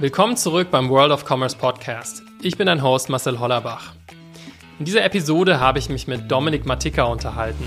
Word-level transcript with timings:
Willkommen 0.00 0.36
zurück 0.36 0.72
beim 0.72 0.90
World 0.90 1.12
of 1.12 1.24
Commerce 1.24 1.56
Podcast. 1.56 2.24
Ich 2.42 2.58
bin 2.58 2.66
dein 2.66 2.82
Host 2.82 3.08
Marcel 3.10 3.38
Hollerbach. 3.38 3.92
In 4.80 4.86
dieser 4.86 5.04
Episode 5.04 5.60
habe 5.60 5.78
ich 5.78 5.88
mich 5.88 6.08
mit 6.08 6.28
Dominik 6.28 6.66
Matika 6.66 7.04
unterhalten. 7.04 7.64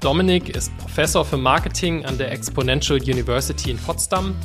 Dominik 0.00 0.50
ist 0.50 0.70
Professor 0.78 1.24
für 1.24 1.36
Marketing 1.36 2.04
an 2.04 2.16
der 2.16 2.30
Exponential 2.30 3.00
University 3.02 3.72
in 3.72 3.78
Potsdam. 3.78 4.36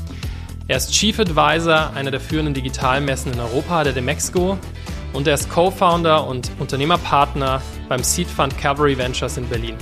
Er 0.67 0.77
ist 0.77 0.91
Chief 0.91 1.19
Advisor 1.19 1.91
einer 1.93 2.09
der 2.09 2.19
führenden 2.19 2.55
Digitalmessen 2.55 3.31
in 3.33 3.39
Europa, 3.39 3.83
der 3.83 3.93
Demexco, 3.93 4.57
und 5.13 5.27
er 5.27 5.35
ist 5.35 5.51
Co-Founder 5.51 6.25
und 6.25 6.49
Unternehmerpartner 6.57 7.61
beim 7.87 8.03
Seed 8.03 8.27
Fund 8.27 8.57
Cavalry 8.57 8.97
Ventures 8.97 9.37
in 9.37 9.47
Berlin. 9.47 9.77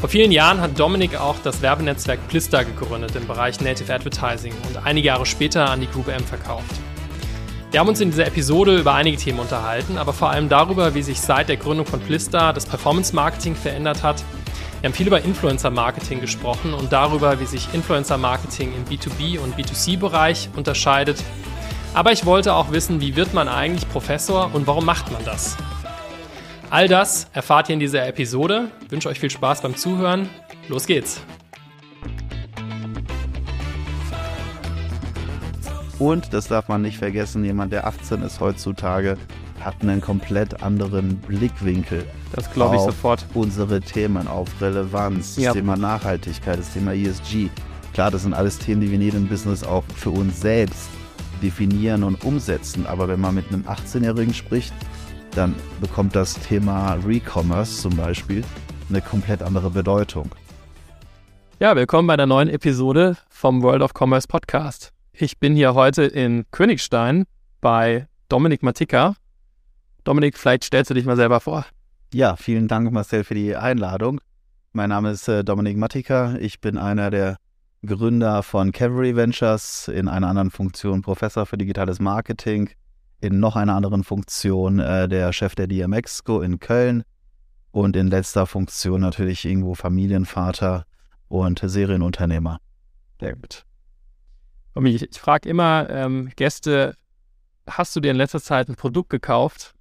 Vor 0.00 0.08
vielen 0.08 0.32
Jahren 0.32 0.62
hat 0.62 0.80
Dominik 0.80 1.20
auch 1.20 1.36
das 1.44 1.60
Werbenetzwerk 1.60 2.26
Plista 2.26 2.62
gegründet 2.62 3.14
im 3.16 3.26
Bereich 3.26 3.60
Native 3.60 3.92
Advertising 3.92 4.54
und 4.66 4.86
einige 4.86 5.08
Jahre 5.08 5.26
später 5.26 5.68
an 5.68 5.82
die 5.82 5.88
Group 5.88 6.08
M 6.08 6.24
verkauft. 6.24 6.74
Wir 7.70 7.80
haben 7.80 7.88
uns 7.88 8.00
in 8.00 8.10
dieser 8.10 8.26
Episode 8.26 8.78
über 8.78 8.94
einige 8.94 9.18
Themen 9.18 9.40
unterhalten, 9.40 9.98
aber 9.98 10.14
vor 10.14 10.30
allem 10.30 10.48
darüber, 10.48 10.94
wie 10.94 11.02
sich 11.02 11.20
seit 11.20 11.50
der 11.50 11.58
Gründung 11.58 11.84
von 11.84 12.00
Plista 12.00 12.54
das 12.54 12.64
Performance 12.64 13.14
Marketing 13.14 13.54
verändert 13.54 14.02
hat. 14.02 14.24
Wir 14.80 14.88
haben 14.88 14.94
viel 14.94 15.06
über 15.06 15.22
Influencer 15.22 15.68
Marketing 15.68 16.22
gesprochen 16.22 16.72
und 16.72 16.90
darüber, 16.90 17.38
wie 17.38 17.46
sich 17.46 17.68
Influencer 17.74 18.16
Marketing 18.16 18.72
im 18.74 18.86
B2B 18.86 19.38
und 19.38 19.54
B2C-Bereich 19.58 20.48
unterscheidet. 20.56 21.22
Aber 21.92 22.10
ich 22.10 22.24
wollte 22.24 22.54
auch 22.54 22.72
wissen, 22.72 23.02
wie 23.02 23.16
wird 23.16 23.34
man 23.34 23.48
eigentlich 23.48 23.86
Professor 23.90 24.50
und 24.54 24.66
warum 24.66 24.86
macht 24.86 25.12
man 25.12 25.22
das? 25.26 25.58
All 26.70 26.86
das 26.86 27.26
erfahrt 27.32 27.68
ihr 27.68 27.74
in 27.74 27.80
dieser 27.80 28.06
Episode. 28.06 28.70
Ich 28.84 28.92
wünsche 28.92 29.08
euch 29.08 29.18
viel 29.18 29.30
Spaß 29.30 29.62
beim 29.62 29.76
Zuhören. 29.76 30.28
Los 30.68 30.86
geht's! 30.86 31.20
Und, 35.98 36.32
das 36.32 36.46
darf 36.46 36.68
man 36.68 36.80
nicht 36.82 36.96
vergessen, 36.96 37.44
jemand, 37.44 37.72
der 37.72 37.86
18 37.86 38.22
ist 38.22 38.40
heutzutage, 38.40 39.18
hat 39.58 39.74
einen 39.82 40.00
komplett 40.00 40.62
anderen 40.62 41.16
Blickwinkel. 41.18 42.06
Das 42.32 42.50
glaube 42.52 42.76
ich 42.76 42.82
sofort. 42.82 43.26
Unsere 43.34 43.80
Themen 43.80 44.28
auf 44.28 44.48
Relevanz, 44.60 45.34
das 45.34 45.44
Ja. 45.44 45.52
Thema 45.52 45.76
Nachhaltigkeit, 45.76 46.58
das 46.58 46.72
Thema 46.72 46.94
ESG. 46.94 47.50
Klar, 47.92 48.12
das 48.12 48.22
sind 48.22 48.32
alles 48.32 48.58
Themen, 48.58 48.80
die 48.80 48.88
wir 48.88 48.94
in 48.94 49.02
jedem 49.02 49.26
Business 49.26 49.64
auch 49.64 49.82
für 49.96 50.10
uns 50.10 50.40
selbst 50.40 50.88
definieren 51.42 52.04
und 52.04 52.24
umsetzen. 52.24 52.86
Aber 52.86 53.08
wenn 53.08 53.20
man 53.20 53.34
mit 53.34 53.48
einem 53.48 53.64
18-Jährigen 53.64 54.32
spricht, 54.32 54.72
dann 55.34 55.54
bekommt 55.80 56.16
das 56.16 56.34
Thema 56.34 56.94
Recommerce 57.06 57.82
zum 57.82 57.96
Beispiel 57.96 58.44
eine 58.88 59.00
komplett 59.00 59.42
andere 59.42 59.70
Bedeutung. 59.70 60.30
Ja, 61.58 61.76
willkommen 61.76 62.08
bei 62.08 62.16
der 62.16 62.26
neuen 62.26 62.48
Episode 62.48 63.16
vom 63.28 63.62
World 63.62 63.82
of 63.82 63.92
Commerce 63.94 64.26
Podcast. 64.26 64.92
Ich 65.12 65.38
bin 65.38 65.54
hier 65.54 65.74
heute 65.74 66.04
in 66.04 66.44
Königstein 66.50 67.24
bei 67.60 68.06
Dominik 68.28 68.62
Matika. 68.62 69.14
Dominik, 70.04 70.38
vielleicht 70.38 70.64
stellst 70.64 70.90
du 70.90 70.94
dich 70.94 71.04
mal 71.04 71.16
selber 71.16 71.40
vor. 71.40 71.66
Ja, 72.12 72.36
vielen 72.36 72.66
Dank, 72.66 72.90
Marcel, 72.90 73.22
für 73.24 73.34
die 73.34 73.54
Einladung. 73.54 74.20
Mein 74.72 74.88
Name 74.88 75.10
ist 75.10 75.28
äh, 75.28 75.44
Dominik 75.44 75.76
Mattika. 75.76 76.36
Ich 76.40 76.60
bin 76.60 76.78
einer 76.78 77.10
der 77.10 77.36
Gründer 77.84 78.42
von 78.42 78.72
Cavalry 78.72 79.14
Ventures, 79.14 79.88
in 79.88 80.08
einer 80.08 80.28
anderen 80.28 80.50
Funktion 80.50 81.02
Professor 81.02 81.46
für 81.46 81.56
digitales 81.56 82.00
Marketing, 82.00 82.70
in 83.20 83.40
noch 83.40 83.56
einer 83.56 83.74
anderen 83.74 84.04
Funktion 84.04 84.78
äh, 84.78 85.08
der 85.08 85.32
Chef 85.32 85.54
der 85.54 85.66
DMXco 85.66 86.40
in 86.40 86.58
Köln 86.58 87.04
und 87.70 87.96
in 87.96 88.08
letzter 88.08 88.46
Funktion 88.46 89.00
natürlich 89.00 89.44
irgendwo 89.44 89.74
Familienvater 89.74 90.84
und 91.28 91.60
Serienunternehmer. 91.62 92.58
Sehr 93.20 93.36
gut. 93.36 93.64
Dominik, 94.74 95.02
ich, 95.02 95.10
ich 95.10 95.20
frage 95.20 95.48
immer 95.48 95.88
ähm, 95.90 96.30
Gäste, 96.36 96.94
hast 97.66 97.94
du 97.94 98.00
dir 98.00 98.10
in 98.10 98.16
letzter 98.16 98.40
Zeit 98.40 98.68
ein 98.68 98.76
Produkt 98.76 99.10
gekauft, 99.10 99.74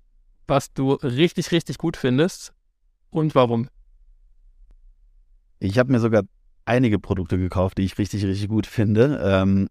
was 0.47 0.73
du 0.73 0.93
richtig, 0.93 1.51
richtig 1.51 1.77
gut 1.77 1.97
findest 1.97 2.53
und 3.09 3.35
warum? 3.35 3.69
Ich 5.59 5.77
habe 5.77 5.91
mir 5.91 5.99
sogar 5.99 6.23
einige 6.65 6.99
Produkte 6.99 7.37
gekauft, 7.37 7.77
die 7.77 7.83
ich 7.83 7.97
richtig, 7.97 8.23
richtig 8.25 8.47
gut 8.47 8.67
finde. 8.67 9.19
Ähm, 9.23 9.67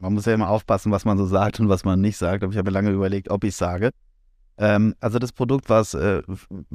man 0.00 0.14
muss 0.14 0.26
ja 0.26 0.34
immer 0.34 0.48
aufpassen, 0.48 0.90
was 0.90 1.04
man 1.04 1.18
so 1.18 1.26
sagt 1.26 1.60
und 1.60 1.68
was 1.68 1.84
man 1.84 2.00
nicht 2.00 2.16
sagt. 2.16 2.42
Aber 2.42 2.52
ich 2.52 2.58
habe 2.58 2.70
lange 2.70 2.90
überlegt, 2.90 3.30
ob 3.30 3.44
ich 3.44 3.54
sage. 3.54 3.90
Ähm, 4.58 4.94
also 5.00 5.18
das 5.18 5.32
Produkt, 5.32 5.68
was 5.68 5.94
äh, 5.94 6.22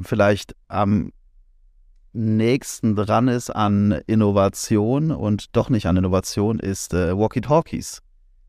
vielleicht 0.00 0.54
am 0.68 1.12
nächsten 2.12 2.96
dran 2.96 3.28
ist 3.28 3.50
an 3.50 3.92
Innovation 4.06 5.10
und 5.10 5.54
doch 5.54 5.68
nicht 5.68 5.86
an 5.86 5.96
Innovation, 5.96 6.58
ist 6.58 6.94
äh, 6.94 7.16
Walkie-Talkies. 7.16 8.00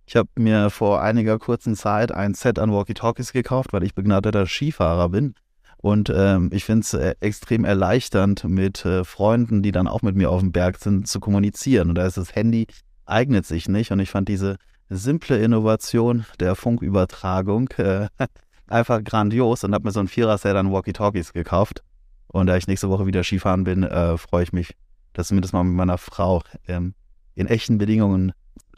Ich 0.05 0.15
habe 0.15 0.29
mir 0.37 0.69
vor 0.69 1.01
einiger 1.01 1.37
kurzen 1.37 1.75
Zeit 1.75 2.13
ein 2.13 2.33
Set 2.33 2.59
an 2.59 2.71
Walkie-Talkies 2.71 3.33
gekauft, 3.33 3.73
weil 3.73 3.83
ich 3.83 3.93
begnadeter 3.93 4.45
Skifahrer 4.45 5.09
bin. 5.09 5.33
Und 5.77 6.11
ähm, 6.15 6.49
ich 6.53 6.63
finde 6.63 6.81
es 6.81 6.93
äh, 6.93 7.15
extrem 7.19 7.65
erleichternd, 7.65 8.45
mit 8.45 8.85
äh, 8.85 9.03
Freunden, 9.03 9.61
die 9.61 9.71
dann 9.71 9.87
auch 9.87 10.01
mit 10.01 10.15
mir 10.15 10.31
auf 10.31 10.39
dem 10.39 10.51
Berg 10.51 10.77
sind, 10.77 11.07
zu 11.07 11.19
kommunizieren. 11.19 11.89
Und 11.89 11.95
da 11.95 12.05
ist 12.05 12.17
das 12.17 12.35
Handy, 12.35 12.67
eignet 13.07 13.45
sich 13.45 13.67
nicht. 13.67 13.91
Und 13.91 13.99
ich 13.99 14.09
fand 14.09 14.29
diese 14.29 14.57
simple 14.89 15.37
Innovation 15.37 16.25
der 16.39 16.55
Funkübertragung 16.55 17.69
äh, 17.77 18.07
einfach 18.67 19.03
grandios 19.03 19.63
und 19.63 19.73
habe 19.73 19.85
mir 19.85 19.91
so 19.91 19.99
ein 19.99 20.07
Vierer-Set 20.07 20.55
an 20.55 20.71
Walkie-Talkies 20.71 21.33
gekauft. 21.33 21.83
Und 22.27 22.47
da 22.47 22.57
ich 22.57 22.67
nächste 22.67 22.89
Woche 22.89 23.05
wieder 23.05 23.23
Skifahren 23.23 23.63
bin, 23.63 23.83
äh, 23.83 24.17
freue 24.17 24.43
ich 24.43 24.53
mich, 24.53 24.75
das 25.13 25.29
zumindest 25.29 25.53
mal 25.53 25.63
mit 25.63 25.75
meiner 25.75 25.97
Frau 25.97 26.43
ähm, 26.67 26.93
in 27.35 27.47
echten 27.47 27.77
Bedingungen. 27.77 28.33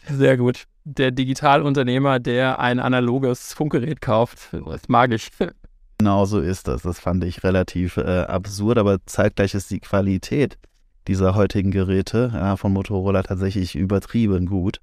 Sehr 0.07 0.37
gut. 0.37 0.65
Der 0.85 1.11
Digitalunternehmer, 1.11 2.19
der 2.19 2.59
ein 2.59 2.79
analoges 2.79 3.53
Funkgerät 3.53 4.01
kauft, 4.01 4.49
das 4.65 4.87
mag 4.87 5.11
ich. 5.11 5.29
Genau 6.01 6.23
so 6.23 6.39
ist 6.39 6.69
das. 6.69 6.83
Das 6.83 6.97
fand 6.97 7.25
ich 7.25 7.43
relativ 7.43 7.97
äh, 7.97 8.21
absurd, 8.21 8.77
aber 8.77 9.05
zeitgleich 9.05 9.53
ist 9.53 9.69
die 9.69 9.81
Qualität 9.81 10.57
dieser 11.07 11.35
heutigen 11.35 11.71
Geräte 11.71 12.31
ja, 12.33 12.55
von 12.55 12.73
Motorola 12.73 13.23
tatsächlich 13.23 13.75
übertrieben 13.75 14.45
gut. 14.47 14.79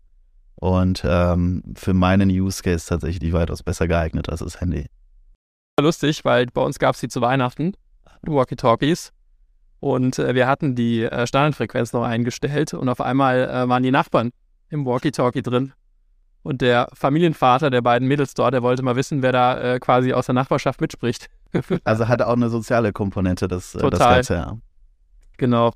Und 0.56 1.02
ähm, 1.06 1.62
für 1.76 1.92
meinen 1.92 2.30
Use 2.30 2.62
Case 2.62 2.88
tatsächlich 2.88 3.32
weitaus 3.32 3.62
besser 3.62 3.86
geeignet 3.86 4.28
als 4.30 4.40
das 4.40 4.60
Handy. 4.60 4.86
lustig, 5.78 6.24
weil 6.24 6.46
bei 6.46 6.62
uns 6.62 6.78
gab 6.78 6.94
es 6.94 7.00
die 7.00 7.08
zu 7.08 7.20
Weihnachten, 7.20 7.74
Walkie-Talkies. 8.22 9.12
Und 9.80 10.18
äh, 10.18 10.34
wir 10.34 10.46
hatten 10.48 10.74
die 10.74 11.02
äh, 11.02 11.26
Standardfrequenz 11.26 11.92
noch 11.92 12.02
eingestellt 12.02 12.72
und 12.72 12.88
auf 12.88 13.02
einmal 13.02 13.48
äh, 13.48 13.68
waren 13.68 13.82
die 13.82 13.90
Nachbarn 13.90 14.30
im 14.70 14.86
Walkie-Talkie 14.86 15.42
drin. 15.42 15.74
Und 16.42 16.62
der 16.62 16.88
Familienvater 16.94 17.70
der 17.70 17.82
beiden 17.82 18.06
Mädels 18.08 18.32
dort, 18.32 18.54
der 18.54 18.62
wollte 18.62 18.82
mal 18.82 18.96
wissen, 18.96 19.20
wer 19.20 19.32
da 19.32 19.74
äh, 19.74 19.78
quasi 19.80 20.12
aus 20.12 20.26
der 20.26 20.34
Nachbarschaft 20.34 20.80
mitspricht. 20.80 21.28
Also 21.84 22.08
hat 22.08 22.22
auch 22.22 22.34
eine 22.34 22.50
soziale 22.50 22.92
Komponente, 22.92 23.48
das, 23.48 23.74
äh, 23.74 23.78
das 23.78 23.90
Total. 23.90 24.14
Ganze. 24.14 24.34
Ja. 24.34 24.58
Genau. 25.38 25.72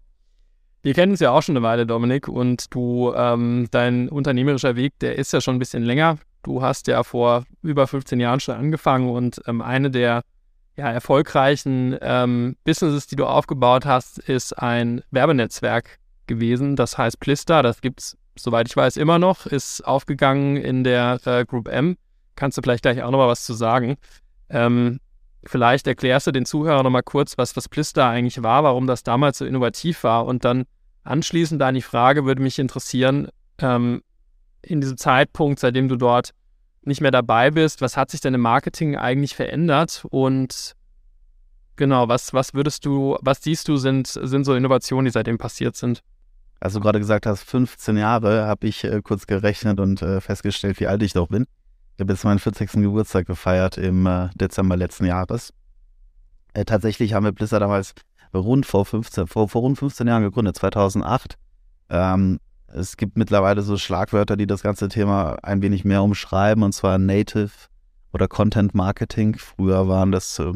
Wir 0.82 0.94
kennen 0.94 1.12
uns 1.12 1.20
ja 1.20 1.30
auch 1.30 1.42
schon 1.42 1.56
eine 1.56 1.64
Weile, 1.64 1.86
Dominik, 1.86 2.26
und 2.26 2.72
du, 2.74 3.12
ähm, 3.14 3.68
dein 3.70 4.08
unternehmerischer 4.08 4.76
Weg, 4.76 4.98
der 5.00 5.16
ist 5.16 5.32
ja 5.32 5.40
schon 5.40 5.56
ein 5.56 5.58
bisschen 5.58 5.82
länger. 5.82 6.18
Du 6.42 6.62
hast 6.62 6.86
ja 6.86 7.02
vor 7.02 7.44
über 7.62 7.86
15 7.86 8.18
Jahren 8.18 8.40
schon 8.40 8.54
angefangen 8.54 9.10
und 9.10 9.42
ähm, 9.46 9.60
eine 9.60 9.90
der 9.90 10.22
ja, 10.76 10.90
erfolgreichen 10.90 11.96
ähm, 12.00 12.56
Businesses, 12.64 13.06
die 13.06 13.16
du 13.16 13.26
aufgebaut 13.26 13.84
hast, 13.84 14.18
ist 14.18 14.58
ein 14.58 15.02
Werbenetzwerk 15.10 15.98
gewesen. 16.26 16.76
Das 16.76 16.96
heißt 16.96 17.20
Plista. 17.20 17.60
Das 17.60 17.82
gibt 17.82 18.00
es, 18.00 18.16
soweit 18.38 18.68
ich 18.68 18.76
weiß, 18.76 18.96
immer 18.96 19.18
noch. 19.18 19.44
Ist 19.44 19.84
aufgegangen 19.84 20.56
in 20.56 20.82
der 20.82 21.20
äh, 21.26 21.44
Group 21.44 21.68
M. 21.68 21.98
Kannst 22.36 22.56
du 22.56 22.62
vielleicht 22.62 22.82
gleich 22.82 23.02
auch 23.02 23.10
nochmal 23.10 23.28
was 23.28 23.44
zu 23.44 23.52
sagen? 23.52 23.96
Ähm, 24.48 25.00
vielleicht 25.44 25.86
erklärst 25.86 26.26
du 26.26 26.32
den 26.32 26.44
Zuhörern 26.44 26.84
nochmal 26.84 27.02
kurz, 27.02 27.38
was, 27.38 27.56
was 27.56 27.68
Plista 27.68 28.10
eigentlich 28.10 28.42
war, 28.42 28.64
warum 28.64 28.86
das 28.86 29.02
damals 29.02 29.38
so 29.38 29.44
innovativ 29.44 30.04
war. 30.04 30.26
Und 30.26 30.44
dann 30.44 30.64
anschließend 31.04 31.62
an 31.62 31.74
die 31.74 31.82
Frage 31.82 32.24
würde 32.24 32.42
mich 32.42 32.58
interessieren, 32.58 33.28
ähm, 33.58 34.02
in 34.62 34.80
diesem 34.80 34.96
Zeitpunkt, 34.96 35.60
seitdem 35.60 35.88
du 35.88 35.96
dort 35.96 36.32
nicht 36.82 37.00
mehr 37.00 37.10
dabei 37.10 37.50
bist, 37.50 37.80
was 37.80 37.96
hat 37.96 38.10
sich 38.10 38.20
denn 38.20 38.34
im 38.34 38.40
Marketing 38.40 38.96
eigentlich 38.96 39.34
verändert? 39.34 40.04
Und 40.10 40.74
genau, 41.76 42.08
was, 42.08 42.32
was 42.34 42.54
würdest 42.54 42.84
du, 42.84 43.16
was 43.20 43.42
siehst 43.42 43.68
du, 43.68 43.76
sind, 43.76 44.06
sind 44.06 44.44
so 44.44 44.54
Innovationen, 44.54 45.06
die 45.06 45.10
seitdem 45.10 45.38
passiert 45.38 45.76
sind? 45.76 46.00
Als 46.58 46.74
du 46.74 46.80
gerade 46.80 46.98
gesagt 46.98 47.24
hast, 47.24 47.42
15 47.42 47.96
Jahre, 47.96 48.46
habe 48.46 48.66
ich 48.66 48.84
äh, 48.84 49.00
kurz 49.02 49.26
gerechnet 49.26 49.80
und 49.80 50.02
äh, 50.02 50.20
festgestellt, 50.20 50.78
wie 50.78 50.86
alt 50.86 51.02
ich 51.02 51.14
doch 51.14 51.28
bin. 51.28 51.46
Ich 52.00 52.02
habe 52.02 52.14
jetzt 52.14 52.24
meinen 52.24 52.38
40. 52.38 52.72
Geburtstag 52.72 53.26
gefeiert 53.26 53.76
im 53.76 54.06
äh, 54.06 54.30
Dezember 54.34 54.74
letzten 54.74 55.04
Jahres. 55.04 55.52
Äh, 56.54 56.64
tatsächlich 56.64 57.12
haben 57.12 57.24
wir 57.24 57.32
Blizzard 57.32 57.60
damals 57.60 57.92
rund 58.32 58.64
vor 58.64 58.86
15, 58.86 59.26
vor, 59.26 59.50
vor 59.50 59.60
rund 59.60 59.78
15 59.78 60.06
Jahren 60.06 60.22
gegründet, 60.22 60.56
2008. 60.56 61.34
Ähm, 61.90 62.40
es 62.68 62.96
gibt 62.96 63.18
mittlerweile 63.18 63.60
so 63.60 63.76
Schlagwörter, 63.76 64.38
die 64.38 64.46
das 64.46 64.62
ganze 64.62 64.88
Thema 64.88 65.36
ein 65.42 65.60
wenig 65.60 65.84
mehr 65.84 66.02
umschreiben, 66.02 66.64
und 66.64 66.72
zwar 66.72 66.96
Native 66.96 67.50
oder 68.14 68.28
Content 68.28 68.74
Marketing. 68.74 69.36
Früher 69.36 69.86
waren 69.86 70.10
das 70.10 70.38
äh, 70.38 70.54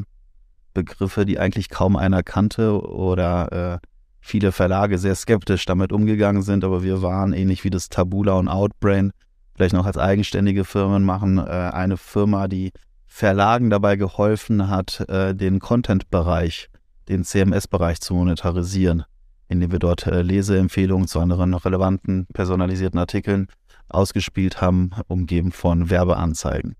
Begriffe, 0.72 1.26
die 1.26 1.38
eigentlich 1.38 1.68
kaum 1.68 1.96
einer 1.96 2.22
kannte 2.22 2.80
oder 2.80 3.80
äh, 3.82 3.86
viele 4.18 4.50
Verlage 4.50 4.96
sehr 4.96 5.14
skeptisch 5.14 5.66
damit 5.66 5.92
umgegangen 5.92 6.40
sind, 6.40 6.64
aber 6.64 6.82
wir 6.82 7.02
waren 7.02 7.34
ähnlich 7.34 7.64
wie 7.64 7.70
das 7.70 7.90
Tabula 7.90 8.32
und 8.32 8.48
Outbrain 8.48 9.12
vielleicht 9.54 9.74
noch 9.74 9.86
als 9.86 9.98
eigenständige 9.98 10.64
Firmen 10.64 11.04
machen. 11.04 11.38
Äh, 11.38 11.42
eine 11.42 11.96
Firma, 11.96 12.48
die 12.48 12.72
Verlagen 13.06 13.70
dabei 13.70 13.96
geholfen 13.96 14.68
hat, 14.68 15.08
äh, 15.08 15.34
den 15.34 15.60
Content-Bereich, 15.60 16.68
den 17.08 17.24
CMS-Bereich 17.24 18.00
zu 18.00 18.14
monetarisieren, 18.14 19.04
indem 19.48 19.72
wir 19.72 19.78
dort 19.78 20.06
äh, 20.06 20.22
Leseempfehlungen 20.22 21.06
zu 21.06 21.20
anderen 21.20 21.54
relevanten 21.54 22.26
personalisierten 22.32 22.98
Artikeln 22.98 23.48
ausgespielt 23.88 24.60
haben, 24.60 24.90
umgeben 25.06 25.52
von 25.52 25.90
Werbeanzeigen. 25.90 26.74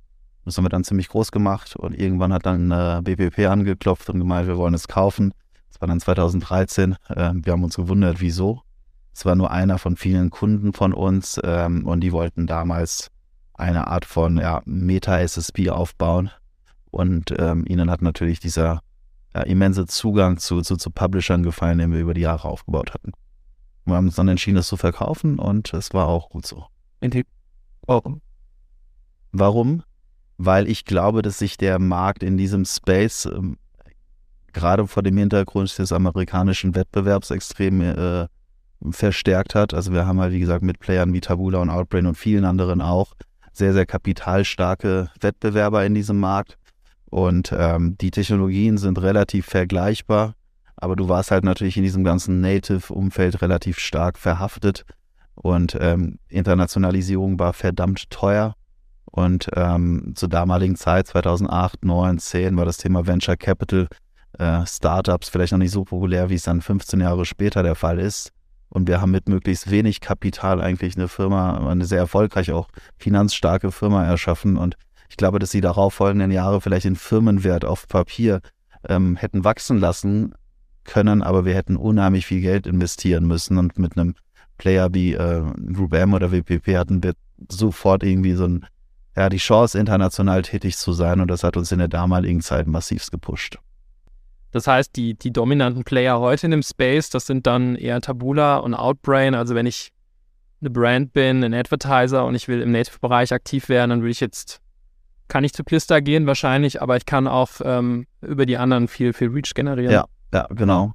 Das 0.44 0.56
haben 0.56 0.64
wir 0.64 0.70
dann 0.70 0.84
ziemlich 0.84 1.08
groß 1.08 1.32
gemacht 1.32 1.76
und 1.76 1.98
irgendwann 1.98 2.32
hat 2.32 2.44
dann 2.44 2.70
äh, 2.70 3.00
BPP 3.02 3.46
angeklopft 3.46 4.10
und 4.10 4.18
gemeint, 4.18 4.46
wir 4.46 4.56
wollen 4.56 4.74
es 4.74 4.88
kaufen. 4.88 5.32
Das 5.70 5.80
war 5.80 5.88
dann 5.88 6.00
2013. 6.00 6.96
Äh, 7.08 7.32
wir 7.34 7.52
haben 7.52 7.64
uns 7.64 7.76
gewundert, 7.76 8.20
wieso. 8.20 8.62
Es 9.14 9.24
war 9.24 9.36
nur 9.36 9.50
einer 9.50 9.78
von 9.78 9.96
vielen 9.96 10.30
Kunden 10.30 10.72
von 10.72 10.92
uns 10.92 11.40
ähm, 11.44 11.86
und 11.86 12.00
die 12.00 12.12
wollten 12.12 12.46
damals 12.46 13.10
eine 13.54 13.86
Art 13.86 14.04
von 14.04 14.38
ja, 14.38 14.60
Meta-SSP 14.64 15.70
aufbauen. 15.70 16.30
Und 16.90 17.32
ähm, 17.38 17.64
ihnen 17.68 17.90
hat 17.90 18.02
natürlich 18.02 18.40
dieser 18.40 18.80
ja, 19.32 19.42
immense 19.42 19.86
Zugang 19.86 20.38
zu, 20.38 20.62
zu, 20.62 20.76
zu 20.76 20.90
Publishern 20.90 21.44
gefallen, 21.44 21.78
den 21.78 21.92
wir 21.92 22.00
über 22.00 22.14
die 22.14 22.22
Jahre 22.22 22.48
aufgebaut 22.48 22.92
hatten. 22.92 23.12
Wir 23.84 23.94
haben 23.94 24.06
uns 24.06 24.16
dann 24.16 24.28
entschieden, 24.28 24.56
das 24.56 24.66
zu 24.66 24.76
verkaufen 24.76 25.38
und 25.38 25.72
es 25.74 25.92
war 25.92 26.08
auch 26.08 26.30
gut 26.30 26.46
so. 26.46 26.66
Warum? 27.86 28.20
Warum? 29.30 29.82
Weil 30.38 30.68
ich 30.68 30.84
glaube, 30.84 31.22
dass 31.22 31.38
sich 31.38 31.56
der 31.56 31.78
Markt 31.78 32.22
in 32.22 32.36
diesem 32.36 32.64
Space 32.64 33.26
ähm, 33.26 33.58
gerade 34.52 34.86
vor 34.86 35.02
dem 35.02 35.16
Hintergrund 35.16 35.78
des 35.78 35.92
amerikanischen 35.92 36.74
Wettbewerbs 36.74 37.30
extrem 37.30 37.80
äh, 37.80 38.26
verstärkt 38.92 39.54
hat. 39.54 39.74
Also 39.74 39.92
wir 39.92 40.06
haben 40.06 40.20
halt, 40.20 40.32
wie 40.32 40.40
gesagt, 40.40 40.62
mit 40.62 40.78
Playern 40.78 41.12
wie 41.12 41.20
Tabula 41.20 41.60
und 41.60 41.70
Outbrain 41.70 42.06
und 42.06 42.16
vielen 42.16 42.44
anderen 42.44 42.80
auch 42.80 43.14
sehr, 43.52 43.72
sehr 43.72 43.86
kapitalstarke 43.86 45.10
Wettbewerber 45.20 45.84
in 45.86 45.94
diesem 45.94 46.18
Markt. 46.18 46.58
Und 47.06 47.54
ähm, 47.56 47.96
die 47.98 48.10
Technologien 48.10 48.76
sind 48.76 49.00
relativ 49.00 49.46
vergleichbar, 49.46 50.34
aber 50.76 50.96
du 50.96 51.08
warst 51.08 51.30
halt 51.30 51.44
natürlich 51.44 51.76
in 51.76 51.84
diesem 51.84 52.02
ganzen 52.02 52.40
Native-Umfeld 52.40 53.40
relativ 53.40 53.78
stark 53.78 54.18
verhaftet. 54.18 54.84
Und 55.36 55.76
ähm, 55.80 56.18
Internationalisierung 56.28 57.38
war 57.38 57.52
verdammt 57.52 58.10
teuer. 58.10 58.54
Und 59.04 59.48
ähm, 59.54 60.12
zur 60.16 60.28
damaligen 60.28 60.74
Zeit, 60.74 61.06
2008, 61.06 61.84
9, 61.84 62.18
10, 62.18 62.56
war 62.56 62.64
das 62.64 62.78
Thema 62.78 63.06
Venture 63.06 63.36
Capital, 63.36 63.86
äh, 64.38 64.66
Startups 64.66 65.28
vielleicht 65.28 65.52
noch 65.52 65.60
nicht 65.60 65.70
so 65.70 65.84
populär, 65.84 66.30
wie 66.30 66.34
es 66.34 66.42
dann 66.42 66.60
15 66.60 67.00
Jahre 67.00 67.24
später 67.24 67.62
der 67.62 67.76
Fall 67.76 68.00
ist. 68.00 68.32
Und 68.74 68.88
wir 68.88 69.00
haben 69.00 69.12
mit 69.12 69.28
möglichst 69.28 69.70
wenig 69.70 70.00
Kapital 70.00 70.60
eigentlich 70.60 70.96
eine 70.96 71.06
Firma, 71.06 71.70
eine 71.70 71.84
sehr 71.84 72.00
erfolgreiche, 72.00 72.56
auch 72.56 72.66
finanzstarke 72.98 73.70
Firma 73.70 74.04
erschaffen. 74.04 74.56
Und 74.56 74.76
ich 75.08 75.16
glaube, 75.16 75.38
dass 75.38 75.50
die 75.50 75.60
darauffolgenden 75.60 76.32
Jahre 76.32 76.60
vielleicht 76.60 76.84
den 76.84 76.96
Firmenwert 76.96 77.64
auf 77.64 77.86
Papier 77.86 78.40
ähm, 78.88 79.14
hätten 79.14 79.44
wachsen 79.44 79.78
lassen 79.78 80.34
können, 80.82 81.22
aber 81.22 81.44
wir 81.44 81.54
hätten 81.54 81.76
unheimlich 81.76 82.26
viel 82.26 82.40
Geld 82.40 82.66
investieren 82.66 83.26
müssen. 83.26 83.58
Und 83.58 83.78
mit 83.78 83.96
einem 83.96 84.16
Player 84.58 84.92
wie 84.92 85.14
äh, 85.14 85.44
Group 85.72 85.92
oder 85.92 86.32
WPP 86.32 86.76
hatten 86.76 87.00
wir 87.04 87.12
sofort 87.48 88.02
irgendwie 88.02 88.34
so 88.34 88.46
ein, 88.46 88.66
ja, 89.16 89.28
die 89.28 89.36
Chance, 89.36 89.78
international 89.78 90.42
tätig 90.42 90.76
zu 90.76 90.92
sein. 90.92 91.20
Und 91.20 91.28
das 91.28 91.44
hat 91.44 91.56
uns 91.56 91.70
in 91.70 91.78
der 91.78 91.86
damaligen 91.86 92.40
Zeit 92.40 92.66
massivst 92.66 93.12
gepusht. 93.12 93.56
Das 94.54 94.68
heißt, 94.68 94.94
die, 94.94 95.14
die 95.14 95.32
dominanten 95.32 95.82
Player 95.82 96.20
heute 96.20 96.46
in 96.46 96.52
dem 96.52 96.62
Space, 96.62 97.10
das 97.10 97.26
sind 97.26 97.44
dann 97.44 97.74
eher 97.74 98.00
Tabula 98.00 98.58
und 98.58 98.72
Outbrain. 98.72 99.34
Also 99.34 99.56
wenn 99.56 99.66
ich 99.66 99.90
eine 100.60 100.70
Brand 100.70 101.12
bin, 101.12 101.42
ein 101.42 101.52
Advertiser 101.52 102.24
und 102.24 102.36
ich 102.36 102.46
will 102.46 102.62
im 102.62 102.70
Native-Bereich 102.70 103.32
aktiv 103.32 103.68
werden, 103.68 103.90
dann 103.90 104.02
würde 104.02 104.12
ich 104.12 104.20
jetzt, 104.20 104.60
kann 105.26 105.42
ich 105.42 105.52
zu 105.54 105.64
Plister 105.64 106.00
gehen 106.00 106.28
wahrscheinlich, 106.28 106.80
aber 106.80 106.96
ich 106.96 107.04
kann 107.04 107.26
auch 107.26 107.50
ähm, 107.64 108.06
über 108.20 108.46
die 108.46 108.56
anderen 108.56 108.86
viel, 108.86 109.12
viel 109.12 109.26
Reach 109.30 109.54
generieren. 109.54 109.92
Ja, 109.92 110.04
ja, 110.32 110.46
genau. 110.50 110.92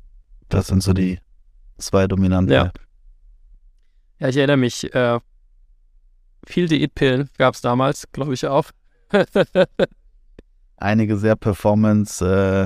Das 0.48 0.68
sind 0.68 0.82
so 0.82 0.94
die 0.94 1.20
zwei 1.80 2.08
dominanten. 2.08 2.54
Ja, 2.54 2.72
ja 4.20 4.30
ich 4.30 4.38
erinnere 4.38 4.56
mich, 4.56 4.96
äh, 4.96 5.20
viel 6.48 6.70
Diätpillen 6.70 7.30
gab 7.38 7.56
es 7.56 7.60
damals, 7.60 8.10
glaube 8.14 8.36
ich 8.36 8.48
auch. 8.48 8.72
Einige 10.78 11.18
sehr 11.18 11.36
performance- 11.36 12.24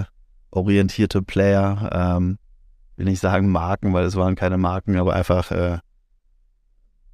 äh, 0.08 0.13
orientierte 0.54 1.22
Player, 1.22 1.90
ähm, 1.92 2.38
will 2.96 3.06
nicht 3.06 3.20
sagen 3.20 3.50
Marken, 3.50 3.94
weil 3.94 4.06
es 4.06 4.16
waren 4.16 4.36
keine 4.36 4.58
Marken, 4.58 4.98
aber 4.98 5.14
einfach 5.14 5.52
äh, 5.52 5.80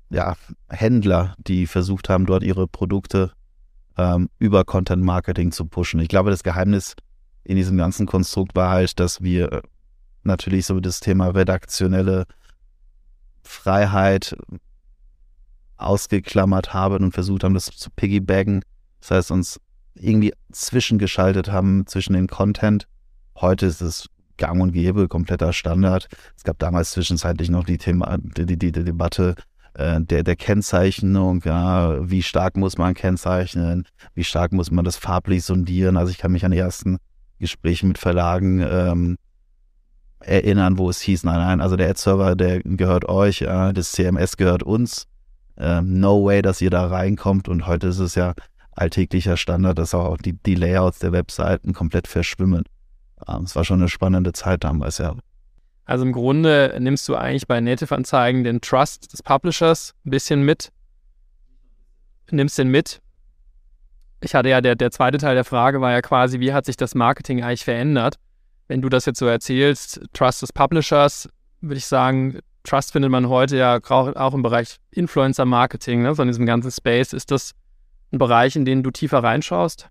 ja, 0.09 0.35
Händler, 0.69 1.35
die 1.39 1.67
versucht 1.67 2.09
haben, 2.09 2.25
dort 2.25 2.43
ihre 2.43 2.67
Produkte 2.67 3.31
ähm, 3.97 4.29
über 4.39 4.65
Content 4.65 5.03
Marketing 5.03 5.51
zu 5.51 5.65
pushen. 5.65 5.99
Ich 5.99 6.09
glaube, 6.09 6.31
das 6.31 6.43
Geheimnis 6.43 6.95
in 7.43 7.55
diesem 7.55 7.77
ganzen 7.77 8.05
Konstrukt 8.05 8.55
war 8.55 8.71
halt, 8.71 8.99
dass 8.99 9.21
wir 9.21 9.51
äh, 9.51 9.61
natürlich 10.23 10.65
so 10.65 10.79
das 10.79 10.99
Thema 10.99 11.27
redaktionelle 11.27 12.25
Freiheit 13.43 14.35
ausgeklammert 15.77 16.73
haben 16.73 17.05
und 17.05 17.11
versucht 17.13 17.43
haben, 17.43 17.53
das 17.53 17.65
zu 17.65 17.89
piggybacken. 17.91 18.63
Das 18.99 19.11
heißt, 19.11 19.31
uns 19.31 19.61
irgendwie 19.95 20.33
zwischengeschaltet 20.51 21.49
haben 21.49 21.87
zwischen 21.87 22.13
dem 22.13 22.27
Content 22.27 22.87
Heute 23.41 23.67
ist 23.67 23.81
es 23.81 24.07
gang 24.37 24.61
und 24.61 24.73
gäbe, 24.73 25.07
kompletter 25.07 25.53
Standard. 25.53 26.07
Es 26.35 26.43
gab 26.43 26.59
damals 26.59 26.91
zwischenzeitlich 26.91 27.49
noch 27.49 27.63
die, 27.63 27.77
Thema, 27.77 28.17
die, 28.19 28.45
die, 28.45 28.57
die 28.57 28.71
Debatte 28.71 29.35
äh, 29.75 30.01
der, 30.01 30.23
der 30.23 30.35
Kennzeichnung. 30.35 31.41
Ja, 31.45 32.09
wie 32.09 32.21
stark 32.21 32.57
muss 32.57 32.77
man 32.77 32.93
kennzeichnen? 32.93 33.85
Wie 34.13 34.23
stark 34.23 34.51
muss 34.51 34.71
man 34.71 34.83
das 34.83 34.97
farblich 34.97 35.43
sondieren? 35.43 35.95
Also 35.95 36.11
ich 36.11 36.17
kann 36.17 36.31
mich 36.31 36.43
an 36.43 36.51
die 36.51 36.57
ersten 36.57 36.97
Gespräche 37.39 37.85
mit 37.85 37.97
Verlagen 37.97 38.61
ähm, 38.61 39.17
erinnern, 40.19 40.77
wo 40.77 40.89
es 40.89 40.99
hieß, 40.99 41.23
nein, 41.23 41.37
nein, 41.37 41.61
also 41.61 41.77
der 41.77 41.89
Ad-Server, 41.89 42.35
der 42.35 42.59
gehört 42.61 43.07
euch, 43.07 43.39
ja, 43.39 43.71
das 43.71 43.93
CMS 43.93 44.35
gehört 44.35 44.63
uns. 44.63 45.05
Ähm, 45.57 45.99
no 45.99 46.25
way, 46.25 46.41
dass 46.41 46.61
ihr 46.61 46.69
da 46.69 46.87
reinkommt. 46.87 47.47
Und 47.47 47.67
heute 47.67 47.87
ist 47.87 47.99
es 47.99 48.15
ja 48.15 48.33
alltäglicher 48.71 49.37
Standard, 49.37 49.77
dass 49.77 49.93
auch 49.93 50.17
die, 50.17 50.33
die 50.33 50.55
Layouts 50.55 50.99
der 50.99 51.13
Webseiten 51.13 51.73
komplett 51.73 52.07
verschwimmen. 52.07 52.63
Ähm, 53.27 53.43
es 53.43 53.55
war 53.55 53.63
schon 53.63 53.79
eine 53.79 53.89
spannende 53.89 54.33
Zeit 54.33 54.63
damals, 54.63 54.97
ja. 54.97 55.15
Also 55.85 56.05
im 56.05 56.11
Grunde 56.11 56.77
nimmst 56.79 57.07
du 57.09 57.15
eigentlich 57.15 57.47
bei 57.47 57.59
Native-Anzeigen 57.59 58.43
den 58.43 58.61
Trust 58.61 59.11
des 59.11 59.23
Publishers 59.23 59.95
ein 60.05 60.11
bisschen 60.11 60.43
mit. 60.43 60.71
Nimmst 62.29 62.59
den 62.59 62.69
mit. 62.69 63.01
Ich 64.21 64.35
hatte 64.35 64.49
ja, 64.49 64.61
der, 64.61 64.75
der 64.75 64.91
zweite 64.91 65.17
Teil 65.17 65.33
der 65.33 65.45
Frage 65.45 65.81
war 65.81 65.91
ja 65.91 66.01
quasi, 66.01 66.39
wie 66.39 66.53
hat 66.53 66.65
sich 66.65 66.77
das 66.77 66.93
Marketing 66.93 67.41
eigentlich 67.41 67.63
verändert? 67.63 68.17
Wenn 68.67 68.81
du 68.81 68.89
das 68.89 69.05
jetzt 69.05 69.17
so 69.17 69.25
erzählst, 69.25 70.01
Trust 70.13 70.43
des 70.43 70.53
Publishers, 70.53 71.27
würde 71.61 71.77
ich 71.77 71.87
sagen, 71.87 72.39
Trust 72.63 72.91
findet 72.91 73.09
man 73.09 73.27
heute 73.27 73.57
ja 73.57 73.79
auch 73.89 74.33
im 74.33 74.43
Bereich 74.43 74.77
Influencer-Marketing, 74.91 76.03
ne? 76.03 76.13
so 76.13 76.21
in 76.21 76.27
diesem 76.27 76.45
ganzen 76.45 76.69
Space. 76.69 77.13
Ist 77.13 77.31
das 77.31 77.53
ein 78.11 78.19
Bereich, 78.19 78.55
in 78.55 78.65
den 78.65 78.83
du 78.83 78.91
tiefer 78.91 79.23
reinschaust? 79.23 79.89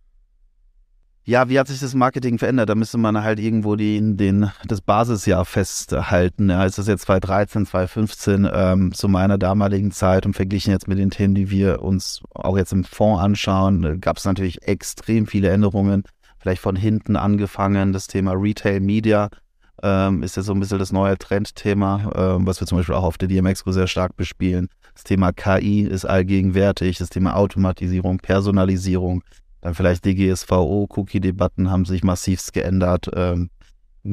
Ja, 1.28 1.50
wie 1.50 1.58
hat 1.58 1.68
sich 1.68 1.78
das 1.78 1.94
Marketing 1.94 2.38
verändert? 2.38 2.70
Da 2.70 2.74
müsste 2.74 2.96
man 2.96 3.22
halt 3.22 3.38
irgendwo 3.38 3.76
die, 3.76 4.00
den, 4.16 4.50
das 4.66 4.80
Basisjahr 4.80 5.44
festhalten. 5.44 6.48
Ja, 6.48 6.64
ist 6.64 6.78
das 6.78 6.86
jetzt 6.86 7.02
2013, 7.02 7.66
2015 7.66 8.48
ähm, 8.50 8.94
zu 8.94 9.08
meiner 9.08 9.36
damaligen 9.36 9.90
Zeit 9.90 10.24
und 10.24 10.32
verglichen 10.32 10.72
jetzt 10.72 10.88
mit 10.88 10.96
den 10.96 11.10
Themen, 11.10 11.34
die 11.34 11.50
wir 11.50 11.82
uns 11.82 12.22
auch 12.34 12.56
jetzt 12.56 12.72
im 12.72 12.82
Fonds 12.82 13.22
anschauen, 13.22 13.84
äh, 13.84 13.98
gab 13.98 14.16
es 14.16 14.24
natürlich 14.24 14.66
extrem 14.66 15.26
viele 15.26 15.50
Änderungen. 15.50 16.04
Vielleicht 16.38 16.62
von 16.62 16.76
hinten 16.76 17.16
angefangen, 17.16 17.92
das 17.92 18.06
Thema 18.06 18.32
Retail 18.32 18.80
Media 18.80 19.28
ähm, 19.82 20.22
ist 20.22 20.38
ja 20.38 20.42
so 20.42 20.54
ein 20.54 20.60
bisschen 20.60 20.78
das 20.78 20.92
neue 20.92 21.18
Trendthema, 21.18 22.10
ähm, 22.14 22.46
was 22.46 22.58
wir 22.58 22.66
zum 22.66 22.78
Beispiel 22.78 22.94
auch 22.94 23.04
auf 23.04 23.18
der 23.18 23.28
DMX 23.28 23.64
sehr 23.66 23.86
stark 23.86 24.16
bespielen. 24.16 24.70
Das 24.94 25.04
Thema 25.04 25.32
KI 25.32 25.82
ist 25.82 26.06
allgegenwärtig, 26.06 26.96
das 26.96 27.10
Thema 27.10 27.36
Automatisierung, 27.36 28.16
Personalisierung, 28.16 29.22
dann 29.60 29.74
vielleicht 29.74 30.04
DGSVO, 30.04 30.88
Cookie-Debatten 30.94 31.70
haben 31.70 31.84
sich 31.84 32.04
massivst 32.04 32.52
geändert. 32.52 33.10
Ähm, 33.14 33.50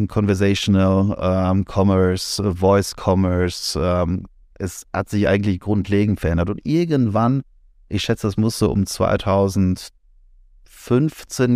Conversational 0.08 1.16
ähm, 1.22 1.66
Commerce, 1.66 2.44
Voice 2.56 2.96
Commerce, 2.96 3.80
ähm, 3.80 4.25
es 4.56 4.86
hat 4.94 5.10
sich 5.10 5.28
eigentlich 5.28 5.60
grundlegend 5.60 6.20
verändert. 6.20 6.50
Und 6.50 6.62
irgendwann, 6.66 7.44
ich 7.90 8.02
schätze, 8.04 8.28
das 8.28 8.38
musste 8.38 8.70
um 8.70 8.86
2015 8.86 9.92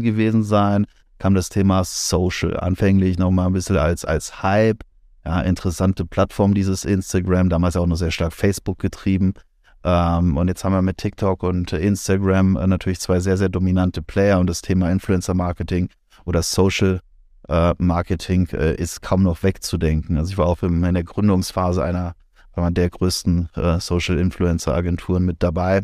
gewesen 0.02 0.44
sein, 0.44 0.86
kam 1.18 1.34
das 1.34 1.50
Thema 1.50 1.84
Social. 1.84 2.58
Anfänglich 2.60 3.18
nochmal 3.18 3.48
ein 3.48 3.54
bisschen 3.54 3.78
als, 3.78 4.06
als 4.06 4.44
Hype. 4.44 4.84
Ja, 5.26 5.42
interessante 5.42 6.06
Plattform, 6.06 6.54
dieses 6.54 6.86
Instagram, 6.86 7.50
damals 7.50 7.76
auch 7.76 7.86
noch 7.86 7.98
sehr 7.98 8.12
stark 8.12 8.32
Facebook 8.34 8.80
getrieben. 8.80 9.34
Ähm, 9.84 10.38
und 10.38 10.48
jetzt 10.48 10.64
haben 10.64 10.74
wir 10.74 10.82
mit 10.82 10.98
TikTok 10.98 11.44
und 11.44 11.72
Instagram 11.72 12.58
äh, 12.58 12.68
natürlich 12.68 13.00
zwei 13.00 13.20
sehr, 13.20 13.38
sehr 13.38 13.50
dominante 13.50 14.02
Player 14.02 14.40
und 14.40 14.48
das 14.48 14.62
Thema 14.62 14.92
Influencer 14.92 15.34
Marketing 15.34 15.90
oder 16.26 16.42
Social 16.44 17.02
äh, 17.48 17.74
Marketing 17.78 18.48
äh, 18.52 18.76
ist 18.76 19.02
kaum 19.02 19.24
noch 19.24 19.44
wegzudenken. 19.44 20.18
Also 20.18 20.32
ich 20.32 20.38
war 20.38 20.48
auch 20.48 20.62
in 20.64 20.82
der 20.82 21.04
Gründungsphase 21.04 21.84
einer 21.84 22.16
der 22.72 22.90
größten 22.90 23.50
äh, 23.56 23.80
Social 23.80 24.20
Influencer 24.20 24.76
Agenturen 24.76 25.24
mit 25.24 25.42
dabei. 25.42 25.82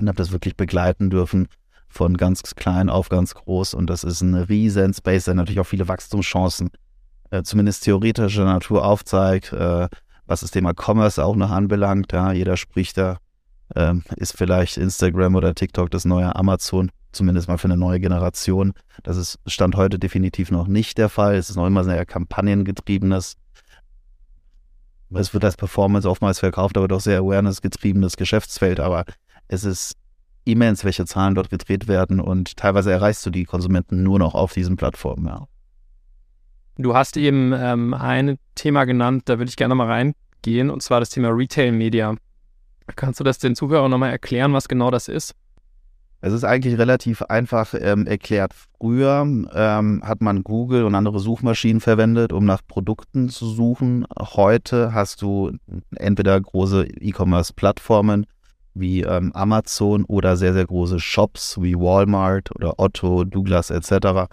und 0.00 0.08
habe 0.08 0.16
das 0.16 0.32
wirklich 0.32 0.56
begleiten 0.56 1.10
dürfen 1.10 1.48
von 1.88 2.16
ganz 2.16 2.42
klein 2.54 2.88
auf 2.88 3.08
ganz 3.08 3.34
groß. 3.34 3.74
Und 3.74 3.88
das 3.88 4.02
ist 4.02 4.22
ein 4.22 4.34
riesen 4.34 4.94
Space, 4.94 5.26
der 5.26 5.34
natürlich 5.34 5.60
auch 5.60 5.66
viele 5.66 5.86
Wachstumschancen, 5.86 6.70
äh, 7.30 7.42
zumindest 7.42 7.84
theoretischer 7.84 8.44
Natur 8.44 8.84
aufzeigt, 8.84 9.52
äh, 9.52 9.88
was 10.26 10.40
das 10.40 10.50
Thema 10.50 10.72
Commerce 10.74 11.22
auch 11.22 11.36
noch 11.36 11.50
anbelangt. 11.50 12.12
Ja, 12.12 12.32
jeder 12.32 12.56
spricht 12.56 12.98
da, 12.98 13.18
äh, 13.74 13.94
ist 14.16 14.36
vielleicht 14.36 14.76
Instagram 14.76 15.34
oder 15.34 15.54
TikTok 15.54 15.90
das 15.90 16.04
neue 16.04 16.34
Amazon, 16.34 16.90
zumindest 17.12 17.48
mal 17.48 17.58
für 17.58 17.68
eine 17.68 17.76
neue 17.76 18.00
Generation. 18.00 18.72
Das 19.02 19.16
ist 19.16 19.38
Stand 19.46 19.76
heute 19.76 19.98
definitiv 19.98 20.50
noch 20.50 20.66
nicht 20.66 20.98
der 20.98 21.08
Fall. 21.08 21.36
Es 21.36 21.50
ist 21.50 21.56
noch 21.56 21.66
immer 21.66 21.84
sehr 21.84 22.04
kampagnengetriebenes. 22.06 23.36
Es 25.10 25.32
wird 25.32 25.44
als 25.44 25.56
Performance 25.56 26.08
oftmals 26.08 26.40
verkauft, 26.40 26.76
aber 26.76 26.88
doch 26.88 27.00
sehr 27.00 27.20
awareness-getriebenes 27.20 28.16
Geschäftsfeld. 28.16 28.80
Aber 28.80 29.04
es 29.48 29.64
ist 29.64 29.96
immens, 30.44 30.84
welche 30.84 31.06
Zahlen 31.06 31.34
dort 31.34 31.50
gedreht 31.50 31.88
werden 31.88 32.20
und 32.20 32.56
teilweise 32.56 32.92
erreichst 32.92 33.24
du 33.24 33.30
die 33.30 33.44
Konsumenten 33.44 34.02
nur 34.02 34.18
noch 34.18 34.34
auf 34.34 34.52
diesen 34.52 34.76
Plattformen. 34.76 35.26
Ja. 35.26 35.46
Du 36.76 36.94
hast 36.94 37.16
eben 37.16 37.52
ähm, 37.52 37.94
ein 37.94 38.36
Thema 38.56 38.84
genannt, 38.84 39.22
da 39.26 39.38
würde 39.38 39.48
ich 39.48 39.56
gerne 39.56 39.74
mal 39.74 39.86
reingehen, 39.86 40.70
und 40.70 40.82
zwar 40.82 41.00
das 41.00 41.10
Thema 41.10 41.28
Retail 41.28 41.72
Media. 41.72 42.16
Kannst 42.96 43.20
du 43.20 43.24
das 43.24 43.38
den 43.38 43.54
Zuhörern 43.54 43.90
nochmal 43.90 44.10
erklären, 44.10 44.52
was 44.52 44.68
genau 44.68 44.90
das 44.90 45.08
ist? 45.08 45.34
Es 46.20 46.32
ist 46.32 46.44
eigentlich 46.44 46.78
relativ 46.78 47.22
einfach 47.22 47.74
ähm, 47.78 48.06
erklärt. 48.06 48.54
Früher 48.78 49.26
ähm, 49.54 50.02
hat 50.02 50.22
man 50.22 50.42
Google 50.42 50.84
und 50.84 50.94
andere 50.94 51.20
Suchmaschinen 51.20 51.80
verwendet, 51.80 52.32
um 52.32 52.46
nach 52.46 52.62
Produkten 52.66 53.28
zu 53.28 53.46
suchen. 53.46 54.06
Heute 54.18 54.94
hast 54.94 55.20
du 55.20 55.52
entweder 55.96 56.40
große 56.40 56.86
E-Commerce-Plattformen, 56.86 58.24
wie 58.72 59.02
ähm, 59.02 59.32
Amazon 59.34 60.04
oder 60.06 60.36
sehr, 60.36 60.54
sehr 60.54 60.64
große 60.66 60.98
Shops 60.98 61.60
wie 61.60 61.74
Walmart 61.74 62.50
oder 62.56 62.78
Otto, 62.78 63.24
Douglas 63.24 63.70
etc., 63.70 64.26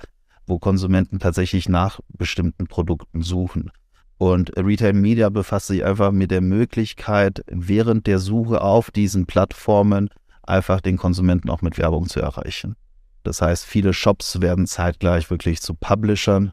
wo 0.51 0.59
Konsumenten 0.59 1.19
tatsächlich 1.19 1.69
nach 1.69 2.01
bestimmten 2.09 2.67
Produkten 2.67 3.21
suchen. 3.21 3.71
Und 4.17 4.51
Retail 4.57 4.91
Media 4.91 5.29
befasst 5.29 5.67
sich 5.67 5.85
einfach 5.85 6.11
mit 6.11 6.29
der 6.29 6.41
Möglichkeit, 6.41 7.41
während 7.47 8.05
der 8.05 8.19
Suche 8.19 8.61
auf 8.61 8.91
diesen 8.91 9.25
Plattformen 9.27 10.09
einfach 10.43 10.81
den 10.81 10.97
Konsumenten 10.97 11.49
auch 11.49 11.61
mit 11.61 11.77
Werbung 11.77 12.09
zu 12.09 12.19
erreichen. 12.19 12.75
Das 13.23 13.41
heißt, 13.41 13.65
viele 13.65 13.93
Shops 13.93 14.41
werden 14.41 14.67
zeitgleich 14.67 15.29
wirklich 15.29 15.61
zu 15.61 15.73
Publishern. 15.73 16.51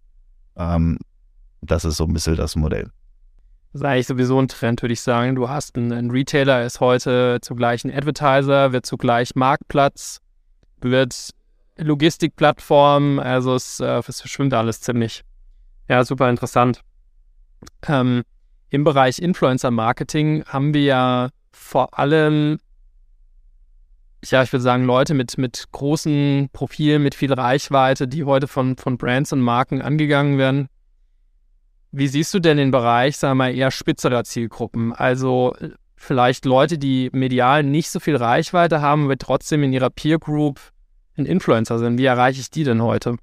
Ähm, 0.56 0.98
das 1.60 1.84
ist 1.84 1.96
so 1.96 2.04
ein 2.04 2.12
bisschen 2.12 2.36
das 2.36 2.54
Modell. 2.54 2.92
Das 3.72 3.80
ist 3.80 3.84
eigentlich 3.84 4.06
sowieso 4.06 4.40
ein 4.40 4.46
Trend, 4.46 4.80
würde 4.80 4.92
ich 4.92 5.00
sagen. 5.00 5.34
Du 5.34 5.48
hast 5.48 5.76
einen, 5.76 5.92
einen 5.92 6.10
Retailer, 6.12 6.64
ist 6.64 6.78
heute 6.78 7.38
zugleich 7.42 7.84
ein 7.84 7.92
Advertiser, 7.92 8.70
wird 8.72 8.86
zugleich 8.86 9.34
Marktplatz, 9.34 10.20
wird 10.80 11.30
Logistikplattform, 11.78 13.18
also 13.18 13.54
es, 13.54 13.80
äh, 13.80 14.02
es 14.06 14.20
verschwimmt 14.20 14.54
alles 14.54 14.80
ziemlich. 14.80 15.22
Ja, 15.88 16.04
super 16.04 16.28
interessant. 16.28 16.82
Ähm, 17.86 18.22
Im 18.70 18.84
Bereich 18.84 19.18
Influencer 19.18 19.70
Marketing 19.70 20.44
haben 20.44 20.74
wir 20.74 20.82
ja 20.82 21.28
vor 21.52 21.98
allem, 21.98 22.58
ja, 24.24 24.42
ich 24.42 24.52
würde 24.52 24.62
sagen, 24.62 24.84
Leute 24.84 25.14
mit, 25.14 25.38
mit 25.38 25.66
großen 25.72 26.50
Profilen, 26.52 27.02
mit 27.02 27.14
viel 27.14 27.32
Reichweite, 27.32 28.06
die 28.06 28.24
heute 28.24 28.48
von, 28.48 28.76
von 28.76 28.98
Brands 28.98 29.32
und 29.32 29.40
Marken 29.40 29.80
angegangen 29.80 30.38
werden. 30.38 30.68
Wie 31.90 32.08
siehst 32.08 32.34
du 32.34 32.38
denn 32.38 32.58
den 32.58 32.70
Bereich, 32.70 33.16
sagen 33.16 33.38
wir 33.38 33.44
mal, 33.46 33.54
eher 33.54 33.70
spitzerer 33.70 34.24
Zielgruppen? 34.24 34.92
Also 34.92 35.54
äh, 35.58 35.70
vielleicht 35.96 36.44
Leute, 36.44 36.76
die 36.76 37.08
medial 37.12 37.62
nicht 37.62 37.88
so 37.90 37.98
viel 37.98 38.16
Reichweite 38.16 38.82
haben, 38.82 39.04
aber 39.04 39.16
trotzdem 39.16 39.62
in 39.62 39.72
ihrer 39.72 39.90
Peer 39.90 40.18
Group 40.18 40.60
ein 41.18 41.26
Influencer 41.26 41.78
sind. 41.78 41.98
Wie 41.98 42.04
erreiche 42.04 42.40
ich 42.40 42.50
die 42.50 42.64
denn 42.64 42.82
heute? 42.82 43.16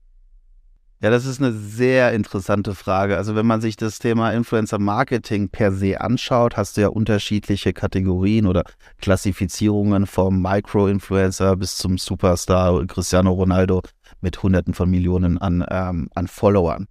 Ja, 1.01 1.09
das 1.09 1.25
ist 1.25 1.41
eine 1.41 1.51
sehr 1.51 2.13
interessante 2.13 2.73
Frage. 2.73 3.17
Also 3.17 3.35
wenn 3.35 3.45
man 3.45 3.61
sich 3.61 3.75
das 3.75 3.99
Thema 3.99 4.31
Influencer 4.31 4.79
Marketing 4.79 5.49
per 5.49 5.71
se 5.71 5.99
anschaut, 5.99 6.55
hast 6.57 6.77
du 6.77 6.81
ja 6.81 6.87
unterschiedliche 6.87 7.73
Kategorien 7.73 8.47
oder 8.47 8.63
Klassifizierungen 9.01 10.07
vom 10.07 10.41
Micro-Influencer 10.41 11.57
bis 11.57 11.75
zum 11.77 11.97
Superstar 11.97 12.85
Cristiano 12.87 13.33
Ronaldo 13.33 13.81
mit 14.21 14.41
Hunderten 14.41 14.73
von 14.73 14.89
Millionen 14.89 15.37
an, 15.37 15.65
ähm, 15.69 16.09
an 16.15 16.27
Followern. 16.27 16.87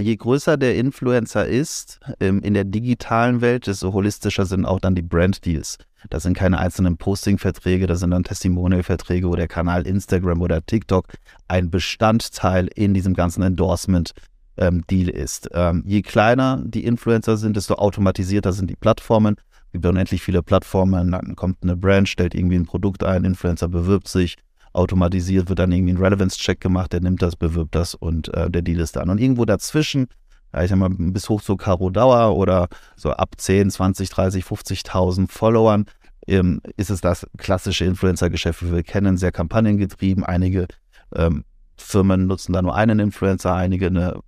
Je 0.00 0.16
größer 0.16 0.56
der 0.56 0.76
Influencer 0.76 1.46
ist 1.46 2.00
ähm, 2.20 2.40
in 2.40 2.54
der 2.54 2.64
digitalen 2.64 3.40
Welt, 3.40 3.66
desto 3.66 3.92
holistischer 3.92 4.46
sind 4.46 4.64
auch 4.64 4.80
dann 4.80 4.94
die 4.94 5.02
Brand-Deals. 5.02 5.78
Das 6.08 6.22
sind 6.22 6.34
keine 6.34 6.58
einzelnen 6.58 6.96
Posting-Verträge, 6.96 7.86
das 7.86 8.00
sind 8.00 8.10
dann 8.10 8.24
Testimonial-Verträge, 8.24 9.28
wo 9.28 9.36
der 9.36 9.48
Kanal 9.48 9.86
Instagram 9.86 10.40
oder 10.40 10.64
TikTok 10.64 11.06
ein 11.48 11.70
Bestandteil 11.70 12.68
in 12.74 12.94
diesem 12.94 13.12
ganzen 13.12 13.42
Endorsement-Deal 13.42 15.08
ähm, 15.10 15.14
ist. 15.14 15.50
Ähm, 15.52 15.82
je 15.86 16.00
kleiner 16.00 16.62
die 16.64 16.84
Influencer 16.84 17.36
sind, 17.36 17.56
desto 17.56 17.74
automatisierter 17.74 18.52
sind 18.52 18.70
die 18.70 18.76
Plattformen. 18.76 19.36
Es 19.66 19.72
gibt 19.72 19.86
unendlich 19.86 20.22
viele 20.22 20.42
Plattformen, 20.42 21.12
dann 21.12 21.36
kommt 21.36 21.58
eine 21.62 21.76
Brand, 21.76 22.08
stellt 22.08 22.34
irgendwie 22.34 22.56
ein 22.56 22.66
Produkt 22.66 23.04
ein, 23.04 23.24
Influencer 23.24 23.68
bewirbt 23.68 24.08
sich, 24.08 24.36
automatisiert 24.72 25.48
wird 25.48 25.58
dann 25.58 25.72
irgendwie 25.72 25.94
ein 25.94 25.98
Relevance-Check 25.98 26.60
gemacht, 26.60 26.92
der 26.92 27.00
nimmt 27.00 27.22
das, 27.22 27.36
bewirbt 27.36 27.74
das 27.74 27.94
und 27.94 28.32
äh, 28.34 28.50
der 28.50 28.62
Deal 28.62 28.80
ist 28.80 28.96
dann. 28.96 29.10
Und 29.10 29.18
irgendwo 29.18 29.44
dazwischen, 29.44 30.08
ja, 30.52 30.62
ich 30.62 30.70
sag 30.70 30.78
mal, 30.78 30.90
bis 30.90 31.28
hoch 31.28 31.42
zu 31.42 31.56
Caro 31.56 31.90
Dauer 31.90 32.36
oder 32.36 32.68
so 32.96 33.10
ab 33.10 33.34
10, 33.36 33.70
20, 33.70 34.10
30, 34.10 34.44
50.000 34.44 35.30
Followern, 35.30 35.86
ähm, 36.26 36.60
ist 36.76 36.90
es 36.90 37.00
das 37.00 37.26
klassische 37.36 37.84
Influencer-Geschäft, 37.84 38.64
wie 38.64 38.72
wir 38.72 38.82
kennen, 38.82 39.16
sehr 39.16 39.32
kampagnengetrieben. 39.32 40.24
Einige 40.24 40.66
ähm, 41.14 41.44
Firmen 41.76 42.26
nutzen 42.26 42.52
da 42.52 42.62
nur 42.62 42.74
einen 42.74 43.00
Influencer, 43.00 43.54
einige, 43.54 43.86
eine, 43.86 44.20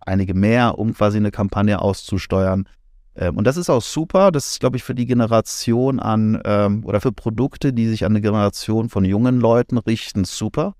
einige 0.00 0.34
mehr, 0.34 0.78
um 0.78 0.94
quasi 0.94 1.18
eine 1.18 1.30
Kampagne 1.30 1.80
auszusteuern. 1.80 2.68
Ähm, 3.18 3.36
und 3.36 3.46
das 3.46 3.56
ist 3.56 3.68
auch 3.68 3.82
super. 3.82 4.30
Das 4.30 4.52
ist, 4.52 4.60
glaube 4.60 4.76
ich, 4.76 4.84
für 4.84 4.94
die 4.94 5.06
Generation 5.06 6.00
an 6.00 6.40
ähm, 6.44 6.84
oder 6.84 7.00
für 7.00 7.12
Produkte, 7.12 7.72
die 7.72 7.88
sich 7.88 8.04
an 8.04 8.12
eine 8.12 8.20
Generation 8.20 8.88
von 8.88 9.04
jungen 9.04 9.40
Leuten 9.40 9.76
richten, 9.76 10.24
super. 10.24 10.74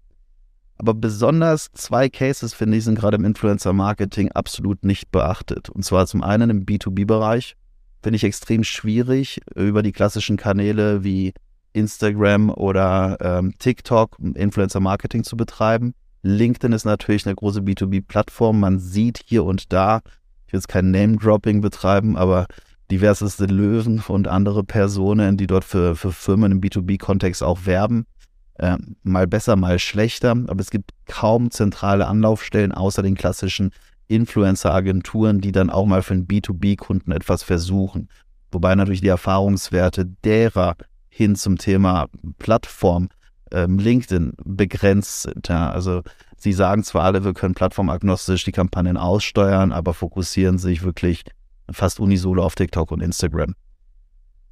Aber 0.78 0.94
besonders 0.94 1.72
zwei 1.72 2.08
Cases, 2.08 2.54
finde 2.54 2.78
ich, 2.78 2.84
sind 2.84 2.96
gerade 2.96 3.16
im 3.16 3.24
Influencer-Marketing 3.24 4.30
absolut 4.30 4.84
nicht 4.84 5.10
beachtet. 5.10 5.68
Und 5.68 5.84
zwar 5.84 6.06
zum 6.06 6.22
einen 6.22 6.50
im 6.50 6.64
B2B-Bereich. 6.64 7.56
Finde 8.00 8.16
ich 8.16 8.22
extrem 8.22 8.62
schwierig, 8.62 9.40
über 9.56 9.82
die 9.82 9.90
klassischen 9.90 10.36
Kanäle 10.36 11.02
wie 11.02 11.34
Instagram 11.72 12.50
oder 12.50 13.18
ähm, 13.20 13.54
TikTok 13.58 14.16
Influencer-Marketing 14.20 15.24
zu 15.24 15.36
betreiben. 15.36 15.94
LinkedIn 16.22 16.72
ist 16.72 16.84
natürlich 16.84 17.26
eine 17.26 17.34
große 17.34 17.60
B2B-Plattform. 17.60 18.60
Man 18.60 18.78
sieht 18.78 19.20
hier 19.26 19.42
und 19.42 19.72
da 19.72 20.00
ich 20.48 20.52
will 20.54 20.58
jetzt 20.58 20.68
kein 20.68 20.90
Name-Dropping 20.90 21.60
betreiben, 21.60 22.16
aber 22.16 22.46
diverseste 22.90 23.44
Löwen 23.44 24.02
und 24.08 24.28
andere 24.28 24.64
Personen, 24.64 25.36
die 25.36 25.46
dort 25.46 25.64
für, 25.64 25.94
für 25.94 26.10
Firmen 26.10 26.52
im 26.52 26.60
B2B-Kontext 26.62 27.42
auch 27.42 27.66
werben. 27.66 28.06
Äh, 28.54 28.78
mal 29.02 29.26
besser, 29.26 29.56
mal 29.56 29.78
schlechter, 29.78 30.30
aber 30.30 30.60
es 30.60 30.70
gibt 30.70 30.92
kaum 31.06 31.50
zentrale 31.50 32.06
Anlaufstellen 32.06 32.72
außer 32.72 33.02
den 33.02 33.14
klassischen 33.14 33.72
Influencer-Agenturen, 34.06 35.42
die 35.42 35.52
dann 35.52 35.68
auch 35.68 35.84
mal 35.84 36.02
für 36.02 36.14
einen 36.14 36.26
B2B-Kunden 36.26 37.12
etwas 37.12 37.42
versuchen. 37.42 38.08
Wobei 38.50 38.74
natürlich 38.74 39.02
die 39.02 39.08
Erfahrungswerte 39.08 40.06
derer 40.24 40.76
hin 41.10 41.36
zum 41.36 41.58
Thema 41.58 42.06
Plattform 42.38 43.10
ähm, 43.52 43.78
LinkedIn 43.78 44.32
begrenzt 44.44 45.22
sind. 45.22 45.48
Ja. 45.48 45.70
Also 45.70 46.02
Sie 46.38 46.52
sagen 46.52 46.84
zwar 46.84 47.02
alle, 47.02 47.24
wir 47.24 47.34
können 47.34 47.54
plattformagnostisch 47.54 48.44
die 48.44 48.52
Kampagnen 48.52 48.96
aussteuern, 48.96 49.72
aber 49.72 49.92
fokussieren 49.92 50.58
sich 50.58 50.84
wirklich 50.84 51.24
fast 51.70 51.98
unisono 51.98 52.44
auf 52.44 52.54
TikTok 52.54 52.92
und 52.92 53.02
Instagram. 53.02 53.54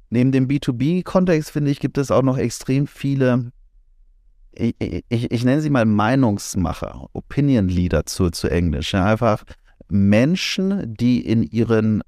Neben 0.09 0.31
dem 0.33 0.47
B2B-Kontext, 0.47 1.51
finde 1.51 1.71
ich, 1.71 1.79
gibt 1.79 1.97
es 1.97 2.11
auch 2.11 2.21
noch 2.21 2.37
extrem 2.37 2.87
viele, 2.87 3.51
ich, 4.53 4.75
ich, 4.79 5.31
ich 5.31 5.45
nenne 5.45 5.61
sie 5.61 5.69
mal 5.69 5.85
Meinungsmacher, 5.85 7.07
Opinion 7.13 7.69
Leader 7.69 8.05
zu, 8.05 8.29
zu 8.31 8.49
Englisch. 8.49 8.93
Ja, 8.93 9.05
einfach 9.05 9.43
Menschen, 9.87 10.93
die 10.93 11.25
in 11.25 11.43
ihren 11.43 12.03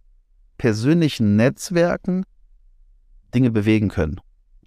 persönlichen 0.58 1.38
Netzwerken 1.38 2.26
Dinge 3.34 3.52
bewegen 3.52 3.88
können, 3.88 4.20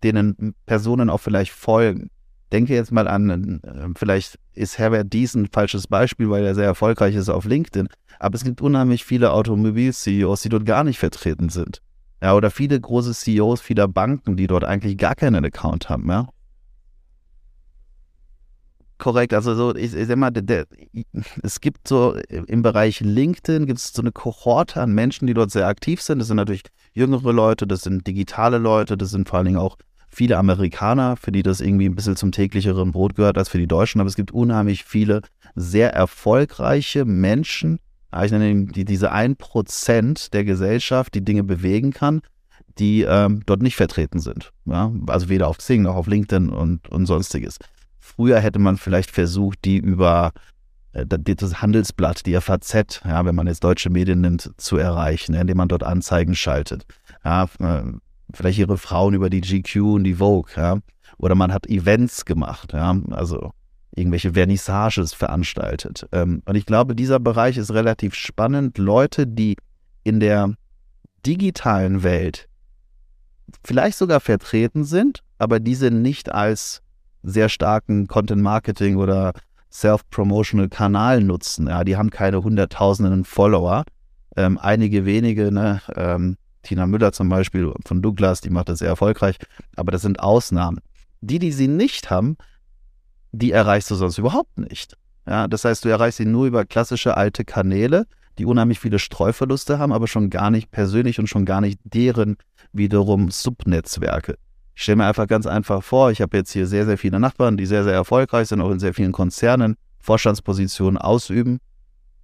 denen 0.03 0.55
Personen 0.65 1.11
auch 1.11 1.19
vielleicht 1.19 1.53
folgen 1.53 2.11
denke 2.53 2.75
jetzt 2.75 2.93
mal 2.93 3.09
an, 3.09 3.61
äh, 3.63 3.89
vielleicht 3.97 4.39
ist 4.55 4.79
Herbert 4.79 5.13
Dies 5.13 5.35
ein 5.35 5.49
falsches 5.51 5.87
Beispiel, 5.87 6.31
weil 6.31 6.45
er 6.45 6.55
sehr 6.55 6.67
erfolgreich 6.67 7.15
ist 7.15 7.29
auf 7.29 7.45
LinkedIn, 7.45 7.89
aber 8.19 8.35
es 8.35 8.45
gibt 8.45 8.61
unheimlich 8.61 9.05
viele 9.05 9.33
Automobil-CEOs, 9.33 10.43
die 10.43 10.49
dort 10.49 10.67
gar 10.67 10.85
nicht 10.85 10.99
vertreten 10.99 11.49
sind. 11.49 11.81
Ja, 12.23 12.35
oder 12.35 12.51
viele 12.51 12.81
große 12.81 13.15
CEOs 13.15 13.61
vieler 13.61 13.89
Banken, 13.89 14.37
die 14.37 14.47
dort 14.47 14.65
eigentlich 14.65 14.97
gar 14.97 15.17
keinen 15.17 15.45
Account 15.45 15.89
haben, 15.89 16.09
ja. 16.09 16.29
Korrekt, 18.99 19.35
also 19.35 19.57
so, 19.57 19.75
ich, 19.75 19.97
ich 19.97 20.07
sag 20.07 20.17
mal, 20.17 20.31
der, 20.31 20.43
der, 20.43 20.67
es 21.43 21.61
gibt 21.61 21.89
so 21.89 22.15
im 22.31 22.63
Bereich 22.63 23.01
LinkedIn 23.01 23.67
gibt 23.67 23.81
es 23.81 23.93
so 23.93 24.01
eine 24.01 24.13
Kohorte 24.13 24.81
an 24.81 24.93
Menschen, 24.93 25.27
die 25.27 25.35
dort 25.35 25.51
sehr 25.51 25.67
aktiv 25.67 26.01
sind. 26.01 26.21
Das 26.21 26.29
sind 26.29 26.37
natürlich 26.37 26.63
jüngere 26.93 27.33
Leute, 27.33 27.67
das 27.67 27.81
sind 27.81 28.07
digitale 28.07 28.59
Leute, 28.59 28.97
das 28.97 29.11
sind 29.11 29.29
vor 29.29 29.39
allen 29.39 29.47
Dingen 29.47 29.59
auch 29.59 29.77
viele 30.13 30.39
Amerikaner, 30.39 31.17
für 31.17 31.33
die 31.33 31.43
das 31.43 31.61
irgendwie 31.61 31.87
ein 31.89 31.95
bisschen 31.95 32.17
zum 32.17 32.33
täglicheren 32.33 32.93
Brot 32.93 33.15
gehört 33.15 33.39
als 33.39 33.49
für 33.49 33.59
die 33.59 33.67
Deutschen, 33.67 34.01
aber 34.01 34.09
es 34.09 34.17
gibt 34.17 34.31
unheimlich 34.31 34.85
viele 34.85 35.23
sehr 35.55 35.93
erfolgreiche 35.93 37.05
Menschen, 37.05 37.79
ich 38.25 38.31
nenne 38.31 38.67
die, 38.67 38.85
diese 38.85 39.11
ein 39.11 39.37
Prozent 39.37 40.35
der 40.35 40.45
Gesellschaft, 40.45 41.15
die 41.15 41.25
Dinge 41.25 41.45
bewegen 41.45 41.93
kann, 41.93 42.21
die 42.79 43.03
ähm, 43.03 43.43
dort 43.47 43.63
nicht 43.63 43.77
vertreten 43.77 44.21
sind. 44.21 44.53
Ja? 44.67 44.93
Also 45.07 45.31
weder 45.31 45.49
auf 45.49 45.59
Xing 45.59 45.83
noch 45.83 45.97
auf 45.97 46.07
LinkedIn 46.07 46.51
und, 46.51 46.89
und 46.91 47.07
sonstiges. 47.07 47.59
Früher 47.99 48.39
hätte 48.41 48.59
man 48.59 48.77
vielleicht 48.77 49.11
versucht, 49.11 49.65
die 49.65 49.79
über 49.79 50.33
äh, 50.93 51.07
das 51.07 51.63
Handelsblatt, 51.63 52.27
die 52.27 52.39
FAZ, 52.39 53.01
ja, 53.05 53.25
wenn 53.25 53.35
man 53.35 53.47
jetzt 53.47 53.65
deutsche 53.65 53.89
Medien 53.89 54.21
nimmt, 54.21 54.51
zu 54.59 54.77
erreichen, 54.77 55.35
indem 55.35 55.57
man 55.57 55.69
dort 55.69 55.83
Anzeigen 55.83 56.35
schaltet. 56.35 56.85
Ja, 57.25 57.45
äh, 57.61 57.83
vielleicht 58.35 58.59
ihre 58.59 58.79
Frauen 58.79 59.15
über 59.15 59.31
die 59.31 59.41
GQ 59.41 59.77
und 59.95 60.05
die 60.05 60.15
Vogue, 60.15 60.53
ja. 60.57 60.79
Oder 61.19 61.35
man 61.35 61.53
hat 61.53 61.67
Events 61.67 62.25
gemacht, 62.25 62.73
ja, 62.73 62.97
also 63.11 63.53
irgendwelche 63.95 64.33
Vernissages 64.33 65.13
veranstaltet. 65.13 66.07
Ähm, 66.13 66.43
und 66.47 66.55
ich 66.55 66.67
glaube, 66.67 66.95
dieser 66.97 67.21
Bereich 67.21 67.57
ist 67.57 67.73
relativ 67.73 68.15
spannend. 68.15 68.79
Leute, 68.79 69.27
die 69.27 69.57
in 70.03 70.19
der 70.21 70.55
digitalen 71.27 72.03
Welt 72.03 72.49
vielleicht 73.65 73.99
sogar 73.99 74.21
vertreten 74.21 74.85
sind, 74.85 75.23
aber 75.39 75.61
diese 75.61 75.91
nicht 75.91 76.33
als 76.33 76.83
sehr 77.23 77.49
starken 77.49 78.09
Content 78.09 78.43
Marketing 78.43 78.97
oder 78.97 79.33
Self-Promotional 79.71 80.69
Kanal 80.69 81.23
nutzen. 81.23 81.67
Ja, 81.67 81.85
die 81.85 81.97
haben 81.97 82.11
keine 82.11 82.43
hunderttausenden 82.43 83.25
Follower. 83.25 83.85
Ähm, 84.37 84.59
einige 84.59 85.05
wenige, 85.05 85.53
ne, 85.53 85.81
ähm, 85.95 86.37
Tina 86.63 86.87
Müller 86.87 87.13
zum 87.13 87.29
Beispiel 87.29 87.73
von 87.85 88.03
Douglas, 88.03 88.41
die 88.41 88.51
macht 88.51 88.69
das 88.69 88.79
sehr 88.81 88.89
erfolgreich, 88.89 89.39
aber 89.77 89.93
das 89.93 90.03
sind 90.03 90.21
Ausnahmen. 90.21 90.79
Die, 91.21 91.39
die 91.39 91.53
sie 91.53 91.69
nicht 91.69 92.11
haben, 92.11 92.37
die 93.33 93.53
erreichst 93.53 93.91
du 93.91 93.95
sonst 93.95 94.19
überhaupt 94.19 94.59
nicht. 94.59 94.97
Ja, 95.27 95.49
das 95.49 95.65
heißt, 95.65 95.85
du 95.85 95.89
erreichst 95.89 96.19
sie 96.19 96.27
nur 96.27 96.47
über 96.47 96.65
klassische 96.65 97.17
alte 97.17 97.45
Kanäle, 97.45 98.07
die 98.39 98.47
unheimlich 98.47 98.81
viele 98.81 98.99
Streuverluste 98.99 99.79
haben, 99.79 99.93
aber 99.93 100.09
schon 100.09 100.31
gar 100.31 100.51
nicht 100.51 100.71
persönlich 100.71 101.19
und 101.19 101.29
schon 101.29 101.45
gar 101.45 101.61
nicht 101.61 101.79
deren 101.85 102.37
wiederum 102.73 103.31
Subnetzwerke. 103.31 104.37
Ich 104.75 104.83
stelle 104.83 104.97
mir 104.97 105.07
einfach 105.07 105.27
ganz 105.27 105.47
einfach 105.47 105.83
vor, 105.83 106.11
ich 106.11 106.23
habe 106.23 106.37
jetzt 106.37 106.53
hier 106.53 106.67
sehr, 106.67 106.87
sehr 106.87 106.99
viele 106.99 107.21
Nachbarn, 107.21 107.57
die 107.57 107.67
sehr, 107.67 107.85
sehr 107.85 107.93
erfolgreich 107.93 108.49
sind, 108.49 108.61
auch 108.61 108.71
in 108.71 108.81
sehr 108.81 108.95
vielen 108.95 109.13
Konzernen, 109.13 109.77
Vorstandspositionen 110.01 110.99
ausüben. 110.99 111.59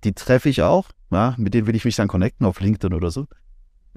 Die 0.04 0.14
treffe 0.14 0.48
ich 0.48 0.62
auch, 0.62 0.88
ja, 1.10 1.34
mit 1.36 1.54
denen 1.54 1.66
will 1.66 1.76
ich 1.76 1.84
mich 1.84 1.96
dann 1.96 2.08
connecten 2.08 2.46
auf 2.46 2.60
LinkedIn 2.60 2.94
oder 2.94 3.10
so. 3.10 3.26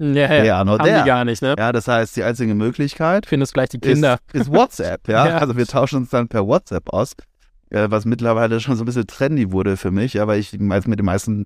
Ja, 0.02 0.34
ja, 0.34 0.44
ja 0.44 0.64
nur 0.64 0.78
der. 0.78 1.02
die 1.02 1.06
gar 1.06 1.24
nicht, 1.24 1.42
ne? 1.42 1.54
Ja, 1.56 1.70
das 1.70 1.86
heißt, 1.86 2.16
die 2.16 2.24
einzige 2.24 2.56
Möglichkeit. 2.56 3.26
Findest 3.26 3.54
gleich 3.54 3.68
die 3.68 3.78
Kinder. 3.78 4.18
Ist, 4.32 4.42
ist 4.42 4.52
WhatsApp, 4.52 5.06
ja? 5.08 5.26
ja? 5.28 5.38
Also 5.38 5.56
wir 5.56 5.66
tauschen 5.66 5.98
uns 5.98 6.10
dann 6.10 6.26
per 6.26 6.44
WhatsApp 6.44 6.92
aus, 6.92 7.12
äh, 7.70 7.86
was 7.88 8.04
mittlerweile 8.04 8.58
schon 8.58 8.74
so 8.74 8.82
ein 8.82 8.86
bisschen 8.86 9.06
trendy 9.06 9.52
wurde 9.52 9.76
für 9.76 9.92
mich, 9.92 10.20
aber 10.20 10.36
ich 10.36 10.58
also 10.70 10.90
mit 10.90 10.98
den 10.98 11.06
meisten 11.06 11.44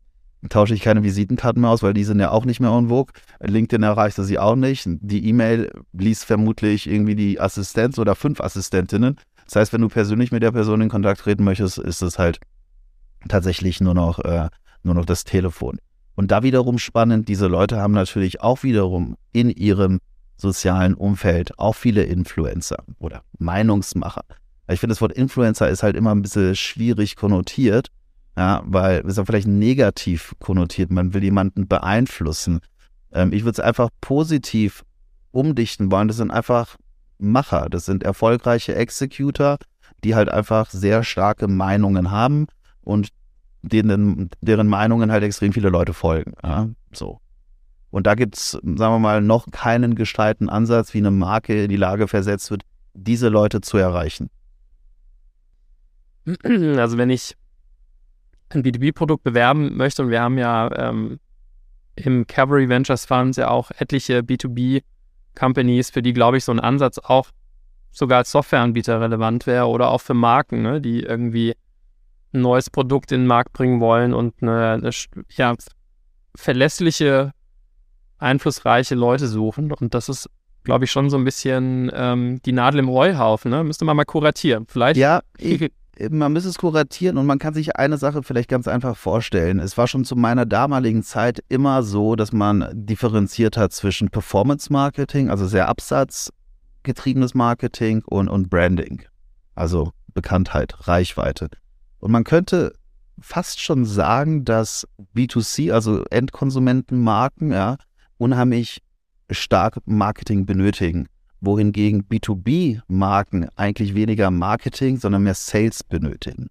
tausche 0.48 0.75
ich 0.75 0.80
keine 0.80 1.02
Visitenkarten 1.02 1.60
mehr 1.60 1.70
aus, 1.70 1.82
weil 1.82 1.92
die 1.92 2.04
sind 2.04 2.18
ja 2.18 2.30
auch 2.30 2.44
nicht 2.46 2.60
mehr 2.60 2.70
en 2.70 2.88
vogue. 2.88 3.12
LinkedIn 3.40 3.82
erreicht 3.82 4.16
sie 4.16 4.38
auch 4.38 4.56
nicht. 4.56 4.84
Die 4.86 5.28
E-Mail 5.28 5.70
liest 5.92 6.25
vermutlich 6.25 6.88
irgendwie 6.88 7.14
die 7.14 7.40
Assistenz 7.40 7.98
oder 7.98 8.14
fünf 8.14 8.40
Assistentinnen. 8.40 9.16
Das 9.44 9.56
heißt, 9.56 9.72
wenn 9.72 9.80
du 9.82 9.88
persönlich 9.88 10.32
mit 10.32 10.42
der 10.42 10.52
Person 10.52 10.80
in 10.80 10.88
Kontakt 10.88 11.20
treten 11.20 11.44
möchtest, 11.44 11.78
ist 11.78 12.02
es 12.02 12.18
halt 12.18 12.38
tatsächlich 13.28 13.80
nur 13.80 13.94
noch, 13.94 14.18
äh, 14.20 14.48
nur 14.82 14.94
noch 14.94 15.04
das 15.04 15.25
Telefon. 15.25 15.78
Und 16.16 16.30
da 16.30 16.42
wiederum 16.42 16.78
spannend, 16.78 17.28
diese 17.28 17.46
Leute 17.46 17.76
haben 17.76 17.92
natürlich 17.92 18.40
auch 18.40 18.62
wiederum 18.62 19.16
in 19.32 19.50
ihrem 19.50 20.00
sozialen 20.37 20.94
Umfeld 20.94 21.58
auch 21.58 21.75
viele 21.75 22.04
Influencer 22.04 22.82
oder 22.99 23.23
Meinungsmacher. 23.38 24.25
Ich 24.68 24.80
finde, 24.80 24.92
das 24.92 25.00
Wort 25.00 25.12
Influencer 25.12 25.68
ist 25.68 25.82
halt 25.82 25.94
immer 25.94 26.14
ein 26.14 26.23
bisschen 26.23 26.56
schwierig 26.56 27.16
konnotiert, 27.16 27.88
ja, 28.36 28.62
weil 28.67 29.00
es 29.06 29.17
ist 29.17 29.26
vielleicht 29.26 29.47
negativ 29.47 30.34
konnotiert. 30.41 30.91
Man 30.91 31.14
will 31.14 31.23
jemanden 31.23 31.69
beeinflussen. 31.69 32.60
Ähm, 33.12 33.32
ich 33.32 33.45
würde 33.45 33.52
es 33.52 33.60
einfach 33.60 33.91
positiv 34.00 34.84
umdichten 35.30 35.91
wollen. 35.91 36.08
Das 36.08 36.17
sind 36.17 36.30
einfach 36.30 36.76
Macher, 37.19 37.69
das 37.71 37.86
sind 37.86 38.02
erfolgreiche 38.02 38.75
Executor, 38.75 39.56
die 40.04 40.14
halt 40.14 40.28
einfach 40.28 40.71
sehr 40.71 41.02
starke 41.02 41.49
Meinungen 41.49 42.10
haben 42.10 42.47
und 42.82 43.08
denen, 43.69 44.31
deren 44.41 44.69
Meinungen 44.69 45.11
halt 45.11 45.23
extrem 45.23 45.52
viele 45.52 45.69
Leute 45.69 45.93
folgen. 45.93 46.35
Ja, 46.43 46.69
so. 46.93 47.21
Und 47.91 48.07
da 48.07 48.15
gibt 48.15 48.37
es, 48.37 48.50
sagen 48.50 48.76
wir 48.76 48.99
mal, 48.99 49.23
noch 49.23 49.50
keinen 49.50 49.95
gescheiten 49.95 50.49
Ansatz, 50.49 50.93
wie 50.93 50.99
eine 50.99 51.11
Marke 51.11 51.65
in 51.65 51.71
die 51.71 51.76
Lage 51.76 52.09
versetzt 52.09 52.50
wird, 52.50 52.63
diese 52.95 53.29
Leute 53.29 53.61
zu 53.61 53.76
erreichen. 53.76 54.31
Also 56.76 56.99
wenn 56.99 57.11
ich 57.11 57.37
ein 58.50 58.63
B2B-Produkt 58.63 59.25
bewerben 59.25 59.76
möchte, 59.76 60.02
und 60.02 60.11
wir 60.11 60.21
haben 60.21 60.39
ja 60.39 60.71
ähm, 60.76 61.19
im 61.95 62.26
Cavalry 62.26 62.69
Ventures 62.69 63.07
Funds 63.07 63.37
ja 63.37 63.49
auch 63.49 63.71
etliche 63.79 64.21
B2B-Companies, 64.21 65.91
für 65.91 66.02
die, 66.02 66.13
glaube 66.13 66.37
ich, 66.37 66.45
so 66.45 66.52
ein 66.52 66.61
Ansatz 66.61 66.99
auch 66.99 67.31
sogar 67.91 68.19
als 68.19 68.31
Softwareanbieter 68.31 69.00
relevant 69.00 69.47
wäre 69.47 69.67
oder 69.67 69.89
auch 69.89 70.00
für 70.00 70.15
Marken, 70.15 70.63
ne, 70.63 70.81
die 70.81 71.00
irgendwie 71.00 71.55
ein 72.36 72.42
neues 72.42 72.70
Produkt 72.70 73.10
in 73.10 73.22
den 73.22 73.26
Markt 73.26 73.52
bringen 73.52 73.80
wollen 73.80 74.14
und 74.14 74.34
eine, 74.40 74.72
eine 74.72 74.90
ja, 75.30 75.54
verlässliche, 76.34 77.32
einflussreiche 78.18 78.94
Leute 78.94 79.26
suchen. 79.26 79.72
Und 79.72 79.94
das 79.94 80.08
ist, 80.08 80.30
glaube 80.62 80.84
ich, 80.84 80.92
schon 80.92 81.10
so 81.10 81.16
ein 81.16 81.25
bisschen 81.25 81.90
ähm, 81.94 82.40
die 82.44 82.52
Nadel 82.52 82.80
im 82.80 82.90
Heuhaufen. 82.90 83.50
Ne? 83.50 83.64
Müsste 83.64 83.84
man 83.84 83.96
mal 83.96 84.04
kuratieren. 84.04 84.66
Vielleicht. 84.68 84.96
Ja, 84.96 85.20
ich, 85.38 85.70
man 86.10 86.32
muss 86.32 86.44
es 86.44 86.58
kuratieren 86.58 87.16
und 87.16 87.26
man 87.26 87.38
kann 87.38 87.54
sich 87.54 87.76
eine 87.76 87.96
Sache 87.96 88.22
vielleicht 88.22 88.50
ganz 88.50 88.68
einfach 88.68 88.96
vorstellen. 88.96 89.58
Es 89.58 89.78
war 89.78 89.86
schon 89.86 90.04
zu 90.04 90.14
meiner 90.14 90.44
damaligen 90.44 91.02
Zeit 91.02 91.42
immer 91.49 91.82
so, 91.82 92.16
dass 92.16 92.32
man 92.32 92.68
differenziert 92.72 93.56
hat 93.56 93.72
zwischen 93.72 94.10
Performance 94.10 94.72
Marketing, 94.72 95.30
also 95.30 95.46
sehr 95.46 95.68
absatzgetriebenes 95.68 97.34
Marketing 97.34 98.02
und, 98.04 98.28
und 98.28 98.50
Branding. 98.50 99.02
Also 99.54 99.92
Bekanntheit, 100.12 100.86
Reichweite. 100.86 101.49
Und 102.06 102.12
man 102.12 102.23
könnte 102.23 102.73
fast 103.19 103.60
schon 103.60 103.84
sagen, 103.84 104.45
dass 104.45 104.86
B2C, 105.16 105.73
also 105.73 106.04
Endkonsumentenmarken, 106.04 107.50
ja, 107.50 107.78
unheimlich 108.16 108.80
stark 109.28 109.78
Marketing 109.86 110.47
benötigen, 110.47 111.08
wohingegen 111.40 112.04
B2B-Marken 112.04 113.49
eigentlich 113.56 113.97
weniger 113.97 114.30
Marketing, 114.30 114.99
sondern 114.99 115.25
mehr 115.25 115.34
Sales 115.34 115.82
benötigen. 115.82 116.47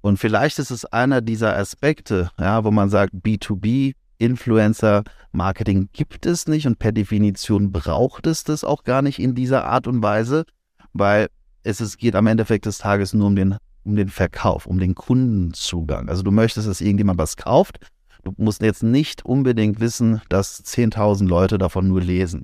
Und 0.00 0.16
vielleicht 0.16 0.58
ist 0.58 0.72
es 0.72 0.84
einer 0.84 1.20
dieser 1.20 1.56
Aspekte, 1.56 2.32
ja, 2.36 2.64
wo 2.64 2.72
man 2.72 2.90
sagt, 2.90 3.14
B2B, 3.14 3.92
Influencer, 4.18 5.04
Marketing 5.30 5.90
gibt 5.92 6.26
es 6.26 6.48
nicht 6.48 6.66
und 6.66 6.80
per 6.80 6.90
Definition 6.90 7.70
braucht 7.70 8.26
es 8.26 8.42
das 8.42 8.64
auch 8.64 8.82
gar 8.82 9.02
nicht 9.02 9.20
in 9.20 9.36
dieser 9.36 9.64
Art 9.64 9.86
und 9.86 10.02
Weise, 10.02 10.44
weil 10.92 11.28
es, 11.62 11.78
es 11.78 11.98
geht 11.98 12.16
am 12.16 12.26
Endeffekt 12.26 12.66
des 12.66 12.78
Tages 12.78 13.14
nur 13.14 13.28
um 13.28 13.36
den 13.36 13.58
um 13.88 13.96
den 13.96 14.08
Verkauf, 14.08 14.66
um 14.66 14.78
den 14.78 14.94
Kundenzugang. 14.94 16.08
Also 16.08 16.22
du 16.22 16.30
möchtest, 16.30 16.68
dass 16.68 16.80
irgendjemand 16.80 17.18
was 17.18 17.36
kauft. 17.36 17.80
Du 18.22 18.32
musst 18.36 18.62
jetzt 18.62 18.82
nicht 18.82 19.24
unbedingt 19.24 19.80
wissen, 19.80 20.20
dass 20.28 20.62
10.000 20.64 21.26
Leute 21.26 21.56
davon 21.56 21.88
nur 21.88 22.02
lesen. 22.02 22.42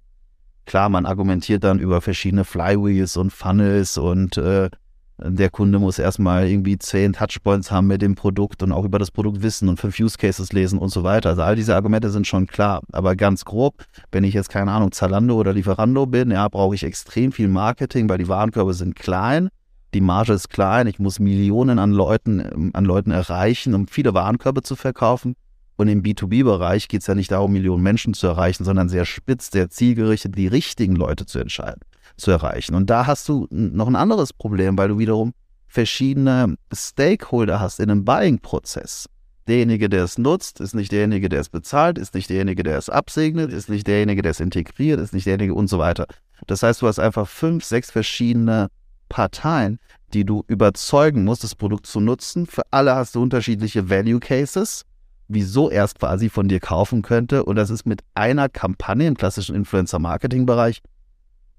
Klar, 0.65 0.89
man 0.89 1.05
argumentiert 1.05 1.63
dann 1.63 1.79
über 1.79 2.01
verschiedene 2.01 2.45
Flywheels 2.45 3.19
und 3.19 3.31
Funnels 3.31 3.99
und 3.99 4.39
äh, 4.39 4.71
der 5.19 5.51
Kunde 5.51 5.79
muss 5.79 5.99
erstmal 5.99 6.49
irgendwie 6.49 6.79
zehn 6.79 7.13
Touchpoints 7.13 7.71
haben 7.71 7.87
mit 7.87 8.01
dem 8.01 8.15
Produkt 8.15 8.63
und 8.63 8.73
auch 8.73 8.85
über 8.85 8.99
das 8.99 9.11
Produkt 9.11 9.43
wissen 9.43 9.69
und 9.69 9.79
fünf 9.79 10.01
Use 10.01 10.17
Cases 10.17 10.51
lesen 10.53 10.79
und 10.79 10.89
so 10.89 11.05
weiter. 11.05 11.29
Also 11.29 11.43
all 11.43 11.55
diese 11.55 11.75
Argumente 11.75 12.09
sind 12.11 12.27
schon 12.27 12.47
klar. 12.47 12.81
Aber 12.91 13.15
ganz 13.15 13.45
grob, 13.45 13.85
wenn 14.11 14.25
ich 14.25 14.35
jetzt 14.35 14.49
keine 14.49 14.73
Ahnung 14.73 14.91
Zalando 14.91 15.37
oder 15.37 15.53
Lieferando 15.53 16.07
bin, 16.07 16.31
ja, 16.31 16.49
brauche 16.49 16.75
ich 16.75 16.83
extrem 16.83 17.31
viel 17.31 17.49
Marketing, 17.49 18.09
weil 18.09 18.19
die 18.19 18.29
Warenkörbe 18.29 18.73
sind 18.73 18.97
klein 18.97 19.51
die 19.95 20.01
Marge 20.01 20.33
ist 20.33 20.51
klein, 20.51 20.87
ich 20.89 20.99
muss 20.99 21.21
Millionen 21.21 21.79
an 21.79 21.93
Leuten, 21.93 22.73
an 22.75 22.85
Leuten 22.85 23.13
erreichen, 23.13 23.75
um 23.75 23.87
viele 23.87 24.13
Warenkörbe 24.13 24.63
zu 24.63 24.77
verkaufen. 24.77 25.37
Und 25.77 25.89
im 25.89 26.03
B2B-Bereich 26.03 26.89
geht 26.89 27.01
es 27.01 27.07
ja 27.07 27.15
nicht 27.15 27.33
darum, 27.33 27.53
Millionen 27.53 27.83
Menschen 27.83 28.15
zu 28.15 28.27
erreichen, 28.27 28.65
sondern 28.65 28.89
sehr 28.89 29.05
spitz, 29.05 29.51
sehr 29.51 29.71
zielgerichtet, 29.71 30.37
die 30.37 30.47
richtigen 30.47 30.95
Leute 30.95 31.27
zu 31.27 31.39
entscheiden, 31.39 31.81
zu 32.17 32.31
erreichen. 32.31 32.75
Und 32.75 32.91
da 32.91 33.07
hast 33.07 33.29
du 33.29 33.47
noch 33.51 33.89
ein 33.89 33.97
anderes 33.97 34.33
Problem, 34.33 34.77
weil 34.79 34.89
du 34.89 34.99
wiederum 34.99 35.33
verschiedene 35.67 36.57
Stakeholder 36.73 37.59
hast 37.59 37.81
in 37.81 37.91
einem 37.91 38.05
Buying-Prozess. 38.05 39.07
Derjenige, 39.49 39.89
der 39.89 40.05
es 40.05 40.17
nutzt, 40.17 40.61
ist 40.61 40.75
nicht 40.75 40.93
derjenige, 40.93 41.29
der 41.29 41.41
es 41.41 41.49
bezahlt, 41.49 41.99
ist 41.99 42.15
nicht 42.15 42.31
derjenige, 42.31 42.63
der 42.63 42.79
es 42.79 42.89
absegnet, 42.89 43.53
ist 43.53 43.69
nicht 43.69 43.87
derjenige, 43.87 44.23
der 44.23 44.31
es 44.31 44.41
integriert, 44.41 45.01
ist 45.01 45.13
nicht 45.13 45.27
derjenige 45.27 45.55
und 45.55 45.69
so 45.69 45.79
weiter. 45.79 46.07
Das 46.47 46.63
heißt, 46.63 46.83
du 46.83 46.87
hast 46.87 46.99
einfach 46.99 47.29
fünf, 47.29 47.65
sechs 47.65 47.91
verschiedene 47.91 48.69
Parteien, 49.15 49.79
die 50.13 50.25
du 50.25 50.43
überzeugen 50.49 51.23
musst, 51.23 51.45
das 51.45 51.55
Produkt 51.55 51.87
zu 51.87 52.01
nutzen. 52.01 52.47
Für 52.47 52.63
alle 52.73 52.97
hast 52.97 53.15
du 53.15 53.23
unterschiedliche 53.23 53.89
Value 53.89 54.19
Cases, 54.19 54.85
wieso 55.29 55.71
erst 55.71 56.01
quasi 56.01 56.29
von 56.29 56.49
dir 56.49 56.59
kaufen 56.59 57.03
könnte. 57.03 57.45
Und 57.45 57.55
das 57.55 57.71
ist 57.71 57.87
mit 57.87 58.03
einer 58.15 58.49
Kampagne 58.49 59.07
im 59.07 59.17
klassischen 59.17 59.55
Influencer-Marketing-Bereich 59.55 60.83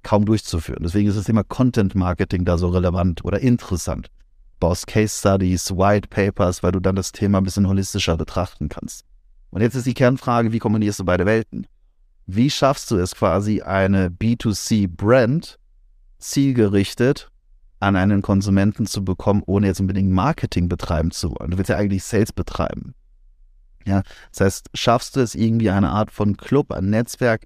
kaum 0.04 0.26
durchzuführen. 0.26 0.84
Deswegen 0.84 1.08
ist 1.08 1.18
das 1.18 1.28
Thema 1.28 1.46
Content 1.46 1.96
Marketing 1.96 2.44
da 2.44 2.58
so 2.58 2.68
relevant 2.68 3.24
oder 3.24 3.40
interessant. 3.40 4.10
Baust 4.60 4.86
Case 4.88 5.18
Studies, 5.18 5.72
White 5.72 6.10
Papers, 6.10 6.62
weil 6.62 6.74
du 6.74 6.82
dann 6.82 6.98
das 6.98 7.14
Thema 7.14 7.38
ein 7.38 7.46
bisschen 7.46 7.70
holistischer 7.70 8.18
betrachten 8.18 8.68
kannst. 8.68 9.06
Und 9.52 9.62
jetzt 9.62 9.76
ist 9.76 9.88
die 9.88 9.94
Kernfrage, 9.94 10.52
wie 10.52 10.60
kombinierst 10.60 11.00
du 11.00 11.06
beide 11.06 11.26
Welten? 11.26 11.68
Wie 12.26 12.50
schaffst 12.50 12.92
du 12.92 12.98
es 12.98 13.16
quasi, 13.16 13.62
eine 13.62 14.10
B2C-Brand 14.10 15.58
zielgerichtet 16.20 17.32
an 17.86 17.96
einen 17.96 18.22
Konsumenten 18.22 18.86
zu 18.86 19.04
bekommen, 19.04 19.44
ohne 19.46 19.68
jetzt 19.68 19.80
unbedingt 19.80 20.12
Marketing 20.12 20.68
betreiben 20.68 21.12
zu 21.12 21.32
wollen? 21.32 21.52
Du 21.52 21.58
willst 21.58 21.70
ja 21.70 21.78
eigentlich 21.78 22.04
Sales 22.04 22.34
betreiben. 22.34 22.94
Ja, 23.86 24.02
das 24.32 24.42
heißt, 24.42 24.70
schaffst 24.74 25.16
du 25.16 25.20
es 25.20 25.36
irgendwie 25.36 25.70
eine 25.70 25.90
Art 25.90 26.12
von 26.12 26.38
Club, 26.38 26.72
ein 26.72 26.90
Netzwerk, 26.90 27.46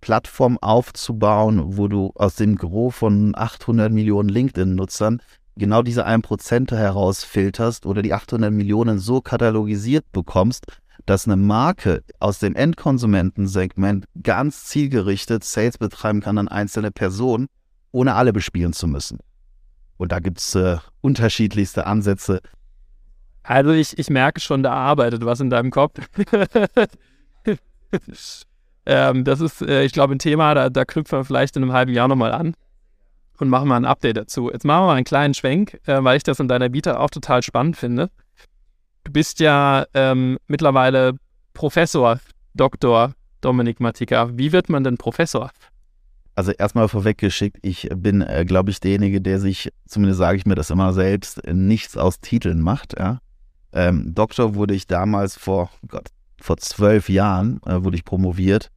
Plattform 0.00 0.58
aufzubauen, 0.58 1.76
wo 1.76 1.86
du 1.86 2.10
aus 2.14 2.34
dem 2.34 2.56
Gros 2.56 2.94
von 2.94 3.34
800 3.36 3.92
Millionen 3.92 4.28
LinkedIn-Nutzern 4.28 5.20
genau 5.56 5.82
diese 5.82 6.06
1% 6.06 6.74
herausfilterst 6.74 7.86
oder 7.86 8.02
die 8.02 8.14
800 8.14 8.52
Millionen 8.52 8.98
so 8.98 9.20
katalogisiert 9.20 10.10
bekommst, 10.12 10.66
dass 11.06 11.26
eine 11.26 11.36
Marke 11.36 12.02
aus 12.18 12.38
dem 12.38 12.54
Endkonsumentensegment 12.54 14.06
ganz 14.22 14.64
zielgerichtet 14.64 15.44
Sales 15.44 15.78
betreiben 15.78 16.20
kann 16.20 16.38
an 16.38 16.48
einzelne 16.48 16.90
Personen, 16.90 17.46
ohne 17.92 18.14
alle 18.14 18.32
bespielen 18.32 18.72
zu 18.72 18.86
müssen. 18.86 19.18
Und 20.00 20.12
da 20.12 20.18
gibt 20.18 20.38
es 20.38 20.54
äh, 20.54 20.78
unterschiedlichste 21.02 21.86
Ansätze. 21.86 22.40
Also 23.42 23.72
ich, 23.72 23.98
ich 23.98 24.08
merke 24.08 24.40
schon, 24.40 24.62
da 24.62 24.72
arbeitet 24.72 25.26
was 25.26 25.40
in 25.40 25.50
deinem 25.50 25.70
Kopf. 25.70 26.00
ähm, 28.86 29.24
das 29.24 29.42
ist, 29.42 29.60
äh, 29.60 29.84
ich 29.84 29.92
glaube, 29.92 30.14
ein 30.14 30.18
Thema, 30.18 30.54
da, 30.54 30.70
da 30.70 30.86
knüpfen 30.86 31.18
wir 31.18 31.24
vielleicht 31.26 31.54
in 31.58 31.62
einem 31.62 31.74
halben 31.74 31.92
Jahr 31.92 32.08
nochmal 32.08 32.32
an 32.32 32.54
und 33.40 33.50
machen 33.50 33.68
mal 33.68 33.76
ein 33.76 33.84
Update 33.84 34.16
dazu. 34.16 34.50
Jetzt 34.50 34.64
machen 34.64 34.84
wir 34.84 34.86
mal 34.86 34.94
einen 34.94 35.04
kleinen 35.04 35.34
Schwenk, 35.34 35.78
äh, 35.84 36.02
weil 36.02 36.16
ich 36.16 36.22
das 36.22 36.40
in 36.40 36.48
deiner 36.48 36.70
Bieter 36.70 36.98
auch 36.98 37.10
total 37.10 37.42
spannend 37.42 37.76
finde. 37.76 38.08
Du 39.04 39.12
bist 39.12 39.38
ja 39.38 39.84
ähm, 39.92 40.38
mittlerweile 40.46 41.12
Professor, 41.52 42.20
Doktor 42.54 43.12
Dominik 43.42 43.80
Matika. 43.80 44.30
Wie 44.32 44.52
wird 44.52 44.70
man 44.70 44.82
denn 44.82 44.96
Professor? 44.96 45.50
Also 46.40 46.52
erstmal 46.52 46.88
vorweggeschickt, 46.88 47.58
ich 47.60 47.90
bin, 47.94 48.22
äh, 48.22 48.46
glaube 48.46 48.70
ich, 48.70 48.80
derjenige, 48.80 49.20
der 49.20 49.40
sich, 49.40 49.70
zumindest 49.86 50.20
sage 50.20 50.38
ich 50.38 50.46
mir 50.46 50.54
das 50.54 50.70
immer 50.70 50.94
selbst, 50.94 51.46
nichts 51.46 51.98
aus 51.98 52.20
Titeln 52.20 52.62
macht. 52.62 52.98
Ja? 52.98 53.20
Ähm, 53.74 54.14
Doktor 54.14 54.54
wurde 54.54 54.72
ich 54.72 54.86
damals 54.86 55.36
vor, 55.36 55.68
oh 55.82 55.86
Gott, 55.86 56.08
vor 56.40 56.56
zwölf 56.56 57.10
Jahren, 57.10 57.60
äh, 57.66 57.84
wurde 57.84 57.98
ich 57.98 58.06
promoviert. 58.06 58.70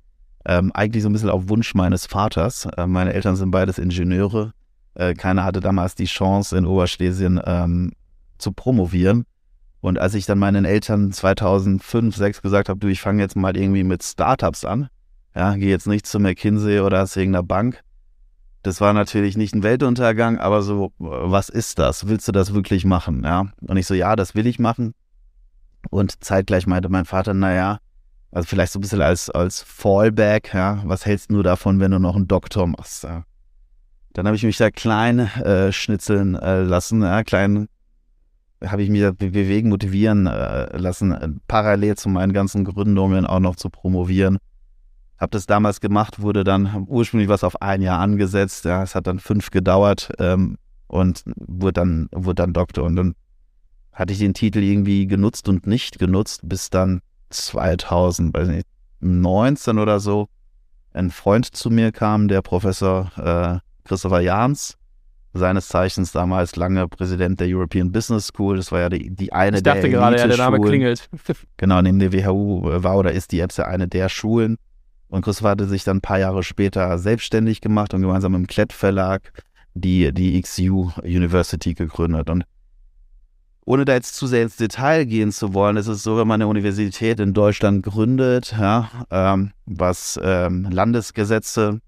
Ähm, 0.43 0.73
eigentlich 0.73 1.03
so 1.03 1.09
ein 1.09 1.13
bisschen 1.13 1.29
auf 1.29 1.47
Wunsch 1.47 1.73
meines 1.73 2.05
Vaters. 2.05 2.67
Äh, 2.75 2.85
meine 2.85 3.13
Eltern 3.13 3.37
sind 3.37 3.51
beides 3.51 3.77
Ingenieure. 3.77 4.51
Äh, 4.95 5.13
keiner 5.13 5.45
hatte 5.45 5.61
damals 5.61 5.95
die 5.95 6.03
Chance, 6.03 6.57
in 6.57 6.65
Oberschlesien 6.65 7.39
ähm, 7.45 7.93
zu 8.39 8.51
promovieren. 8.51 9.23
Und 9.79 9.99
als 9.99 10.15
ich 10.15 10.25
dann 10.25 10.37
meinen 10.37 10.65
Eltern 10.65 11.13
2005, 11.13 12.13
2006 12.13 12.41
gesagt 12.41 12.67
habe, 12.67 12.81
du, 12.81 12.89
ich 12.89 12.99
fange 12.99 13.21
jetzt 13.21 13.37
mal 13.37 13.55
irgendwie 13.55 13.85
mit 13.85 14.03
Startups 14.03 14.65
an, 14.65 14.89
ja, 15.35 15.55
gehe 15.55 15.69
jetzt 15.69 15.87
nicht 15.87 16.05
zu 16.05 16.19
McKinsey 16.19 16.79
oder 16.79 17.05
zu 17.05 17.19
irgendeiner 17.19 17.43
Bank, 17.43 17.83
das 18.63 18.79
war 18.79 18.93
natürlich 18.93 19.35
nicht 19.35 19.53
ein 19.53 19.61
Weltuntergang, 19.61 20.39
aber 20.39 20.61
so, 20.61 20.93
was 20.97 21.49
ist 21.49 21.79
das? 21.79 22.07
Willst 22.07 22.27
du 22.29 22.31
das 22.31 22.53
wirklich 22.53 22.85
machen? 22.85 23.23
Ja. 23.23 23.47
Und 23.61 23.75
ich 23.75 23.85
so, 23.85 23.93
ja, 23.93 24.15
das 24.15 24.35
will 24.35 24.47
ich 24.47 24.57
machen. 24.57 24.93
Und 25.89 26.23
zeitgleich 26.23 26.65
meinte 26.65 26.87
mein 26.87 27.03
Vater, 27.03 27.33
naja, 27.33 27.79
also 28.31 28.47
vielleicht 28.47 28.71
so 28.71 28.79
ein 28.79 28.81
bisschen 28.81 29.01
als, 29.01 29.29
als 29.29 29.61
Fallback, 29.61 30.53
ja, 30.53 30.81
was 30.85 31.05
hältst 31.05 31.29
du 31.29 31.43
davon, 31.43 31.81
wenn 31.81 31.91
du 31.91 31.99
noch 31.99 32.15
einen 32.15 32.29
Doktor 32.29 32.65
machst? 32.65 33.03
Ja? 33.03 33.25
Dann 34.13 34.27
habe 34.27 34.37
ich 34.37 34.43
mich 34.43 34.57
da 34.57 34.71
klein 34.71 35.19
äh, 35.19 35.73
schnitzeln 35.73 36.35
äh, 36.35 36.61
lassen, 36.61 37.01
ja, 37.01 37.23
klein 37.23 37.67
habe 38.65 38.81
ich 38.81 38.89
mich 38.89 39.01
da 39.01 39.11
bewegen, 39.11 39.67
motivieren 39.67 40.25
äh, 40.25 40.77
lassen, 40.77 41.11
äh, 41.11 41.29
parallel 41.49 41.97
zu 41.97 42.07
meinen 42.07 42.31
ganzen 42.31 42.63
Gründungen 42.63 43.25
auch 43.25 43.41
noch 43.41 43.57
zu 43.57 43.69
promovieren. 43.69 44.37
Habe 45.23 45.31
das 45.31 45.45
damals 45.45 45.79
gemacht, 45.79 46.21
wurde 46.21 46.43
dann 46.43 46.85
ursprünglich 46.89 47.29
was 47.29 47.45
auf 47.45 47.61
ein 47.61 47.81
Jahr 47.81 48.01
angesetzt. 48.01 48.65
Ja, 48.65 48.83
es 48.83 48.93
hat 48.93 49.07
dann 49.07 49.19
fünf 49.19 49.51
gedauert 49.51 50.11
ähm, 50.19 50.57
und 50.87 51.23
wurde 51.37 51.71
dann, 51.71 52.09
wurde 52.11 52.35
dann 52.35 52.51
Doktor. 52.51 52.83
Und 52.83 52.97
dann 52.97 53.15
hatte 53.93 54.11
ich 54.11 54.19
den 54.19 54.33
Titel 54.33 54.59
irgendwie 54.59 55.07
genutzt 55.07 55.47
und 55.47 55.65
nicht 55.65 55.97
genutzt, 55.97 56.41
bis 56.43 56.69
dann 56.69 56.99
2019 57.29 59.79
oder 59.79 60.01
so 60.01 60.27
ein 60.91 61.09
Freund 61.09 61.45
zu 61.45 61.69
mir 61.69 61.93
kam, 61.93 62.27
der 62.27 62.41
Professor 62.41 63.09
äh, 63.15 63.59
Christopher 63.87 64.19
Jahns, 64.19 64.77
seines 65.31 65.69
Zeichens 65.69 66.11
damals 66.11 66.57
lange 66.57 66.89
Präsident 66.89 67.39
der 67.39 67.47
European 67.49 67.93
Business 67.93 68.27
School. 68.27 68.57
Das 68.57 68.73
war 68.73 68.81
ja 68.81 68.89
die, 68.89 69.09
die 69.09 69.31
eine 69.31 69.55
ich 69.55 69.63
dachte 69.63 69.83
der 69.83 69.89
gerade, 69.89 70.17
ja, 70.17 70.27
der 70.27 70.35
Name 70.35 70.59
klingelt. 70.59 71.09
genau, 71.55 71.81
neben 71.81 71.99
der 71.99 72.11
WHU 72.11 72.83
war 72.83 72.97
oder 72.97 73.13
ist 73.13 73.31
die 73.31 73.39
EBS 73.39 73.55
ja 73.55 73.67
eine 73.67 73.87
der 73.87 74.09
Schulen. 74.09 74.57
Und 75.13 75.21
Christopher 75.21 75.51
hatte 75.51 75.67
sich 75.67 75.83
dann 75.83 75.97
ein 75.97 76.01
paar 76.01 76.17
Jahre 76.17 76.41
später 76.41 76.97
selbstständig 76.97 77.61
gemacht 77.61 77.93
und 77.93 78.01
gemeinsam 78.01 78.31
mit 78.31 78.41
dem 78.41 78.47
Klett 78.47 78.73
Verlag 78.73 79.31
die, 79.75 80.11
die 80.11 80.41
XU 80.41 80.89
University 81.03 81.75
gegründet. 81.75 82.31
Und 82.31 82.45
ohne 83.63 83.85
da 83.85 83.93
jetzt 83.93 84.15
zu 84.15 84.25
sehr 84.25 84.41
ins 84.41 84.55
Detail 84.55 85.05
gehen 85.05 85.31
zu 85.31 85.53
wollen, 85.53 85.77
ist 85.77 85.85
es 85.85 86.01
so, 86.01 86.17
wenn 86.17 86.27
man 86.27 86.41
eine 86.41 86.47
Universität 86.47 87.19
in 87.19 87.35
Deutschland 87.35 87.83
gründet, 87.83 88.55
ja, 88.59 88.89
ähm, 89.11 89.51
was 89.67 90.19
ähm, 90.23 90.67
Landesgesetze 90.71 91.79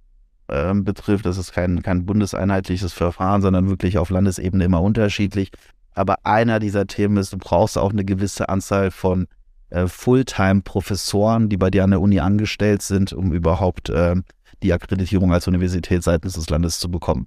ähm, 0.48 0.84
betrifft, 0.84 1.26
das 1.26 1.40
ist 1.40 1.52
kein, 1.52 1.82
kein 1.82 2.06
bundeseinheitliches 2.06 2.94
Verfahren, 2.94 3.42
sondern 3.42 3.68
wirklich 3.68 3.98
auf 3.98 4.12
Landesebene 4.12 4.66
immer 4.66 4.84
unterschiedlich. 4.84 5.50
Aber 5.96 6.18
einer 6.28 6.60
dieser 6.60 6.86
Themen 6.86 7.18
ist, 7.18 7.34
du 7.34 7.40
brauchst 7.40 7.76
auch 7.76 7.92
eine 7.92 8.06
gewisse 8.06 8.50
Anzahl 8.50 8.92
von 8.92 9.26
äh, 9.70 9.88
Fulltime-Professoren, 9.88 11.50
die 11.50 11.58
bei 11.58 11.70
dir 11.70 11.84
an 11.84 11.92
der 11.92 12.02
Uni 12.02 12.20
angestellt 12.20 12.82
sind, 12.82 13.14
um 13.14 13.34
überhaupt 13.34 13.90
äh, 13.90 14.16
die 14.64 14.74
Akkreditierung 14.74 15.34
als 15.34 15.48
Universität 15.48 16.04
seitens 16.04 16.34
des 16.34 16.50
Landes 16.50 16.80
zu 16.80 16.90
bekommen. 16.90 17.26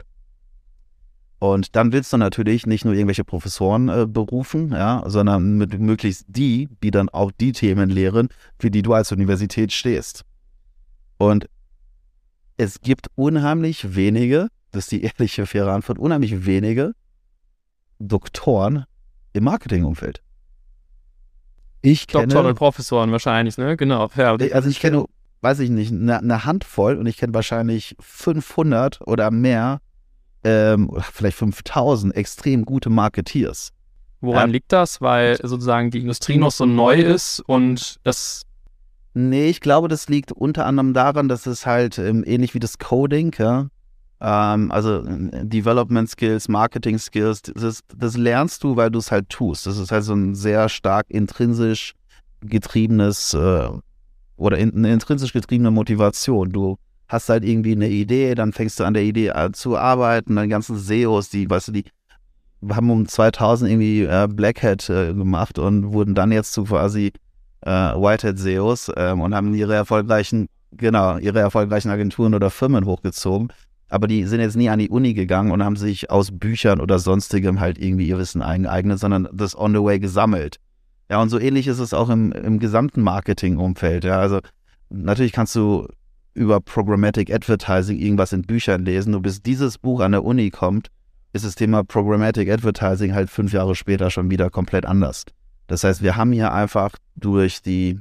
Und 1.40 1.76
dann 1.76 1.92
willst 1.92 2.12
du 2.12 2.16
natürlich 2.16 2.66
nicht 2.66 2.84
nur 2.84 2.94
irgendwelche 2.94 3.24
Professoren 3.24 3.88
äh, 3.88 4.06
berufen, 4.06 4.72
ja, 4.72 5.04
sondern 5.06 5.56
mit 5.56 5.78
möglichst 5.78 6.24
die, 6.26 6.68
die 6.82 6.90
dann 6.90 7.08
auch 7.08 7.30
die 7.30 7.52
Themen 7.52 7.90
lehren, 7.90 8.28
für 8.58 8.70
die 8.70 8.82
du 8.82 8.92
als 8.92 9.12
Universität 9.12 9.72
stehst. 9.72 10.24
Und 11.16 11.48
es 12.56 12.80
gibt 12.80 13.06
unheimlich 13.14 13.94
wenige, 13.94 14.48
das 14.72 14.84
ist 14.84 14.92
die 14.92 15.02
ehrliche, 15.02 15.46
faire 15.46 15.72
Antwort, 15.72 15.98
unheimlich 15.98 16.44
wenige 16.44 16.94
Doktoren 18.00 18.84
im 19.32 19.44
Marketingumfeld. 19.44 20.22
Ich 21.90 22.06
kenne. 22.06 22.26
Doktoren 22.26 22.46
und 22.46 22.54
Professoren 22.54 23.12
wahrscheinlich, 23.12 23.56
ne? 23.58 23.76
Genau. 23.76 24.10
Ja, 24.16 24.36
also 24.52 24.68
ich 24.68 24.80
kenne, 24.80 25.04
weiß 25.40 25.60
ich 25.60 25.70
nicht, 25.70 25.92
eine, 25.92 26.18
eine 26.18 26.44
Handvoll 26.44 26.96
und 26.96 27.06
ich 27.06 27.16
kenne 27.16 27.34
wahrscheinlich 27.34 27.96
500 28.00 29.00
oder 29.06 29.30
mehr 29.30 29.80
ähm, 30.44 30.90
vielleicht 31.12 31.36
5000 31.38 32.14
extrem 32.14 32.64
gute 32.64 32.90
Marketeers. 32.90 33.72
Woran 34.20 34.46
ähm, 34.46 34.52
liegt 34.52 34.72
das? 34.72 35.00
Weil 35.00 35.36
sozusagen 35.36 35.90
die 35.90 36.00
Industrie 36.00 36.38
noch 36.38 36.50
so 36.50 36.66
neu 36.66 37.00
ist 37.00 37.40
und 37.40 37.96
das. 38.04 38.42
Nee, 39.14 39.48
ich 39.48 39.60
glaube, 39.60 39.88
das 39.88 40.08
liegt 40.08 40.32
unter 40.32 40.66
anderem 40.66 40.92
daran, 40.92 41.28
dass 41.28 41.46
es 41.46 41.66
halt 41.66 41.98
ähm, 41.98 42.22
ähnlich 42.26 42.54
wie 42.54 42.60
das 42.60 42.78
Coding, 42.78 43.34
ja, 43.38 43.68
ähm, 44.20 44.70
also 44.72 45.04
äh, 45.04 45.44
Development 45.44 46.08
Skills, 46.08 46.48
Marketing 46.48 46.98
Skills, 46.98 47.42
das, 47.42 47.80
das 47.96 48.16
lernst 48.16 48.64
du, 48.64 48.76
weil 48.76 48.90
du 48.90 48.98
es 48.98 49.12
halt 49.12 49.28
tust. 49.28 49.66
Das 49.66 49.78
ist 49.78 49.92
halt 49.92 50.04
so 50.04 50.14
ein 50.14 50.34
sehr 50.34 50.68
stark 50.68 51.06
intrinsisch 51.08 51.94
getriebenes 52.40 53.34
äh, 53.34 53.68
oder 54.36 54.58
in, 54.58 54.74
eine 54.74 54.92
intrinsisch 54.92 55.32
getriebene 55.32 55.70
Motivation. 55.70 56.50
Du 56.50 56.78
hast 57.08 57.28
halt 57.28 57.44
irgendwie 57.44 57.72
eine 57.72 57.88
Idee, 57.88 58.34
dann 58.34 58.52
fängst 58.52 58.78
du 58.80 58.84
an 58.84 58.94
der 58.94 59.04
Idee 59.04 59.28
äh, 59.28 59.52
zu 59.52 59.76
arbeiten, 59.76 60.36
dann 60.36 60.48
ganzen 60.48 60.76
SEOs, 60.76 61.30
die, 61.30 61.48
weißt 61.48 61.68
du, 61.68 61.72
die 61.72 61.84
haben 62.68 62.90
um 62.90 63.06
2000 63.06 63.70
irgendwie 63.70 64.02
äh, 64.02 64.28
Black 64.28 64.62
Hat 64.62 64.88
äh, 64.90 65.14
gemacht 65.14 65.58
und 65.58 65.92
wurden 65.92 66.14
dann 66.14 66.32
jetzt 66.32 66.52
zu 66.52 66.64
quasi 66.64 67.12
äh, 67.62 67.70
Whitehead 67.70 68.38
SEOs 68.38 68.90
ähm, 68.96 69.20
und 69.20 69.34
haben 69.34 69.54
ihre 69.54 69.74
erfolgreichen, 69.74 70.48
genau, 70.72 71.18
ihre 71.18 71.38
erfolgreichen 71.38 71.90
Agenturen 71.90 72.34
oder 72.34 72.50
Firmen 72.50 72.84
hochgezogen. 72.84 73.52
Aber 73.88 74.06
die 74.06 74.24
sind 74.24 74.40
jetzt 74.40 74.56
nie 74.56 74.68
an 74.68 74.78
die 74.78 74.90
Uni 74.90 75.14
gegangen 75.14 75.50
und 75.50 75.64
haben 75.64 75.76
sich 75.76 76.10
aus 76.10 76.30
Büchern 76.30 76.80
oder 76.80 76.98
sonstigem 76.98 77.60
halt 77.60 77.78
irgendwie 77.78 78.08
ihr 78.08 78.18
Wissen 78.18 78.42
eingeeignet, 78.42 78.98
sondern 78.98 79.28
das 79.32 79.56
on 79.56 79.72
the 79.72 79.82
way 79.82 79.98
gesammelt. 79.98 80.56
Ja, 81.10 81.22
und 81.22 81.30
so 81.30 81.38
ähnlich 81.38 81.66
ist 81.66 81.78
es 81.78 81.94
auch 81.94 82.10
im, 82.10 82.32
im 82.32 82.58
gesamten 82.58 83.00
Marketing-Umfeld. 83.00 84.04
Ja, 84.04 84.18
also 84.18 84.40
natürlich 84.90 85.32
kannst 85.32 85.54
du 85.54 85.88
über 86.34 86.60
Programmatic 86.60 87.32
Advertising 87.32 87.98
irgendwas 87.98 88.32
in 88.32 88.42
Büchern 88.42 88.84
lesen. 88.84 89.14
Und 89.14 89.22
bis 89.22 89.42
dieses 89.42 89.78
Buch 89.78 90.00
an 90.00 90.12
der 90.12 90.24
Uni 90.24 90.50
kommt, 90.50 90.88
ist 91.32 91.44
das 91.44 91.54
Thema 91.54 91.82
Programmatic 91.82 92.50
Advertising 92.50 93.14
halt 93.14 93.30
fünf 93.30 93.52
Jahre 93.52 93.74
später 93.74 94.10
schon 94.10 94.30
wieder 94.30 94.50
komplett 94.50 94.86
anders. 94.86 95.24
Das 95.66 95.84
heißt, 95.84 96.02
wir 96.02 96.16
haben 96.16 96.32
hier 96.32 96.52
einfach 96.52 96.94
durch 97.16 97.62
die 97.62 98.00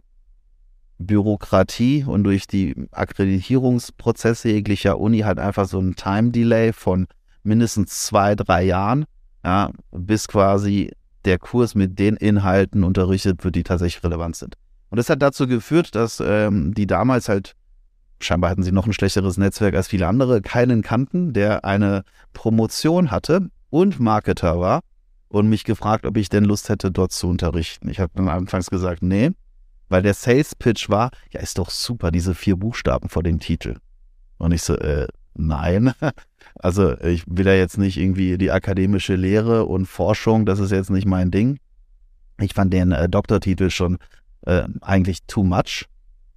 Bürokratie 0.99 2.03
und 2.03 2.23
durch 2.23 2.47
die 2.47 2.75
Akkreditierungsprozesse 2.91 4.49
jeglicher 4.49 4.99
Uni 4.99 5.19
halt 5.19 5.39
einfach 5.39 5.67
so 5.67 5.79
ein 5.79 5.95
Time 5.95 6.31
Delay 6.31 6.73
von 6.73 7.07
mindestens 7.43 8.05
zwei, 8.05 8.35
drei 8.35 8.63
Jahren, 8.63 9.05
ja, 9.43 9.71
bis 9.91 10.27
quasi 10.27 10.91
der 11.25 11.39
Kurs 11.39 11.75
mit 11.75 11.99
den 11.99 12.15
Inhalten 12.15 12.83
unterrichtet 12.83 13.43
wird, 13.43 13.55
die 13.55 13.63
tatsächlich 13.63 14.03
relevant 14.03 14.35
sind. 14.35 14.55
Und 14.89 14.97
das 14.97 15.09
hat 15.09 15.21
dazu 15.21 15.47
geführt, 15.47 15.95
dass 15.95 16.21
ähm, 16.25 16.73
die 16.73 16.87
damals 16.87 17.29
halt, 17.29 17.53
scheinbar 18.21 18.49
hatten 18.49 18.63
sie 18.63 18.71
noch 18.71 18.87
ein 18.87 18.93
schlechteres 18.93 19.37
Netzwerk 19.37 19.75
als 19.75 19.87
viele 19.87 20.07
andere, 20.07 20.41
keinen 20.41 20.81
kannten, 20.81 21.33
der 21.33 21.65
eine 21.65 22.03
Promotion 22.33 23.11
hatte 23.11 23.49
und 23.69 23.99
Marketer 23.99 24.59
war 24.59 24.81
und 25.27 25.49
mich 25.49 25.65
gefragt, 25.65 26.05
ob 26.05 26.17
ich 26.17 26.29
denn 26.29 26.45
Lust 26.45 26.69
hätte, 26.69 26.91
dort 26.91 27.11
zu 27.11 27.27
unterrichten. 27.27 27.89
Ich 27.89 27.99
habe 27.99 28.13
dann 28.15 28.29
anfangs 28.29 28.69
gesagt, 28.69 29.03
nee, 29.03 29.31
weil 29.89 30.01
der 30.01 30.13
Sales 30.13 30.55
Pitch 30.55 30.89
war, 30.89 31.11
ja, 31.31 31.39
ist 31.39 31.57
doch 31.57 31.69
super, 31.69 32.11
diese 32.11 32.35
vier 32.35 32.55
Buchstaben 32.55 33.09
vor 33.09 33.23
dem 33.23 33.39
Titel. 33.39 33.75
Und 34.37 34.51
ich 34.51 34.63
so, 34.63 34.75
äh, 34.75 35.07
nein. 35.35 35.93
Also 36.59 36.97
ich 37.01 37.23
will 37.27 37.45
ja 37.45 37.53
jetzt 37.53 37.77
nicht 37.77 37.97
irgendwie 37.97 38.35
die 38.39 38.49
akademische 38.49 39.15
Lehre 39.15 39.65
und 39.65 39.85
Forschung, 39.85 40.45
das 40.45 40.57
ist 40.57 40.71
jetzt 40.71 40.89
nicht 40.89 41.05
mein 41.05 41.29
Ding. 41.29 41.59
Ich 42.39 42.53
fand 42.55 42.73
den 42.73 42.91
äh, 42.91 43.07
Doktortitel 43.07 43.69
schon 43.69 43.99
äh, 44.41 44.63
eigentlich 44.81 45.23
too 45.27 45.43
much 45.43 45.85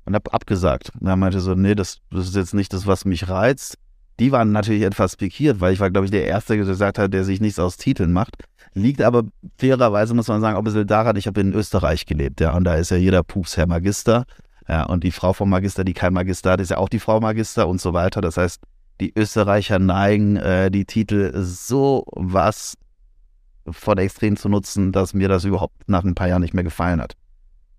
und 0.05 0.15
habe 0.15 0.35
abgesagt. 0.35 0.93
Und 1.01 1.07
er 1.07 1.17
meinte 1.17 1.41
so, 1.41 1.55
nee, 1.55 1.75
das, 1.75 2.01
das 2.11 2.29
ist 2.29 2.37
jetzt 2.37 2.53
nicht 2.53 2.73
das, 2.75 2.87
was 2.87 3.07
mich 3.07 3.29
reizt. 3.31 3.79
Die 4.21 4.33
waren 4.33 4.53
natürlich 4.53 4.83
etwas 4.83 5.17
pikiert, 5.17 5.61
weil 5.61 5.73
ich 5.73 5.81
war, 5.81 5.91
glaube 5.91 6.05
ich, 6.05 6.11
der 6.11 6.27
Erste, 6.27 6.55
der 6.55 6.67
gesagt 6.67 6.99
hat, 6.99 7.13
der 7.15 7.25
sich 7.25 7.41
nichts 7.41 7.59
aus 7.59 7.79
Titeln 7.79 8.13
macht. 8.13 8.37
Liegt 8.75 9.01
aber 9.01 9.25
fairerweise, 9.57 10.15
muss 10.15 10.29
man 10.29 10.43
sagen, 10.43 10.57
auch 10.57 10.61
ein 10.61 10.65
bisschen 10.65 10.87
daran, 10.87 11.17
ich 11.17 11.27
habe 11.27 11.41
in 11.41 11.55
Österreich 11.55 12.05
gelebt, 12.05 12.41
ja, 12.41 12.55
und 12.55 12.65
da 12.65 12.75
ist 12.75 12.91
ja 12.91 12.99
jeder 12.99 13.23
Pups 13.23 13.57
Herr 13.57 13.67
Magister. 13.67 14.25
Ja, 14.69 14.85
und 14.85 15.03
die 15.03 15.11
Frau 15.11 15.33
vom 15.33 15.49
Magister, 15.49 15.85
die 15.85 15.95
kein 15.95 16.13
Magister 16.13 16.53
hat, 16.53 16.61
ist 16.61 16.71
ja 16.71 16.77
auch 16.77 16.89
die 16.91 17.01
Frau 17.01 17.19
Magister 17.19 17.67
und 17.67 17.81
so 17.81 17.93
weiter. 17.95 18.21
Das 18.21 18.37
heißt, 18.37 18.61
die 19.01 19.13
Österreicher 19.17 19.79
neigen, 19.79 20.37
äh, 20.37 20.71
die 20.71 20.85
Titel 20.85 21.33
so 21.43 22.05
was 22.13 22.77
von 23.67 23.99
extrem 23.99 24.37
zu 24.37 24.49
nutzen, 24.49 24.93
dass 24.93 25.15
mir 25.15 25.29
das 25.29 25.45
überhaupt 25.45 25.89
nach 25.89 26.05
ein 26.05 26.15
paar 26.15 26.29
Jahren 26.29 26.43
nicht 26.43 26.55
mehr 26.55 26.63
gefallen 26.63 27.01
hat. 27.01 27.17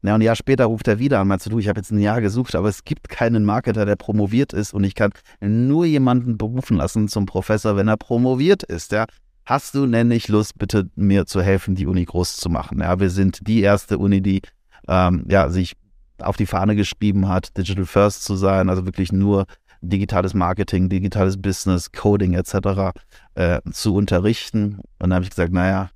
Ja, 0.03 0.15
und 0.15 0.21
ein 0.21 0.25
Jahr 0.25 0.35
später 0.35 0.65
ruft 0.65 0.87
er 0.87 0.97
wieder 0.99 1.19
an, 1.19 1.27
meinst 1.27 1.51
du, 1.51 1.59
ich 1.59 1.67
habe 1.67 1.79
jetzt 1.79 1.91
ein 1.91 1.99
Jahr 1.99 2.21
gesucht, 2.21 2.55
aber 2.55 2.69
es 2.69 2.83
gibt 2.83 3.07
keinen 3.07 3.45
Marketer, 3.45 3.85
der 3.85 3.95
promoviert 3.95 4.51
ist 4.51 4.73
und 4.73 4.83
ich 4.83 4.95
kann 4.95 5.11
nur 5.39 5.85
jemanden 5.85 6.37
berufen 6.37 6.77
lassen 6.77 7.07
zum 7.07 7.25
Professor, 7.25 7.75
wenn 7.75 7.87
er 7.87 7.97
promoviert 7.97 8.63
ist. 8.63 8.91
Ja. 8.91 9.05
Hast 9.45 9.75
du 9.75 9.85
denn 9.85 10.07
nicht 10.07 10.27
Lust, 10.27 10.57
bitte 10.57 10.89
mir 10.95 11.25
zu 11.25 11.41
helfen, 11.41 11.75
die 11.75 11.85
Uni 11.85 12.05
groß 12.05 12.37
zu 12.37 12.49
machen? 12.49 12.79
Ja, 12.79 12.99
wir 12.99 13.09
sind 13.09 13.47
die 13.47 13.61
erste 13.61 13.97
Uni, 13.97 14.21
die 14.21 14.41
ähm, 14.87 15.25
ja, 15.29 15.49
sich 15.49 15.73
auf 16.19 16.37
die 16.37 16.45
Fahne 16.45 16.75
geschrieben 16.75 17.27
hat, 17.27 17.55
Digital 17.57 17.85
First 17.85 18.23
zu 18.23 18.35
sein, 18.35 18.69
also 18.69 18.85
wirklich 18.85 19.11
nur 19.11 19.45
digitales 19.81 20.33
Marketing, 20.33 20.89
digitales 20.89 21.41
Business, 21.41 21.91
Coding 21.91 22.33
etc. 22.33 22.91
Äh, 23.35 23.61
zu 23.71 23.95
unterrichten. 23.95 24.75
Und 24.75 24.83
dann 24.99 25.15
habe 25.15 25.23
ich 25.23 25.31
gesagt, 25.31 25.51
naja, 25.51 25.89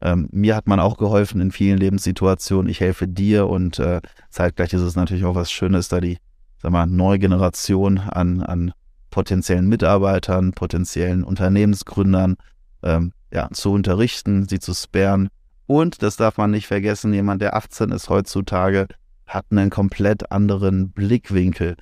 ähm, 0.00 0.28
mir 0.32 0.54
hat 0.56 0.66
man 0.66 0.80
auch 0.80 0.96
geholfen 0.96 1.40
in 1.40 1.50
vielen 1.50 1.78
Lebenssituationen. 1.78 2.70
Ich 2.70 2.80
helfe 2.80 3.08
dir 3.08 3.48
und 3.48 3.78
äh, 3.78 4.00
zeitgleich 4.30 4.72
ist 4.72 4.82
es 4.82 4.96
natürlich 4.96 5.24
auch 5.24 5.34
was 5.34 5.50
Schönes, 5.50 5.88
da 5.88 6.00
die 6.00 6.18
sag 6.62 6.72
mal, 6.72 6.86
neue 6.86 7.18
Generation 7.18 7.98
an, 7.98 8.42
an 8.42 8.72
potenziellen 9.10 9.68
Mitarbeitern, 9.68 10.52
potenziellen 10.52 11.24
Unternehmensgründern 11.24 12.36
ähm, 12.82 13.12
ja, 13.32 13.48
zu 13.52 13.72
unterrichten, 13.72 14.48
sie 14.48 14.58
zu 14.58 14.74
sperren. 14.74 15.28
Und, 15.66 16.02
das 16.02 16.16
darf 16.16 16.38
man 16.38 16.50
nicht 16.50 16.66
vergessen, 16.66 17.12
jemand, 17.12 17.42
der 17.42 17.54
18 17.54 17.90
ist 17.90 18.08
heutzutage, 18.08 18.86
hat 19.26 19.46
einen 19.50 19.70
komplett 19.70 20.32
anderen 20.32 20.90
Blickwinkel 20.90 21.76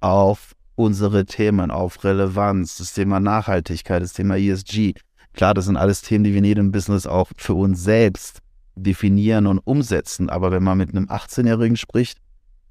auf 0.00 0.54
unsere 0.74 1.24
Themen, 1.26 1.70
auf 1.70 2.04
Relevanz, 2.04 2.78
das 2.78 2.92
Thema 2.94 3.20
Nachhaltigkeit, 3.20 4.02
das 4.02 4.12
Thema 4.12 4.36
ESG. 4.36 4.94
Klar, 5.34 5.54
das 5.54 5.66
sind 5.66 5.76
alles 5.76 6.02
Themen, 6.02 6.24
die 6.24 6.32
wir 6.32 6.38
in 6.38 6.44
jedem 6.44 6.72
Business 6.72 7.06
auch 7.06 7.30
für 7.36 7.54
uns 7.54 7.82
selbst 7.82 8.40
definieren 8.74 9.46
und 9.46 9.58
umsetzen. 9.58 10.30
Aber 10.30 10.50
wenn 10.50 10.62
man 10.62 10.78
mit 10.78 10.90
einem 10.90 11.06
18-Jährigen 11.06 11.76
spricht, 11.76 12.18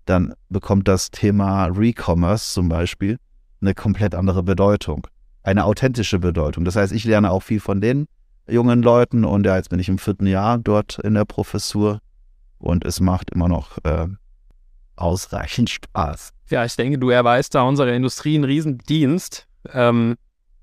dann 0.06 0.34
bekommt 0.50 0.88
das 0.88 1.12
Thema 1.12 1.66
Recommerce 1.66 2.54
zum 2.54 2.70
Beispiel 2.70 3.18
eine 3.62 3.74
komplett 3.74 4.16
andere 4.16 4.44
Bedeutung. 4.44 5.08
Eine 5.44 5.66
authentische 5.66 6.20
Bedeutung. 6.20 6.66
Das 6.66 6.76
heißt, 6.76 6.92
ich 6.92 7.06
lerne 7.06 7.32
auch 7.32 7.44
viel 7.44 7.60
von 7.60 7.82
den 7.82 8.08
jungen 8.48 8.82
Leuten 8.82 9.26
und 9.26 9.46
ja, 9.46 9.58
jetzt 9.58 9.70
bin 9.70 9.80
ich 9.80 9.90
im 9.90 9.98
vierten 9.98 10.28
Jahr 10.28 10.58
dort 10.58 11.00
in 11.00 11.14
der 11.14 11.26
Professur 11.26 12.00
und 12.58 12.86
es 12.86 13.00
macht 13.00 13.32
immer 13.32 13.48
noch 13.48 13.78
äh, 13.84 14.08
ausreichend 14.96 15.70
Spaß. 15.70 16.32
Ja, 16.50 16.66
ich 16.66 16.76
denke, 16.76 17.00
du 17.00 17.10
erweist 17.10 17.56
da 17.56 17.64
unserer 17.64 17.94
Industrie 17.94 18.36
einen 18.36 18.44
Riesendienst. 18.44 19.48
Ähm, 19.72 20.16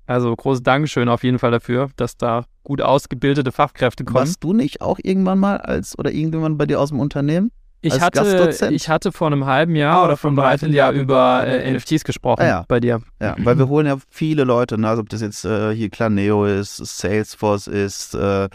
also 0.09 0.35
großes 0.35 0.63
Dankeschön 0.63 1.07
auf 1.07 1.23
jeden 1.23 1.37
Fall 1.37 1.51
dafür, 1.51 1.89
dass 1.95 2.17
da 2.17 2.45
gut 2.63 2.81
ausgebildete 2.81 3.51
Fachkräfte 3.51 4.03
kommen. 4.03 4.15
Warst 4.15 4.43
du 4.43 4.53
nicht 4.53 4.81
auch 4.81 4.97
irgendwann 5.01 5.39
mal 5.39 5.57
als 5.57 5.97
oder 5.97 6.11
irgendjemand 6.11 6.57
bei 6.57 6.65
dir 6.65 6.79
aus 6.79 6.89
dem 6.89 6.99
Unternehmen? 6.99 7.51
Ich 7.81 8.01
hatte, 8.01 8.69
ich 8.71 8.89
hatte 8.89 9.11
vor 9.11 9.27
einem 9.27 9.45
halben 9.45 9.75
Jahr 9.75 10.01
ah, 10.01 10.05
oder 10.05 10.17
vor 10.17 10.29
einem 10.29 10.37
Dreivierteljahr 10.37 10.91
über 10.91 11.47
äh, 11.47 11.71
NFTs 11.71 12.03
gesprochen 12.03 12.41
ah, 12.41 12.47
ja. 12.47 12.65
bei 12.67 12.79
dir. 12.79 13.01
Ja, 13.21 13.35
weil 13.37 13.57
wir 13.57 13.69
holen 13.69 13.85
ja 13.85 13.97
viele 14.09 14.43
Leute, 14.43 14.77
ne? 14.77 14.89
also 14.89 15.01
ob 15.01 15.09
das 15.09 15.21
jetzt 15.21 15.45
äh, 15.45 15.73
hier 15.73 15.89
Claneo 15.89 16.45
ist, 16.45 16.77
Salesforce 16.77 17.67
ist, 17.67 18.15
äh, 18.15 18.49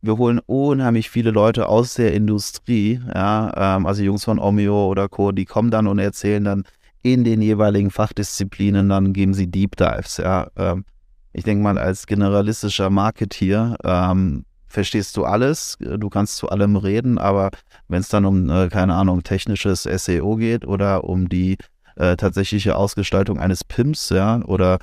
wir 0.00 0.16
holen 0.16 0.40
unheimlich 0.46 1.10
viele 1.10 1.32
Leute 1.32 1.68
aus 1.68 1.94
der 1.94 2.12
Industrie, 2.12 3.00
ja, 3.12 3.76
ähm, 3.76 3.86
also 3.86 4.02
Jungs 4.02 4.24
von 4.24 4.38
Omeo 4.38 4.86
oder 4.86 5.08
Co., 5.08 5.32
die 5.32 5.44
kommen 5.44 5.72
dann 5.72 5.88
und 5.88 5.98
erzählen 5.98 6.44
dann 6.44 6.64
in 7.02 7.24
den 7.24 7.42
jeweiligen 7.42 7.90
Fachdisziplinen, 7.90 8.90
dann 8.90 9.12
geben 9.12 9.34
sie 9.34 9.48
Deep 9.48 9.74
Dives, 9.76 10.18
ja. 10.18 10.48
Ähm, 10.56 10.84
ich 11.32 11.44
denke 11.44 11.62
mal, 11.62 11.78
als 11.78 12.06
generalistischer 12.06 12.90
Marketeer 12.90 13.76
ähm, 13.84 14.44
verstehst 14.66 15.16
du 15.16 15.24
alles, 15.24 15.76
du 15.80 16.08
kannst 16.08 16.36
zu 16.36 16.48
allem 16.48 16.76
reden, 16.76 17.18
aber 17.18 17.50
wenn 17.88 18.00
es 18.00 18.08
dann 18.08 18.24
um, 18.24 18.50
äh, 18.50 18.68
keine 18.68 18.94
Ahnung, 18.94 19.22
technisches 19.22 19.82
SEO 19.84 20.36
geht 20.36 20.66
oder 20.66 21.04
um 21.04 21.28
die 21.28 21.56
äh, 21.96 22.16
tatsächliche 22.16 22.76
Ausgestaltung 22.76 23.38
eines 23.38 23.64
PIMs, 23.64 24.10
ja, 24.10 24.42
oder 24.44 24.78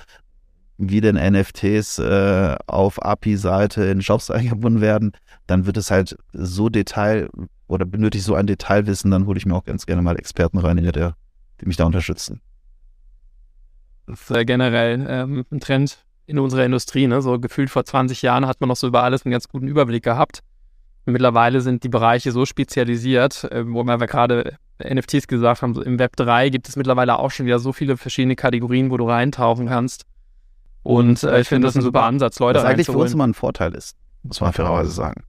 wie 0.78 1.02
denn 1.02 1.16
NFTs 1.16 2.00
äh, 2.00 2.56
auf 2.68 3.04
API-Seite 3.04 3.84
in 3.86 4.02
Shops 4.02 4.30
eingebunden 4.32 4.82
werden, 4.82 5.14
dann 5.48 5.66
wird 5.66 5.78
es 5.78 5.92
halt 5.92 6.18
so 6.34 6.70
Detail 6.70 7.30
oder 7.68 7.86
benötigt 7.86 8.26
so 8.26 8.36
ein 8.36 8.48
Detailwissen, 8.48 9.12
dann 9.12 9.26
hole 9.26 9.38
ich 9.38 9.46
mir 9.46 9.56
auch 9.56 9.64
ganz 9.64 9.86
gerne 9.86 10.02
mal 10.02 10.18
Experten 10.18 10.58
rein, 10.58 10.78
die, 10.78 10.92
die 10.92 11.66
mich 11.66 11.78
da 11.78 11.86
unterstützen. 11.86 12.42
Das 14.08 14.22
ist 14.22 14.32
äh, 14.32 14.46
generell 14.46 15.06
ähm, 15.08 15.46
ein 15.52 15.60
Trend, 15.60 16.06
in 16.26 16.40
unserer 16.40 16.66
Industrie. 16.66 17.08
Ne? 17.08 17.22
So 17.22 17.40
gefühlt 17.40 17.70
vor 17.70 17.86
20 17.86 18.22
Jahren 18.22 18.48
hat 18.48 18.62
man 18.62 18.70
noch 18.70 18.76
so 18.76 18.88
über 18.88 19.04
alles 19.04 19.26
einen 19.26 19.32
ganz 19.32 19.48
guten 19.48 19.68
Überblick 19.68 20.04
gehabt. 20.04 20.42
Mittlerweile 21.06 21.62
sind 21.62 21.84
die 21.84 21.90
Bereiche 21.90 22.32
so 22.32 22.46
spezialisiert, 22.46 23.44
äh, 23.52 23.64
wo 23.68 23.84
wir 23.84 23.98
gerade 23.98 24.58
NFTs 24.84 25.28
gesagt 25.28 25.62
haben, 25.62 25.80
im 25.82 26.00
Web 26.00 26.16
3 26.16 26.50
gibt 26.50 26.68
es 26.68 26.76
mittlerweile 26.76 27.20
auch 27.20 27.32
schon 27.32 27.46
wieder 27.46 27.60
so 27.60 27.74
viele 27.74 27.96
verschiedene 27.96 28.36
Kategorien, 28.36 28.90
wo 28.90 28.98
du 28.98 29.08
reintauchen 29.08 29.68
kannst. 29.68 30.06
Und 30.84 31.24
äh, 31.24 31.42
ich 31.42 31.48
finde 31.48 31.68
das 31.68 31.76
ein 31.76 31.82
super 31.82 32.04
Ansatz, 32.04 32.40
Leute 32.40 32.60
Was 32.60 32.66
eigentlich 32.66 32.88
für 32.88 32.98
uns 32.98 33.14
immer 33.14 33.26
ein 33.26 33.34
Vorteil 33.34 33.74
ist, 33.74 33.96
muss 34.24 34.42
man 34.42 34.54
fairerweise 34.54 34.92
sagen. 34.92 35.24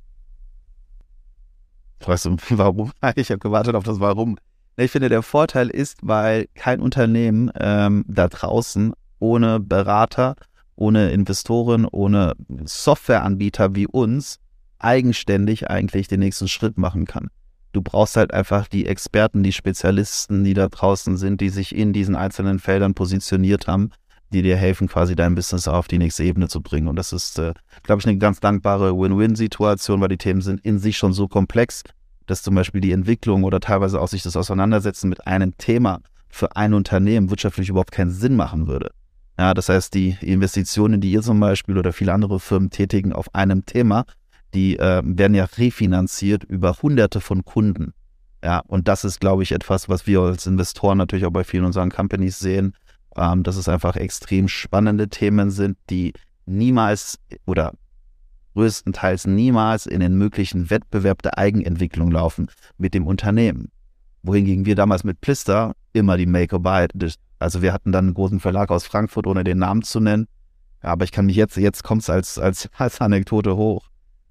Weißt 2.04 2.26
du, 2.26 2.36
warum? 2.50 2.92
Ich 3.14 3.30
habe 3.30 3.38
gewartet 3.38 3.74
auf 3.74 3.84
das 3.84 4.00
Warum. 4.00 4.38
Ich 4.76 4.90
finde, 4.90 5.08
der 5.08 5.22
Vorteil 5.22 5.70
ist, 5.70 5.98
weil 6.02 6.48
kein 6.54 6.80
Unternehmen 6.80 7.50
ähm, 7.58 8.04
da 8.06 8.28
draußen 8.28 8.92
ohne 9.18 9.60
Berater 9.60 10.36
ohne 10.76 11.10
Investoren, 11.10 11.86
ohne 11.86 12.34
Softwareanbieter 12.64 13.74
wie 13.74 13.86
uns 13.86 14.38
eigenständig 14.78 15.68
eigentlich 15.70 16.08
den 16.08 16.20
nächsten 16.20 16.48
Schritt 16.48 16.78
machen 16.78 17.06
kann. 17.06 17.28
Du 17.72 17.82
brauchst 17.82 18.16
halt 18.16 18.32
einfach 18.32 18.68
die 18.68 18.86
Experten, 18.86 19.42
die 19.42 19.52
Spezialisten, 19.52 20.44
die 20.44 20.54
da 20.54 20.68
draußen 20.68 21.16
sind, 21.16 21.40
die 21.40 21.50
sich 21.50 21.74
in 21.74 21.92
diesen 21.92 22.14
einzelnen 22.14 22.58
Feldern 22.58 22.94
positioniert 22.94 23.66
haben, 23.66 23.90
die 24.32 24.42
dir 24.42 24.56
helfen, 24.56 24.88
quasi 24.88 25.14
dein 25.14 25.34
Business 25.34 25.68
auf 25.68 25.88
die 25.88 25.98
nächste 25.98 26.24
Ebene 26.24 26.48
zu 26.48 26.60
bringen. 26.60 26.88
Und 26.88 26.96
das 26.96 27.12
ist, 27.12 27.38
äh, 27.38 27.52
glaube 27.82 28.00
ich, 28.00 28.06
eine 28.06 28.18
ganz 28.18 28.40
dankbare 28.40 28.96
Win-Win-Situation, 28.98 30.00
weil 30.00 30.08
die 30.08 30.16
Themen 30.16 30.40
sind 30.40 30.64
in 30.64 30.78
sich 30.78 30.96
schon 30.96 31.12
so 31.12 31.28
komplex, 31.28 31.82
dass 32.26 32.42
zum 32.42 32.54
Beispiel 32.54 32.80
die 32.80 32.92
Entwicklung 32.92 33.44
oder 33.44 33.60
teilweise 33.60 34.00
auch 34.00 34.08
sich 34.08 34.22
das 34.22 34.36
Auseinandersetzen 34.36 35.08
mit 35.08 35.26
einem 35.26 35.56
Thema 35.58 36.00
für 36.28 36.56
ein 36.56 36.74
Unternehmen 36.74 37.30
wirtschaftlich 37.30 37.68
überhaupt 37.68 37.92
keinen 37.92 38.10
Sinn 38.10 38.36
machen 38.36 38.66
würde. 38.66 38.90
Ja, 39.38 39.52
das 39.52 39.68
heißt, 39.68 39.92
die 39.94 40.16
Investitionen, 40.20 41.00
die 41.00 41.12
ihr 41.12 41.22
zum 41.22 41.38
Beispiel 41.40 41.76
oder 41.76 41.92
viele 41.92 42.12
andere 42.12 42.40
Firmen 42.40 42.70
tätigen 42.70 43.12
auf 43.12 43.34
einem 43.34 43.66
Thema, 43.66 44.04
die 44.54 44.78
äh, 44.78 45.02
werden 45.04 45.34
ja 45.34 45.44
refinanziert 45.44 46.44
über 46.44 46.76
hunderte 46.80 47.20
von 47.20 47.44
Kunden. 47.44 47.92
Ja, 48.42 48.60
und 48.60 48.88
das 48.88 49.04
ist, 49.04 49.20
glaube 49.20 49.42
ich, 49.42 49.52
etwas, 49.52 49.88
was 49.88 50.06
wir 50.06 50.20
als 50.20 50.46
Investoren 50.46 50.98
natürlich 50.98 51.26
auch 51.26 51.32
bei 51.32 51.44
vielen 51.44 51.64
unseren 51.64 51.90
Companies 51.90 52.38
sehen, 52.38 52.74
ähm, 53.16 53.42
dass 53.42 53.56
es 53.56 53.68
einfach 53.68 53.96
extrem 53.96 54.48
spannende 54.48 55.08
Themen 55.08 55.50
sind, 55.50 55.76
die 55.90 56.12
niemals 56.46 57.18
oder 57.44 57.72
größtenteils 58.54 59.26
niemals 59.26 59.86
in 59.86 60.00
den 60.00 60.16
möglichen 60.16 60.70
Wettbewerb 60.70 61.20
der 61.20 61.36
Eigenentwicklung 61.36 62.10
laufen 62.10 62.48
mit 62.78 62.94
dem 62.94 63.06
Unternehmen. 63.06 63.70
Wohingegen 64.22 64.64
wir 64.64 64.74
damals 64.74 65.04
mit 65.04 65.20
Plister 65.20 65.74
immer 65.92 66.16
die 66.16 66.26
Make 66.26 66.56
or 66.56 66.62
Buy. 66.62 66.86
Also 67.38 67.62
wir 67.62 67.72
hatten 67.72 67.92
dann 67.92 68.06
einen 68.06 68.14
großen 68.14 68.40
Verlag 68.40 68.70
aus 68.70 68.86
Frankfurt, 68.86 69.26
ohne 69.26 69.44
den 69.44 69.58
Namen 69.58 69.82
zu 69.82 70.00
nennen. 70.00 70.26
Aber 70.80 71.04
ich 71.04 71.12
kann 71.12 71.26
mich 71.26 71.36
jetzt, 71.36 71.56
jetzt 71.56 71.82
kommt 71.82 72.02
es 72.02 72.10
als, 72.10 72.38
als, 72.38 72.68
als 72.76 73.00
Anekdote 73.00 73.56
hoch. 73.56 73.88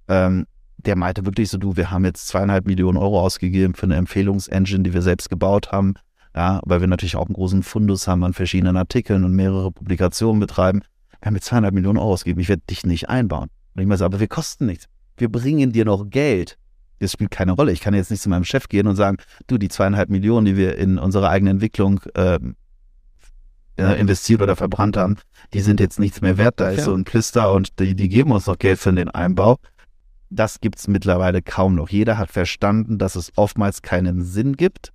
Ähm, 0.07 0.45
der 0.77 0.95
meinte 0.95 1.25
wirklich 1.25 1.49
so, 1.49 1.57
du, 1.57 1.75
wir 1.75 1.91
haben 1.91 2.05
jetzt 2.05 2.27
zweieinhalb 2.27 2.67
Millionen 2.67 2.97
Euro 2.97 3.19
ausgegeben 3.19 3.73
für 3.73 3.85
eine 3.85 3.95
Empfehlungsengine, 3.95 4.83
die 4.83 4.93
wir 4.93 5.01
selbst 5.01 5.29
gebaut 5.29 5.71
haben. 5.71 5.95
Ja, 6.35 6.59
weil 6.65 6.81
wir 6.81 6.87
natürlich 6.87 7.15
auch 7.15 7.25
einen 7.25 7.33
großen 7.33 7.63
Fundus 7.63 8.07
haben 8.07 8.23
an 8.23 8.33
verschiedenen 8.33 8.75
Artikeln 8.75 9.23
und 9.23 9.33
mehrere 9.33 9.71
Publikationen 9.71 10.39
betreiben. 10.39 10.81
Wir 11.21 11.27
haben 11.27 11.35
jetzt 11.35 11.45
zweieinhalb 11.45 11.73
Millionen 11.73 11.97
Euro 11.97 12.11
ausgegeben. 12.11 12.41
Ich 12.41 12.49
werde 12.49 12.63
dich 12.69 12.85
nicht 12.85 13.09
einbauen. 13.09 13.49
Und 13.73 13.81
ich 13.81 13.87
meine 13.87 13.97
so, 13.97 14.05
aber 14.05 14.19
wir 14.19 14.27
kosten 14.27 14.65
nichts. 14.65 14.85
Wir 15.17 15.31
bringen 15.31 15.71
dir 15.71 15.85
noch 15.85 16.09
Geld. 16.09 16.57
Das 16.99 17.13
spielt 17.13 17.31
keine 17.31 17.53
Rolle. 17.53 17.71
Ich 17.71 17.81
kann 17.81 17.93
jetzt 17.93 18.11
nicht 18.11 18.21
zu 18.21 18.29
meinem 18.29 18.43
Chef 18.43 18.67
gehen 18.67 18.87
und 18.87 18.95
sagen, 18.95 19.17
du, 19.47 19.57
die 19.57 19.69
zweieinhalb 19.69 20.09
Millionen, 20.09 20.45
die 20.45 20.57
wir 20.57 20.77
in 20.77 20.97
unsere 20.97 21.29
eigene 21.29 21.51
Entwicklung 21.51 22.01
äh, 23.77 23.99
investiert 23.99 24.41
oder 24.41 24.55
verbrannt 24.55 24.97
haben, 24.97 25.17
die 25.53 25.61
sind 25.61 25.79
jetzt 25.79 25.99
nichts 25.99 26.21
mehr 26.21 26.37
wert. 26.37 26.59
Da 26.59 26.69
ist 26.69 26.85
so 26.85 26.93
ein 26.93 27.03
Plister 27.03 27.53
und 27.53 27.79
die, 27.79 27.95
die 27.95 28.09
geben 28.09 28.31
uns 28.31 28.47
noch 28.47 28.57
Geld 28.57 28.79
für 28.79 28.93
den 28.93 29.09
Einbau. 29.09 29.57
Das 30.29 30.59
gibt 30.59 30.79
es 30.79 30.87
mittlerweile 30.87 31.41
kaum 31.41 31.75
noch. 31.75 31.89
Jeder 31.89 32.17
hat 32.17 32.31
verstanden, 32.31 32.97
dass 32.97 33.15
es 33.15 33.31
oftmals 33.35 33.81
keinen 33.81 34.23
Sinn 34.23 34.57
gibt, 34.57 34.91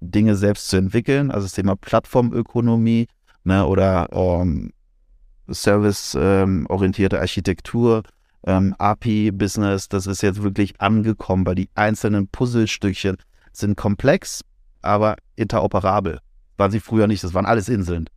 Dinge 0.00 0.36
selbst 0.36 0.68
zu 0.68 0.76
entwickeln. 0.76 1.30
Also 1.30 1.46
das 1.46 1.52
Thema 1.52 1.76
Plattformökonomie 1.76 3.06
ne, 3.44 3.66
oder 3.66 4.08
ähm, 4.12 4.72
serviceorientierte 5.48 7.16
ähm, 7.16 7.22
Architektur, 7.22 8.02
ähm, 8.46 8.74
API-Business, 8.78 9.88
das 9.88 10.06
ist 10.06 10.22
jetzt 10.22 10.42
wirklich 10.42 10.80
angekommen, 10.80 11.46
weil 11.46 11.54
die 11.54 11.70
einzelnen 11.74 12.28
Puzzlestückchen 12.28 13.16
sind 13.52 13.76
komplex, 13.76 14.42
aber 14.82 15.16
interoperabel. 15.36 16.18
Waren 16.56 16.70
sie 16.70 16.80
früher 16.80 17.06
nicht, 17.06 17.24
das 17.24 17.34
waren 17.34 17.46
alles 17.46 17.68
Inseln. 17.68 18.08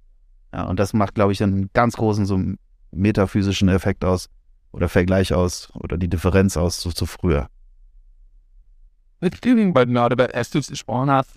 Ja, 0.58 0.63
und 0.63 0.80
das 0.80 0.93
macht, 0.93 1.13
glaube 1.13 1.34
ich, 1.34 1.43
einen 1.43 1.70
ganz 1.74 1.96
großen 1.98 2.26
so 2.26 2.39
metaphysischen 2.91 3.70
Effekt 3.70 4.04
aus 4.04 4.28
oder 4.72 4.89
Vergleich 4.89 5.32
aus 5.32 5.70
oder 5.76 5.98
die 5.98 6.08
Differenz 6.08 6.58
aus 6.58 6.80
zu, 6.80 6.89
zu 6.89 7.06
früher. 7.06 7.48
Mit 9.22 9.46
weil 9.46 9.86
du 9.86 9.93
gerade 9.93 10.15
bei 10.15 10.26
Estus 10.26 10.67
gesprochen 10.70 11.12
hast, 11.12 11.36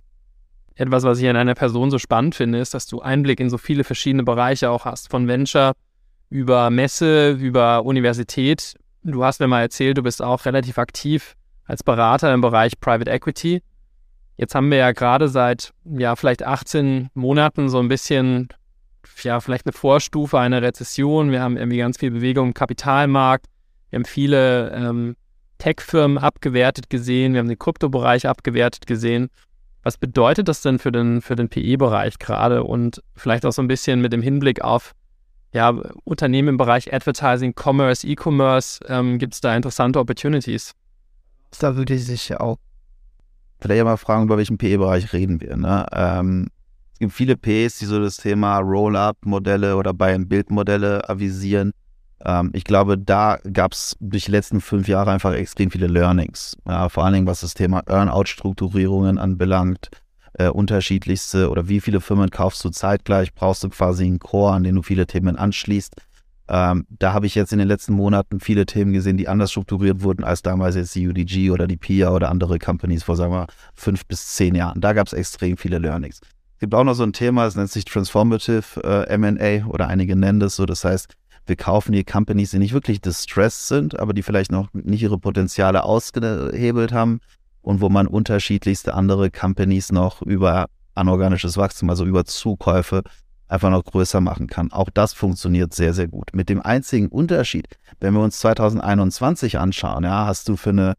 etwas, 0.75 1.03
was 1.03 1.19
ich 1.19 1.29
an 1.29 1.37
einer 1.37 1.55
Person 1.55 1.91
so 1.91 1.99
spannend 1.99 2.35
finde, 2.35 2.61
ist, 2.61 2.73
dass 2.73 2.87
du 2.87 3.03
Einblick 3.03 3.41
in 3.41 3.51
so 3.51 3.59
viele 3.59 3.85
verschiedene 3.85 4.23
Bereiche 4.23 4.71
auch 4.71 4.87
hast, 4.87 5.11
von 5.11 5.29
Venture 5.29 5.73
über 6.31 6.71
Messe, 6.71 7.33
über 7.33 7.85
Universität. 7.85 8.75
Du 9.03 9.23
hast 9.23 9.41
mir 9.41 9.49
mal 9.49 9.61
erzählt, 9.61 9.99
du 9.99 10.03
bist 10.03 10.23
auch 10.23 10.47
relativ 10.47 10.79
aktiv 10.79 11.37
als 11.67 11.83
Berater 11.83 12.33
im 12.33 12.41
Bereich 12.41 12.81
Private 12.81 13.11
Equity. 13.11 13.63
Jetzt 14.39 14.55
haben 14.55 14.71
wir 14.71 14.79
ja 14.79 14.93
gerade 14.93 15.29
seit, 15.29 15.75
ja, 15.85 16.17
vielleicht 16.17 16.43
18 16.43 17.11
Monaten 17.13 17.69
so 17.69 17.79
ein 17.81 17.89
bisschen, 17.89 18.49
ja, 19.23 19.41
vielleicht 19.41 19.67
eine 19.67 19.73
Vorstufe 19.73 20.39
einer 20.39 20.63
Rezession. 20.63 21.31
Wir 21.31 21.43
haben 21.43 21.57
irgendwie 21.57 21.79
ganz 21.79 21.99
viel 21.99 22.11
Bewegung 22.11 22.49
im 22.49 22.55
Kapitalmarkt. 22.55 23.47
Wir 23.91 23.99
haben 23.99 24.05
viele 24.05 24.71
ähm, 24.71 25.17
Tech-Firmen 25.59 26.19
abgewertet 26.19 26.91
gesehen. 26.91 27.33
Wir 27.33 27.41
haben 27.41 27.49
den 27.49 27.59
Kryptobereich 27.59 28.27
abgewertet 28.27 28.87
gesehen. 28.87 29.31
Was 29.83 29.97
bedeutet 29.97 30.49
das 30.49 30.63
denn 30.63 30.79
für 30.79 30.93
den, 30.93 31.23
für 31.23 31.37
den 31.37 31.49
PE-Bereich 31.49 32.19
gerade 32.19 32.65
und 32.65 33.03
vielleicht 33.17 33.47
auch 33.47 33.53
so 33.53 33.63
ein 33.63 33.69
bisschen 33.69 34.01
mit 34.01 34.13
dem 34.13 34.23
Hinblick 34.23 34.63
auf 34.63 34.93
ja, 35.53 35.71
Unternehmen 36.05 36.49
im 36.49 36.57
Bereich 36.57 36.93
Advertising, 36.93 37.55
Commerce, 37.59 38.07
E-Commerce, 38.07 38.81
ähm, 38.89 39.19
gibt 39.19 39.35
es 39.35 39.41
da 39.41 39.57
interessante 39.57 39.99
Opportunities? 39.99 40.73
Da 41.59 41.77
würde 41.77 41.95
ich 41.95 42.05
sich 42.05 42.37
auch 42.39 42.59
vielleicht 43.61 43.83
mal 43.85 43.97
fragen, 43.97 44.25
über 44.25 44.37
welchen 44.37 44.59
PE-Bereich 44.59 45.13
reden 45.13 45.41
wir. 45.41 45.57
Ne? 45.57 45.87
Ähm, 45.93 46.49
gibt 47.01 47.13
viele 47.13 47.37
PEs, 47.37 47.79
die 47.79 47.87
so 47.87 48.01
das 48.01 48.19
Thema 48.19 48.59
Roll-Up-Modelle 48.59 49.77
oder 49.77 49.93
Buy-and-Build-Modelle 49.93 51.09
avisieren. 51.09 51.73
Ähm, 52.25 52.51
ich 52.53 52.65
glaube, 52.65 52.97
da 52.99 53.39
gab 53.53 53.73
es 53.73 53.97
durch 54.01 54.27
die 54.27 54.31
letzten 54.31 54.61
fünf 54.61 54.87
Jahre 54.87 55.11
einfach 55.11 55.33
extrem 55.33 55.71
viele 55.71 55.89
Learnings. 55.89 56.57
Ja, 56.69 56.89
vor 56.89 57.05
allen 57.05 57.15
Dingen, 57.15 57.27
was 57.27 57.41
das 57.41 57.55
Thema 57.55 57.83
Earn-out-Strukturierungen 57.87 59.19
anbelangt, 59.19 59.89
äh, 60.35 60.49
unterschiedlichste 60.49 61.51
oder 61.51 61.69
wie 61.69 61.81
viele 61.81 62.01
Firmen 62.01 62.31
kaufst 62.31 62.65
du 62.65 62.69
zeitgleich, 62.69 63.35
brauchst 63.35 63.65
du 63.65 63.71
quasi 63.71 64.05
einen 64.05 64.19
Core, 64.19 64.53
an 64.53 64.63
den 64.63 64.77
du 64.77 64.83
viele 64.83 65.07
Themen 65.07 65.37
anschließt. 65.37 65.97
Ähm, 66.49 66.87
da 66.91 67.13
habe 67.13 67.27
ich 67.27 67.35
jetzt 67.35 67.53
in 67.53 67.61
den 67.61 67.69
letzten 67.69 67.95
Monaten 67.95 68.41
viele 68.41 68.67
Themen 68.67 68.93
gesehen, 68.93 69.17
die 69.17 69.29
anders 69.29 69.53
strukturiert 69.53 70.03
wurden 70.03 70.25
als 70.25 70.43
damals 70.43 70.75
jetzt 70.75 70.95
die 70.97 71.09
UDG 71.09 71.51
oder 71.51 71.67
die 71.67 71.77
PIA 71.77 72.11
oder 72.11 72.29
andere 72.29 72.59
Companies 72.59 73.05
vor, 73.05 73.17
sagen 73.17 73.33
wir, 73.33 73.47
fünf 73.75 74.05
bis 74.07 74.35
zehn 74.35 74.55
Jahren. 74.55 74.81
Da 74.81 74.93
gab 74.93 75.07
es 75.07 75.13
extrem 75.13 75.57
viele 75.57 75.79
Learnings. 75.79 76.21
Es 76.61 76.63
gibt 76.63 76.75
auch 76.75 76.85
noch 76.85 76.93
so 76.93 77.05
ein 77.05 77.15
Thema, 77.15 77.47
das 77.47 77.57
nennt 77.57 77.71
sich 77.71 77.87
Transformative 77.87 79.07
äh, 79.09 79.17
MA 79.17 79.67
oder 79.67 79.89
einige 79.89 80.15
nennen 80.15 80.41
das 80.41 80.57
so. 80.57 80.67
Das 80.67 80.85
heißt, 80.85 81.15
wir 81.47 81.57
kaufen 81.57 81.93
die 81.93 82.05
Companies, 82.05 82.51
die 82.51 82.59
nicht 82.59 82.75
wirklich 82.75 83.01
distressed 83.01 83.67
sind, 83.67 83.99
aber 83.99 84.13
die 84.13 84.23
vielleicht 84.23 84.53
noch 84.53 84.69
nicht 84.75 85.01
ihre 85.01 85.19
Potenziale 85.19 85.85
ausgehebelt 85.85 86.93
haben, 86.93 87.21
und 87.63 87.81
wo 87.81 87.89
man 87.89 88.07
unterschiedlichste 88.07 88.93
andere 88.93 89.31
Companies 89.31 89.91
noch 89.91 90.21
über 90.21 90.67
anorganisches 90.95 91.57
Wachstum, 91.57 91.89
also 91.89 92.05
über 92.05 92.27
Zukäufe, 92.27 93.05
einfach 93.49 93.71
noch 93.71 93.83
größer 93.83 94.21
machen 94.21 94.47
kann. 94.47 94.71
Auch 94.71 94.91
das 94.91 95.15
funktioniert 95.15 95.73
sehr, 95.73 95.95
sehr 95.95 96.09
gut. 96.09 96.35
Mit 96.35 96.51
dem 96.51 96.61
einzigen 96.61 97.09
Unterschied, 97.09 97.69
wenn 98.01 98.13
wir 98.13 98.21
uns 98.21 98.39
2021 98.39 99.59
anschauen, 99.59 100.05
ja, 100.05 100.27
hast 100.27 100.47
du 100.51 100.59
für 100.59 100.71
eine 100.71 100.93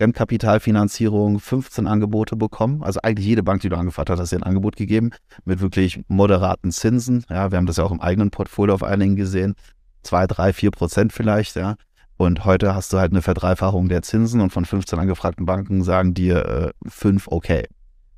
Fremdkapitalfinanzierung 0.00 1.40
15 1.40 1.86
Angebote 1.86 2.34
bekommen. 2.34 2.82
Also 2.82 3.00
eigentlich 3.02 3.26
jede 3.26 3.42
Bank, 3.42 3.60
die 3.60 3.68
du 3.68 3.76
angefragt 3.76 4.08
hast, 4.08 4.18
hat 4.18 4.32
dir 4.32 4.36
ein 4.36 4.44
Angebot 4.44 4.76
gegeben 4.76 5.10
mit 5.44 5.60
wirklich 5.60 6.00
moderaten 6.08 6.72
Zinsen. 6.72 7.26
Ja, 7.28 7.50
wir 7.50 7.58
haben 7.58 7.66
das 7.66 7.76
ja 7.76 7.84
auch 7.84 7.90
im 7.92 8.00
eigenen 8.00 8.30
Portfolio 8.30 8.74
auf 8.74 8.82
einigen 8.82 9.14
gesehen. 9.14 9.56
Zwei, 10.02 10.26
drei, 10.26 10.54
vier 10.54 10.70
Prozent 10.70 11.12
vielleicht, 11.12 11.54
ja. 11.56 11.74
Und 12.16 12.46
heute 12.46 12.74
hast 12.74 12.94
du 12.94 12.98
halt 12.98 13.12
eine 13.12 13.20
Verdreifachung 13.20 13.90
der 13.90 14.00
Zinsen 14.00 14.40
und 14.40 14.54
von 14.54 14.64
15 14.64 14.98
angefragten 14.98 15.44
Banken 15.44 15.82
sagen 15.82 16.14
dir 16.14 16.46
äh, 16.46 16.70
fünf 16.88 17.28
okay. 17.28 17.66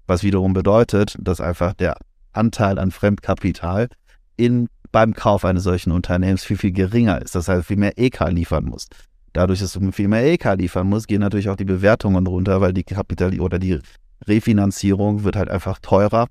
Was 0.07 0.23
wiederum 0.23 0.53
bedeutet, 0.53 1.17
dass 1.21 1.41
einfach 1.41 1.73
der 1.73 1.97
Anteil 2.33 2.79
an 2.79 2.93
Fremdkapital 2.93 3.89
in, 4.37 4.69
beim 4.93 5.15
Kauf 5.15 5.45
eines 5.45 5.65
solchen 5.65 5.91
Unternehmens 5.91 6.45
viel, 6.45 6.57
viel 6.57 6.73
geringer 6.73 7.21
ist. 7.21 7.35
Das 7.35 7.49
heißt, 7.49 7.67
viel 7.67 7.77
mehr 7.77 7.99
EK 7.99 8.29
liefern 8.29 8.67
musst. 8.67 8.95
Dadurch, 9.33 9.61
dass 9.61 9.73
du 9.73 9.93
viel 9.93 10.09
mehr 10.09 10.25
EK 10.25 10.55
liefern 10.57 10.89
musst, 10.89 11.09
gehen 11.09 11.21
natürlich 11.21 11.49
auch 11.49 11.57
die 11.57 11.65
Bewertungen 11.65 12.27
runter, 12.27 12.61
weil 12.61 12.73
die 12.73 12.85
Kapital 12.85 13.39
oder 13.41 13.59
die 13.59 13.79
Refinanzierung 14.27 15.25
wird 15.25 15.37
halt 15.37 15.49
einfach 15.49 15.79
teurer, 15.79 16.27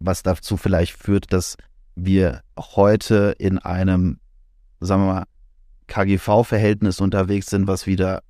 was 0.00 0.22
dazu 0.22 0.56
vielleicht 0.56 0.92
führt, 0.92 1.32
dass 1.32 1.56
wir 1.94 2.42
heute 2.58 3.34
in 3.38 3.58
einem, 3.58 4.18
sagen 4.80 5.02
wir 5.02 5.12
mal, 5.12 5.24
KGV-Verhältnis 5.86 7.00
unterwegs 7.00 7.46
sind, 7.46 7.66
was 7.66 7.86
wieder 7.86 8.22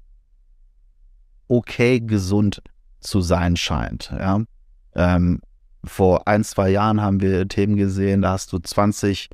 okay 1.49 2.01
gesund 2.01 2.63
zu 3.01 3.21
sein 3.21 3.57
scheint. 3.57 4.13
Ja? 4.13 4.43
Ähm, 4.95 5.41
vor 5.85 6.29
ein, 6.29 6.45
zwei 6.45 6.71
Jahren 6.71 7.01
haben 7.01 7.21
wir 7.21 7.49
Themen 7.49 7.77
gesehen, 7.77 8.23
da 8.23 8.33
hast 8.33 8.53
du 8.53 8.59
20 8.59 9.29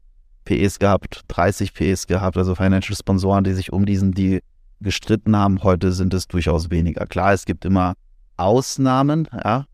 PS 0.48 0.78
gehabt, 0.78 1.22
30 1.28 1.74
PS 1.74 2.06
gehabt, 2.06 2.37
also 2.37 2.54
Financial 2.54 2.96
Sponsoren, 2.96 3.44
die 3.44 3.52
sich 3.52 3.72
um 3.72 3.84
diesen 3.84 4.12
Deal 4.12 4.40
gestritten 4.80 5.37
haben. 5.37 5.62
Heute 5.62 5.92
sind 5.92 6.14
es 6.14 6.26
durchaus 6.26 6.70
weniger. 6.70 7.06
Klar, 7.06 7.34
es 7.34 7.44
gibt 7.44 7.64
immer 7.64 7.94
Ausnahmen, 8.37 9.28
ja. 9.32 9.66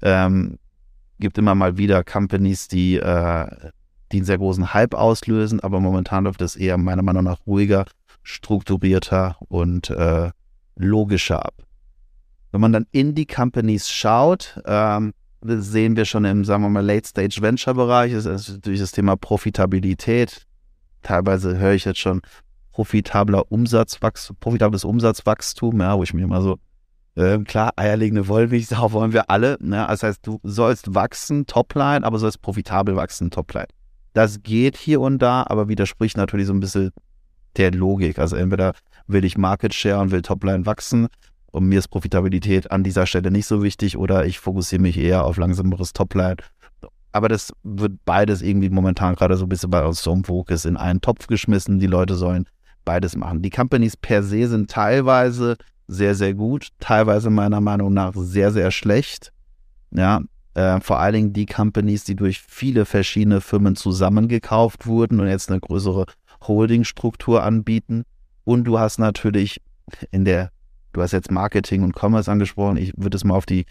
Ähm, 0.00 0.58
gibt 1.20 1.38
immer 1.38 1.54
mal 1.54 1.76
wieder 1.76 2.02
Companies, 2.02 2.66
die, 2.66 2.96
äh, 2.96 3.46
die 4.10 4.16
einen 4.16 4.24
sehr 4.24 4.38
großen 4.38 4.72
Hype 4.72 4.94
auslösen, 4.94 5.60
aber 5.60 5.80
momentan 5.80 6.24
läuft 6.24 6.40
das 6.40 6.56
eher 6.56 6.78
meiner 6.78 7.02
Meinung 7.02 7.24
nach 7.24 7.38
ruhiger 7.46 7.84
strukturierter 8.22 9.36
und 9.48 9.90
äh, 9.90 10.30
logischer 10.76 11.44
ab. 11.44 11.54
Wenn 12.52 12.60
man 12.60 12.72
dann 12.72 12.86
in 12.90 13.14
die 13.14 13.26
Companies 13.26 13.90
schaut, 13.90 14.60
ähm, 14.64 15.12
sehen 15.44 15.96
wir 15.96 16.04
schon 16.04 16.24
im, 16.24 16.44
sagen 16.44 16.62
wir 16.62 16.68
mal, 16.68 16.84
Late-Stage-Venture-Bereich, 16.84 18.12
ist 18.12 18.26
natürlich 18.26 18.80
das 18.80 18.92
Thema 18.92 19.16
Profitabilität. 19.16 20.46
Teilweise 21.02 21.58
höre 21.58 21.72
ich 21.72 21.84
jetzt 21.84 21.98
schon 21.98 22.20
profitabler 22.72 23.50
Umsatzwachstum, 23.50 24.36
profitables 24.40 24.84
Umsatzwachstum, 24.84 25.80
ja, 25.80 25.96
wo 25.96 26.02
ich 26.02 26.14
mir 26.14 26.22
immer 26.22 26.42
so, 26.42 26.58
äh, 27.16 27.38
klar, 27.38 27.72
eierlegende 27.76 28.28
Wollmilchsau 28.28 28.92
wollen 28.92 29.12
wir 29.12 29.30
alle. 29.30 29.58
Ne? 29.60 29.84
Das 29.88 30.02
heißt, 30.02 30.26
du 30.26 30.40
sollst 30.42 30.94
wachsen, 30.94 31.46
Topline, 31.46 32.04
aber 32.04 32.18
sollst 32.18 32.40
profitabel 32.42 32.96
wachsen, 32.96 33.30
Topline. 33.30 33.68
Das 34.14 34.42
geht 34.42 34.76
hier 34.76 35.00
und 35.00 35.18
da, 35.18 35.44
aber 35.46 35.68
widerspricht 35.68 36.16
natürlich 36.16 36.46
so 36.46 36.52
ein 36.52 36.60
bisschen 36.60 36.90
der 37.56 37.70
Logik. 37.72 38.18
Also 38.18 38.36
entweder 38.36 38.74
will 39.06 39.24
ich 39.24 39.36
Market 39.36 39.74
Share 39.74 40.00
und 40.00 40.10
will 40.10 40.22
Topline 40.22 40.66
wachsen 40.66 41.08
und 41.52 41.66
mir 41.66 41.78
ist 41.78 41.88
Profitabilität 41.88 42.70
an 42.70 42.82
dieser 42.82 43.06
Stelle 43.06 43.30
nicht 43.30 43.46
so 43.46 43.62
wichtig 43.62 43.96
oder 43.96 44.26
ich 44.26 44.40
fokussiere 44.40 44.82
mich 44.82 44.98
eher 44.98 45.24
auf 45.24 45.36
langsameres 45.36 45.92
Topline. 45.92 46.36
Aber 47.12 47.28
das 47.28 47.52
wird 47.62 47.92
beides 48.04 48.42
irgendwie 48.42 48.70
momentan 48.70 49.14
gerade 49.14 49.36
so 49.36 49.44
ein 49.44 49.48
bisschen 49.48 49.70
bei 49.70 49.84
uns 49.84 50.02
so 50.02 50.12
im 50.12 50.24
Fokus 50.24 50.64
in 50.64 50.78
einen 50.78 51.02
Topf 51.02 51.26
geschmissen. 51.26 51.78
Die 51.78 51.86
Leute 51.86 52.14
sollen 52.14 52.46
beides 52.84 53.16
machen. 53.16 53.42
Die 53.42 53.50
Companies 53.50 53.96
per 53.96 54.22
se 54.22 54.48
sind 54.48 54.70
teilweise 54.70 55.56
sehr, 55.88 56.14
sehr 56.14 56.32
gut, 56.32 56.68
teilweise 56.80 57.28
meiner 57.28 57.60
Meinung 57.60 57.92
nach 57.92 58.12
sehr, 58.16 58.50
sehr 58.50 58.70
schlecht. 58.70 59.30
Ja, 59.90 60.22
äh, 60.54 60.80
vor 60.80 61.00
allen 61.00 61.14
Dingen 61.14 61.32
die 61.34 61.46
Companies, 61.46 62.04
die 62.04 62.16
durch 62.16 62.40
viele 62.40 62.86
verschiedene 62.86 63.42
Firmen 63.42 63.76
zusammengekauft 63.76 64.86
wurden 64.86 65.20
und 65.20 65.28
jetzt 65.28 65.50
eine 65.50 65.60
größere 65.60 66.06
Holdingstruktur 66.42 67.42
anbieten. 67.42 68.04
Und 68.44 68.64
du 68.64 68.78
hast 68.78 68.98
natürlich 68.98 69.60
in 70.10 70.24
der, 70.24 70.50
du 70.92 71.02
hast 71.02 71.12
jetzt 71.12 71.30
Marketing 71.30 71.82
und 71.82 71.96
Commerce 71.96 72.30
angesprochen, 72.30 72.76
ich 72.76 72.92
würde 72.96 73.16
es 73.16 73.24
mal 73.24 73.34
auf 73.34 73.46
die 73.46 73.66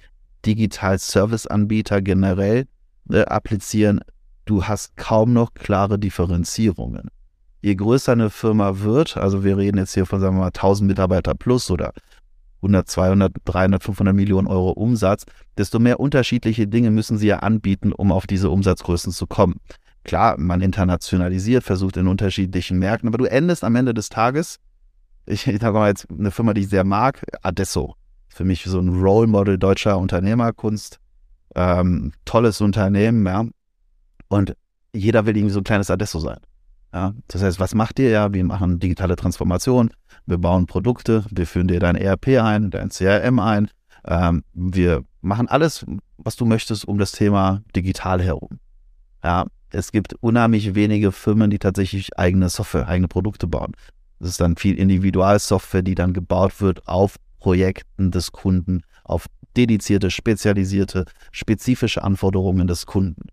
Digital-Service-Anbieter 0.45 2.01
generell 2.01 2.65
äh, 3.09 3.21
applizieren. 3.21 4.01
Du 4.45 4.63
hast 4.65 4.97
kaum 4.97 5.33
noch 5.33 5.53
klare 5.53 5.99
Differenzierungen. 5.99 7.09
Je 7.61 7.75
größer 7.75 8.13
eine 8.13 8.31
Firma 8.31 8.79
wird, 8.79 9.17
also 9.17 9.43
wir 9.43 9.57
reden 9.57 9.77
jetzt 9.77 9.93
hier 9.93 10.07
von, 10.07 10.19
sagen 10.19 10.35
wir 10.35 10.41
mal, 10.41 10.47
1000 10.47 10.87
Mitarbeiter 10.87 11.35
plus 11.35 11.69
oder 11.69 11.93
100, 12.57 12.87
200, 12.87 13.31
300, 13.45 13.83
500 13.83 14.15
Millionen 14.15 14.47
Euro 14.47 14.71
Umsatz, 14.71 15.25
desto 15.57 15.79
mehr 15.79 15.99
unterschiedliche 15.99 16.67
Dinge 16.67 16.91
müssen 16.91 17.17
sie 17.17 17.27
ja 17.27 17.39
anbieten, 17.39 17.91
um 17.91 18.11
auf 18.11 18.27
diese 18.27 18.49
Umsatzgrößen 18.49 19.11
zu 19.11 19.27
kommen. 19.27 19.57
Klar, 20.03 20.39
man 20.39 20.61
internationalisiert, 20.61 21.63
versucht 21.63 21.97
in 21.97 22.07
unterschiedlichen 22.07 22.79
Märkten, 22.79 23.07
aber 23.07 23.19
du 23.19 23.25
endest 23.25 23.63
am 23.63 23.75
Ende 23.75 23.93
des 23.93 24.09
Tages, 24.09 24.57
ich, 25.25 25.47
ich 25.47 25.61
sage 25.61 25.77
mal 25.77 25.89
jetzt 25.89 26.07
eine 26.09 26.31
Firma, 26.31 26.53
die 26.53 26.61
ich 26.61 26.69
sehr 26.69 26.83
mag, 26.83 27.23
Adesso. 27.41 27.95
Für 28.29 28.45
mich 28.45 28.63
so 28.63 28.79
ein 28.79 28.89
Role 28.89 29.27
Model 29.27 29.57
deutscher 29.57 29.97
Unternehmerkunst. 29.97 30.99
Ähm, 31.55 32.13
tolles 32.25 32.61
Unternehmen, 32.61 33.25
ja. 33.25 33.45
Und 34.29 34.55
jeder 34.93 35.25
will 35.25 35.35
irgendwie 35.35 35.53
so 35.53 35.59
ein 35.59 35.65
kleines 35.65 35.91
Adesso 35.91 36.19
sein. 36.19 36.39
Ja, 36.93 37.13
das 37.27 37.41
heißt, 37.41 37.59
was 37.59 37.73
macht 37.73 37.99
ihr? 37.99 38.09
Ja, 38.09 38.33
wir 38.33 38.43
machen 38.43 38.79
digitale 38.79 39.15
Transformation, 39.15 39.91
wir 40.25 40.37
bauen 40.37 40.65
Produkte, 40.65 41.23
wir 41.31 41.47
führen 41.47 41.69
dir 41.69 41.79
dein 41.79 41.95
ERP 41.95 42.39
ein, 42.41 42.69
dein 42.69 42.89
CRM 42.89 43.39
ein, 43.39 43.69
ähm, 44.05 44.43
wir 44.53 45.03
machen 45.21 45.47
alles, 45.47 45.85
was 46.17 46.35
du 46.35 46.45
möchtest, 46.45 46.85
um 46.85 46.97
das 46.97 47.13
Thema 47.13 47.61
digital 47.75 48.21
herum. 48.21 48.59
Ja, 49.23 49.45
es 49.69 49.91
gibt 49.93 50.15
unheimlich 50.15 50.75
wenige 50.75 51.13
Firmen, 51.13 51.49
die 51.49 51.59
tatsächlich 51.59 52.17
eigene 52.17 52.49
Software, 52.49 52.87
eigene 52.87 53.07
Produkte 53.07 53.47
bauen. 53.47 53.71
Das 54.21 54.29
ist 54.29 54.39
dann 54.39 54.55
viel 54.55 54.77
Individualsoftware, 54.77 55.81
die 55.81 55.95
dann 55.95 56.13
gebaut 56.13 56.61
wird 56.61 56.87
auf 56.87 57.15
Projekten 57.39 58.11
des 58.11 58.31
Kunden, 58.31 58.83
auf 59.03 59.25
dedizierte, 59.57 60.11
spezialisierte, 60.11 61.05
spezifische 61.31 62.03
Anforderungen 62.03 62.67
des 62.67 62.85
Kunden. 62.85 63.29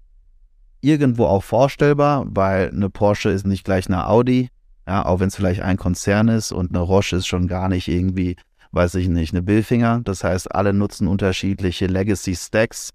Irgendwo 0.81 1.27
auch 1.27 1.45
vorstellbar, 1.45 2.25
weil 2.31 2.71
eine 2.71 2.89
Porsche 2.89 3.29
ist 3.29 3.47
nicht 3.47 3.65
gleich 3.65 3.87
eine 3.87 4.07
Audi, 4.09 4.49
ja, 4.87 5.05
auch 5.05 5.21
wenn 5.21 5.29
es 5.29 5.37
vielleicht 5.37 5.61
ein 5.61 5.77
Konzern 5.77 6.29
ist 6.29 6.53
und 6.53 6.71
eine 6.71 6.81
Roche 6.81 7.17
ist 7.17 7.27
schon 7.27 7.49
gar 7.49 7.69
nicht 7.69 7.89
irgendwie, 7.89 8.37
weiß 8.73 8.95
ich 8.95 9.09
nicht, 9.09 9.35
eine 9.35 9.43
Billfinger. 9.43 10.01
Das 10.05 10.25
heißt, 10.25 10.55
alle 10.55 10.73
nutzen 10.73 11.07
unterschiedliche 11.07 11.87
Legacy 11.87 12.35
Stacks, 12.35 12.91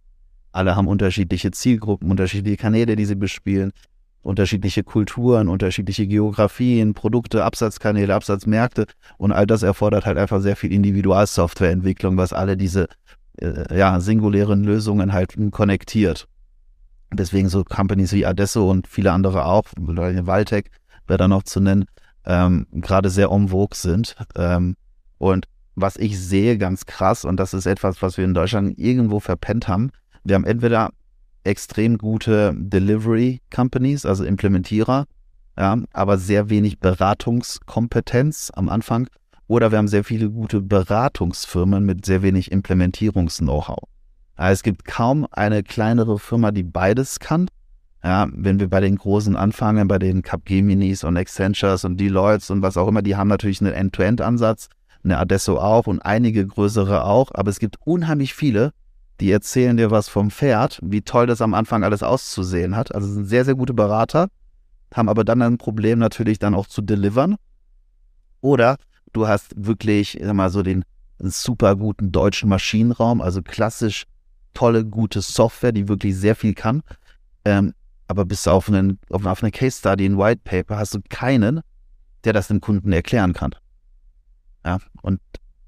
alle 0.51 0.75
haben 0.75 0.87
unterschiedliche 0.87 1.51
Zielgruppen, 1.51 2.09
unterschiedliche 2.09 2.57
Kanäle, 2.57 2.95
die 2.95 3.05
sie 3.05 3.15
bespielen, 3.15 3.71
unterschiedliche 4.23 4.83
Kulturen, 4.83 5.47
unterschiedliche 5.49 6.07
Geografien, 6.07 6.93
Produkte, 6.93 7.43
Absatzkanäle, 7.43 8.15
Absatzmärkte 8.15 8.87
und 9.17 9.31
all 9.31 9.45
das 9.45 9.63
erfordert 9.63 10.05
halt 10.05 10.17
einfach 10.17 10.41
sehr 10.41 10.55
viel 10.55 10.71
Individualsoftwareentwicklung, 10.71 12.17
was 12.17 12.33
alle 12.33 12.57
diese 12.57 12.87
äh, 13.39 13.77
ja, 13.77 13.99
singulären 13.99 14.63
Lösungen 14.63 15.13
halt 15.13 15.35
konnektiert. 15.51 16.27
Deswegen 17.11 17.49
so 17.49 17.63
Companies 17.63 18.13
wie 18.13 18.25
Adesso 18.25 18.69
und 18.69 18.87
viele 18.87 19.11
andere 19.11 19.45
auch, 19.45 19.65
Valtec 19.75 20.71
wäre 21.07 21.17
da 21.17 21.27
noch 21.27 21.43
zu 21.43 21.59
nennen, 21.59 21.85
ähm, 22.25 22.65
gerade 22.71 23.09
sehr 23.09 23.29
en 23.29 23.49
vogue 23.49 23.75
sind. 23.75 24.15
Ähm, 24.35 24.75
und 25.17 25.47
was 25.75 25.97
ich 25.97 26.19
sehe 26.19 26.57
ganz 26.57 26.85
krass, 26.85 27.25
und 27.25 27.37
das 27.37 27.53
ist 27.53 27.65
etwas, 27.65 28.01
was 28.01 28.17
wir 28.17 28.25
in 28.25 28.33
Deutschland 28.33 28.77
irgendwo 28.79 29.19
verpennt 29.19 29.67
haben, 29.67 29.91
wir 30.23 30.35
haben 30.35 30.45
entweder 30.45 30.91
extrem 31.43 31.97
gute 31.97 32.53
Delivery 32.55 33.41
Companies, 33.53 34.05
also 34.05 34.23
Implementierer, 34.23 35.05
ja, 35.57 35.77
aber 35.91 36.17
sehr 36.17 36.49
wenig 36.49 36.79
Beratungskompetenz 36.79 38.51
am 38.53 38.69
Anfang, 38.69 39.07
oder 39.47 39.71
wir 39.71 39.77
haben 39.77 39.87
sehr 39.87 40.03
viele 40.03 40.29
gute 40.29 40.61
Beratungsfirmen 40.61 41.85
mit 41.85 42.05
sehr 42.05 42.21
wenig 42.23 42.51
Implementierungs-Know-how. 42.51 43.83
Es 44.35 44.63
gibt 44.63 44.85
kaum 44.85 45.27
eine 45.31 45.63
kleinere 45.63 46.17
Firma, 46.17 46.51
die 46.51 46.63
beides 46.63 47.19
kann. 47.19 47.47
Ja, 48.03 48.27
wenn 48.33 48.59
wir 48.59 48.69
bei 48.69 48.81
den 48.81 48.97
großen 48.97 49.35
anfangen, 49.35 49.87
bei 49.87 49.99
den 49.99 50.23
Capgeminis 50.23 51.03
und 51.03 51.15
Accentures 51.15 51.85
und 51.85 51.97
Deloittes 51.97 52.49
und 52.49 52.61
was 52.61 52.75
auch 52.75 52.87
immer, 52.87 53.01
die 53.01 53.15
haben 53.15 53.29
natürlich 53.29 53.61
einen 53.61 53.73
End-to-End-Ansatz, 53.73 54.67
eine 55.03 55.17
Adesso 55.19 55.57
auch 55.57 55.87
und 55.87 56.01
einige 56.01 56.45
größere 56.45 57.05
auch, 57.05 57.31
aber 57.33 57.49
es 57.49 57.59
gibt 57.59 57.77
unheimlich 57.85 58.33
viele, 58.33 58.71
die 59.23 59.31
erzählen 59.31 59.77
dir 59.77 59.89
was 59.89 60.09
vom 60.09 60.31
Pferd, 60.31 60.81
wie 60.83 61.01
toll 61.01 61.27
das 61.27 61.41
am 61.41 61.53
Anfang 61.53 61.85
alles 61.85 62.03
auszusehen 62.03 62.75
hat. 62.75 62.93
Also 62.93 63.07
sind 63.07 63.23
sehr, 63.23 63.45
sehr 63.45 63.55
gute 63.55 63.73
Berater, 63.73 64.27
haben 64.93 65.07
aber 65.07 65.23
dann 65.23 65.41
ein 65.41 65.57
Problem 65.57 65.97
natürlich 65.97 66.39
dann 66.39 66.53
auch 66.53 66.67
zu 66.67 66.81
delivern. 66.81 67.37
Oder 68.41 68.75
du 69.13 69.25
hast 69.25 69.53
wirklich, 69.55 70.17
ich 70.17 70.25
sag 70.25 70.33
mal, 70.33 70.49
so 70.49 70.61
den 70.61 70.83
super 71.19 71.77
guten 71.77 72.11
deutschen 72.11 72.49
Maschinenraum, 72.49 73.21
also 73.21 73.41
klassisch 73.41 74.07
tolle, 74.53 74.83
gute 74.83 75.21
Software, 75.21 75.71
die 75.71 75.87
wirklich 75.87 76.17
sehr 76.17 76.35
viel 76.35 76.53
kann. 76.53 76.83
Ähm, 77.45 77.73
aber 78.09 78.25
bis 78.25 78.45
auf, 78.45 78.67
einen, 78.67 78.99
auf, 79.09 79.25
auf 79.25 79.41
eine 79.41 79.51
Case 79.51 79.79
Study, 79.79 80.05
ein 80.05 80.17
White 80.17 80.41
Paper, 80.43 80.79
hast 80.79 80.95
du 80.95 80.99
keinen, 81.07 81.61
der 82.25 82.33
das 82.33 82.49
dem 82.49 82.59
Kunden 82.59 82.91
erklären 82.91 83.31
kann. 83.31 83.55
Ja, 84.65 84.79
und 85.01 85.21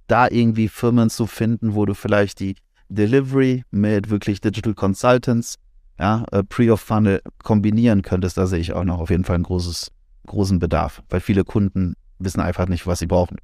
da 0.07 0.27
irgendwie 0.29 0.67
Firmen 0.67 1.09
zu 1.09 1.25
finden, 1.25 1.73
wo 1.73 1.85
du 1.85 1.93
vielleicht 1.93 2.41
die 2.41 2.57
Delivery 2.89 3.63
mit 3.71 4.09
wirklich 4.09 4.41
Digital 4.41 4.73
Consultants, 4.73 5.55
ja, 5.99 6.25
äh, 6.31 6.43
Pre-of-Funnel 6.43 7.21
kombinieren 7.43 8.01
könntest, 8.01 8.37
da 8.37 8.47
sehe 8.47 8.59
ich 8.59 8.73
auch 8.73 8.83
noch 8.83 8.99
auf 8.99 9.09
jeden 9.09 9.23
Fall 9.23 9.35
einen 9.35 9.43
großes, 9.43 9.91
großen 10.27 10.59
Bedarf, 10.59 11.01
weil 11.09 11.19
viele 11.19 11.43
Kunden 11.43 11.95
wissen 12.19 12.41
einfach 12.41 12.67
nicht, 12.67 12.85
was 12.87 12.99
sie 12.99 13.07
brauchen. 13.07 13.37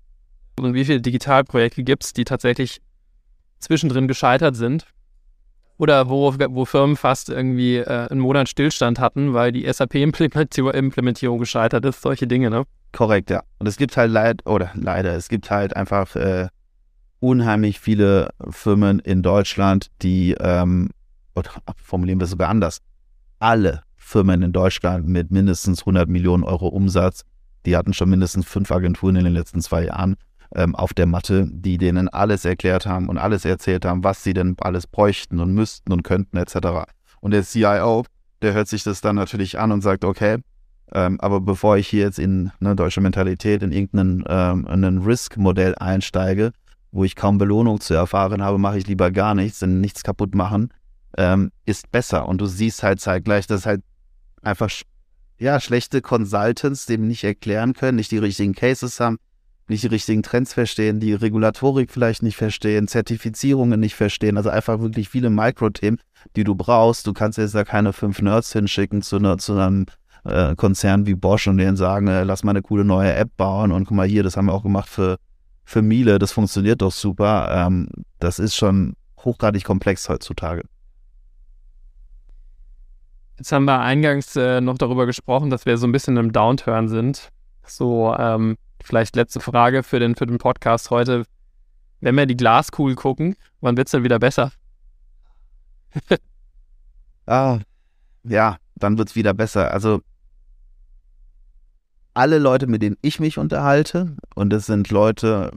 Und 0.60 0.74
wie 0.74 0.86
viele 0.86 1.02
Digitalprojekte 1.02 1.84
gibt 1.84 2.04
es, 2.04 2.14
die 2.14 2.26
tatsächlich 2.26 2.82
zwischendrin 3.60 4.08
gescheitert 4.08 4.56
sind, 4.56 4.86
oder 5.82 6.10
wo, 6.10 6.32
wo 6.32 6.66
Firmen 6.66 6.96
fast 6.96 7.30
irgendwie 7.30 7.78
äh, 7.78 8.08
einen 8.08 8.20
Monat 8.20 8.48
Stillstand 8.48 9.00
hatten, 9.00 9.34
weil 9.34 9.52
die 9.52 9.72
SAP-Implementierung 9.72 11.40
gescheitert 11.40 11.84
ist, 11.86 12.04
solche 12.04 12.28
Dinge, 12.28 12.52
ne? 12.52 12.66
Korrekt, 12.92 13.32
ja. 13.32 13.42
Und 13.58 13.66
es 13.68 13.78
gibt 13.78 13.98
halt 13.98 14.12
leid, 14.12 14.46
oder 14.46 14.70
leider, 14.76 15.16
es 15.16 15.28
gibt 15.28 15.50
halt 15.50 15.76
einfach 15.76 16.16
äh, 16.16 16.50
unheimlich 17.22 17.80
viele 17.80 18.32
Firmen 18.50 19.00
in 19.00 19.22
Deutschland, 19.22 19.88
die, 20.02 20.36
ähm, 20.40 20.90
oder 21.36 21.52
formulieren 21.78 22.20
wir 22.20 22.26
es 22.26 22.32
sogar 22.32 22.50
anders, 22.50 22.82
alle 23.40 23.84
Firmen 23.96 24.42
in 24.42 24.52
Deutschland 24.52 25.08
mit 25.08 25.32
mindestens 25.32 25.82
100 25.82 26.10
Millionen 26.10 26.44
Euro 26.44 26.68
Umsatz, 26.68 27.24
die 27.66 27.78
hatten 27.78 27.94
schon 27.94 28.10
mindestens 28.10 28.46
fünf 28.46 28.72
Agenturen 28.72 29.16
in 29.16 29.24
den 29.24 29.34
letzten 29.34 29.62
zwei 29.62 29.86
Jahren, 29.86 30.18
ähm, 30.56 30.76
auf 30.76 30.94
der 30.94 31.06
Matte, 31.06 31.48
die 31.50 31.78
denen 31.78 32.10
alles 32.10 32.44
erklärt 32.44 32.86
haben 32.86 33.08
und 33.08 33.18
alles 33.18 33.46
erzählt 33.46 33.86
haben, 33.86 34.04
was 34.04 34.24
sie 34.24 34.34
denn 34.34 34.56
alles 34.60 34.88
bräuchten 34.88 35.40
und 35.40 35.54
müssten 35.54 35.94
und 35.94 36.04
könnten 36.04 36.38
etc. 36.38 36.90
Und 37.22 37.32
der 37.32 37.44
CIO, 37.44 38.04
der 38.42 38.54
hört 38.54 38.68
sich 38.68 38.84
das 38.84 39.00
dann 39.00 39.16
natürlich 39.16 39.60
an 39.60 39.72
und 39.72 39.82
sagt, 39.82 40.04
okay, 40.04 40.40
ähm, 40.94 41.22
aber 41.22 41.40
bevor 41.40 41.78
ich 41.78 41.88
hier 41.88 42.04
jetzt 42.04 42.20
in 42.20 42.52
eine 42.60 42.76
deutsche 42.76 43.00
Mentalität, 43.00 43.64
in 43.64 43.72
irgendein 43.72 44.26
ähm, 44.28 44.98
Risk-Modell 44.98 45.76
einsteige, 45.76 46.52
wo 46.92 47.04
ich 47.04 47.16
kaum 47.16 47.38
Belohnung 47.38 47.80
zu 47.80 47.94
erfahren 47.94 48.42
habe, 48.42 48.58
mache 48.58 48.78
ich 48.78 48.88
lieber 48.88 49.12
gar 49.12 49.36
nichts, 49.36 49.60
denn 49.60 49.82
nichts 49.82 50.04
kaputt 50.04 50.36
machen 50.36 50.72
ähm, 51.18 51.52
ist 51.66 51.92
besser. 51.92 52.28
Und 52.28 52.40
du 52.40 52.46
siehst 52.46 52.84
halt 52.84 53.00
zeitgleich, 53.00 53.48
dass 53.48 53.66
halt 53.66 53.82
einfach 54.42 54.70
ja, 55.40 55.60
schlechte 55.60 56.02
Consultants 56.02 56.86
dem 56.86 57.08
nicht 57.08 57.24
erklären 57.24 57.74
können, 57.74 57.98
nicht 57.98 58.12
die 58.12 58.18
richtigen 58.18 58.54
Cases 58.54 59.00
haben, 59.00 59.18
nicht 59.68 59.84
die 59.84 59.88
richtigen 59.88 60.24
Trends 60.24 60.54
verstehen, 60.54 61.00
die 61.00 61.14
Regulatorik 61.14 61.92
vielleicht 61.92 62.24
nicht 62.24 62.36
verstehen, 62.36 62.88
Zertifizierungen 62.88 63.80
nicht 63.80 63.96
verstehen, 63.96 64.38
also 64.38 64.50
einfach 64.50 64.80
wirklich 64.80 65.10
viele 65.10 65.30
Mikrothemen, 65.30 66.00
die 66.36 66.44
du 66.44 66.56
brauchst. 66.56 67.08
Du 67.08 67.14
kannst 67.14 67.38
jetzt 67.38 67.56
da 67.56 67.64
keine 67.64 67.94
fünf 67.94 68.22
Nerds 68.22 68.54
hinschicken 68.54 69.02
zu, 69.02 69.16
einer, 69.18 69.38
zu 69.38 69.54
einem 69.54 69.86
äh, 70.26 70.56
Konzern 70.56 71.08
wie 71.08 71.16
Bosch 71.16 71.48
und 71.48 71.58
denen 71.58 71.78
sagen, 71.78 72.08
äh, 72.08 72.24
lass 72.24 72.44
mal 72.44 72.52
eine 72.52 72.62
coole 72.62 72.86
neue 72.86 73.14
App 73.14 73.36
bauen 73.38 73.72
und 73.72 73.86
guck 73.86 73.98
mal 73.98 74.08
hier, 74.08 74.24
das 74.24 74.38
haben 74.38 74.46
wir 74.46 74.54
auch 74.54 74.64
gemacht 74.64 74.90
für, 74.90 75.18
für 75.64 75.82
Miele, 75.82 76.20
das 76.20 76.32
funktioniert 76.32 76.82
doch 76.82 76.92
super. 76.92 77.50
Ähm, 77.52 77.88
das 78.20 78.40
ist 78.40 78.56
schon 78.56 78.96
hochgradig 79.20 79.64
komplex 79.64 80.10
heutzutage. 80.10 80.64
Jetzt 83.38 83.52
haben 83.52 83.66
wir 83.66 83.80
eingangs 83.80 84.36
äh, 84.36 84.62
noch 84.62 84.78
darüber 84.78 85.06
gesprochen, 85.06 85.50
dass 85.50 85.66
wir 85.66 85.78
so 85.78 85.88
ein 85.88 85.92
bisschen 85.92 86.18
im 86.18 86.32
Downturn 86.32 86.90
sind. 86.90 87.30
So, 87.66 88.16
ähm, 88.18 88.58
Vielleicht 88.84 89.16
letzte 89.16 89.40
Frage 89.40 89.84
für 89.84 90.00
den, 90.00 90.16
für 90.16 90.26
den 90.26 90.38
Podcast 90.38 90.90
heute. 90.90 91.26
Wenn 92.00 92.16
wir 92.16 92.26
die 92.26 92.38
Glaskugel 92.38 92.96
gucken, 92.96 93.36
wann 93.60 93.78
wird 93.78 93.88
es 93.88 93.92
denn 93.92 94.04
wieder 94.04 94.20
besser? 94.20 94.52
ah, 97.28 97.60
ja, 98.24 98.58
dann 98.76 98.98
wird 98.98 99.10
es 99.10 99.16
wieder 99.16 99.34
besser. 99.34 99.72
Also 99.72 100.02
alle 102.14 102.40
Leute, 102.40 102.68
mit 102.68 102.82
denen 102.82 102.98
ich 103.02 103.20
mich 103.20 103.38
unterhalte, 103.38 104.16
und 104.36 104.52
das 104.52 104.66
sind 104.66 104.90
Leute 104.90 105.52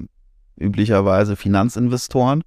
üblicherweise 0.57 1.37
Finanzinvestoren, 1.37 2.43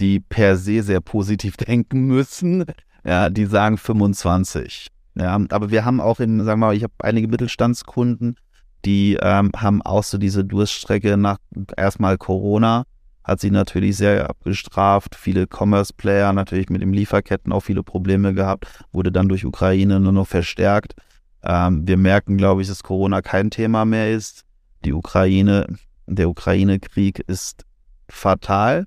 die 0.00 0.20
per 0.20 0.56
se 0.56 0.82
sehr 0.82 1.00
positiv 1.00 1.56
denken 1.58 2.06
müssen, 2.06 2.64
ja, 3.04 3.30
die 3.30 3.46
sagen 3.46 3.78
25. 3.78 4.88
Ja, 5.16 5.40
aber 5.50 5.70
wir 5.70 5.84
haben 5.84 6.00
auch 6.00 6.20
in, 6.20 6.44
sagen 6.44 6.60
wir 6.60 6.66
mal, 6.66 6.76
ich 6.76 6.84
habe 6.84 6.92
einige 6.98 7.28
Mittelstandskunden, 7.28 8.36
die 8.84 9.18
ähm, 9.20 9.50
haben 9.56 9.82
auch 9.82 10.04
so 10.04 10.18
diese 10.18 10.44
Durststrecke 10.44 11.16
nach 11.16 11.38
erstmal 11.76 12.16
Corona, 12.18 12.84
hat 13.24 13.40
sie 13.40 13.50
natürlich 13.50 13.96
sehr 13.96 14.30
abgestraft. 14.30 15.16
Viele 15.16 15.46
Commerce-Player 15.46 16.32
natürlich 16.32 16.70
mit 16.70 16.82
den 16.82 16.92
Lieferketten 16.92 17.52
auch 17.52 17.60
viele 17.60 17.82
Probleme 17.82 18.32
gehabt, 18.32 18.66
wurde 18.92 19.10
dann 19.10 19.28
durch 19.28 19.44
Ukraine 19.44 19.98
nur 19.98 20.12
noch 20.12 20.26
verstärkt. 20.26 20.94
Ähm, 21.42 21.86
wir 21.86 21.96
merken, 21.96 22.36
glaube 22.36 22.62
ich, 22.62 22.68
dass 22.68 22.82
Corona 22.82 23.22
kein 23.22 23.50
Thema 23.50 23.84
mehr 23.84 24.12
ist. 24.12 24.44
Die 24.84 24.92
Ukraine, 24.92 25.66
der 26.06 26.28
Ukraine-Krieg 26.28 27.20
ist 27.26 27.64
fatal, 28.08 28.84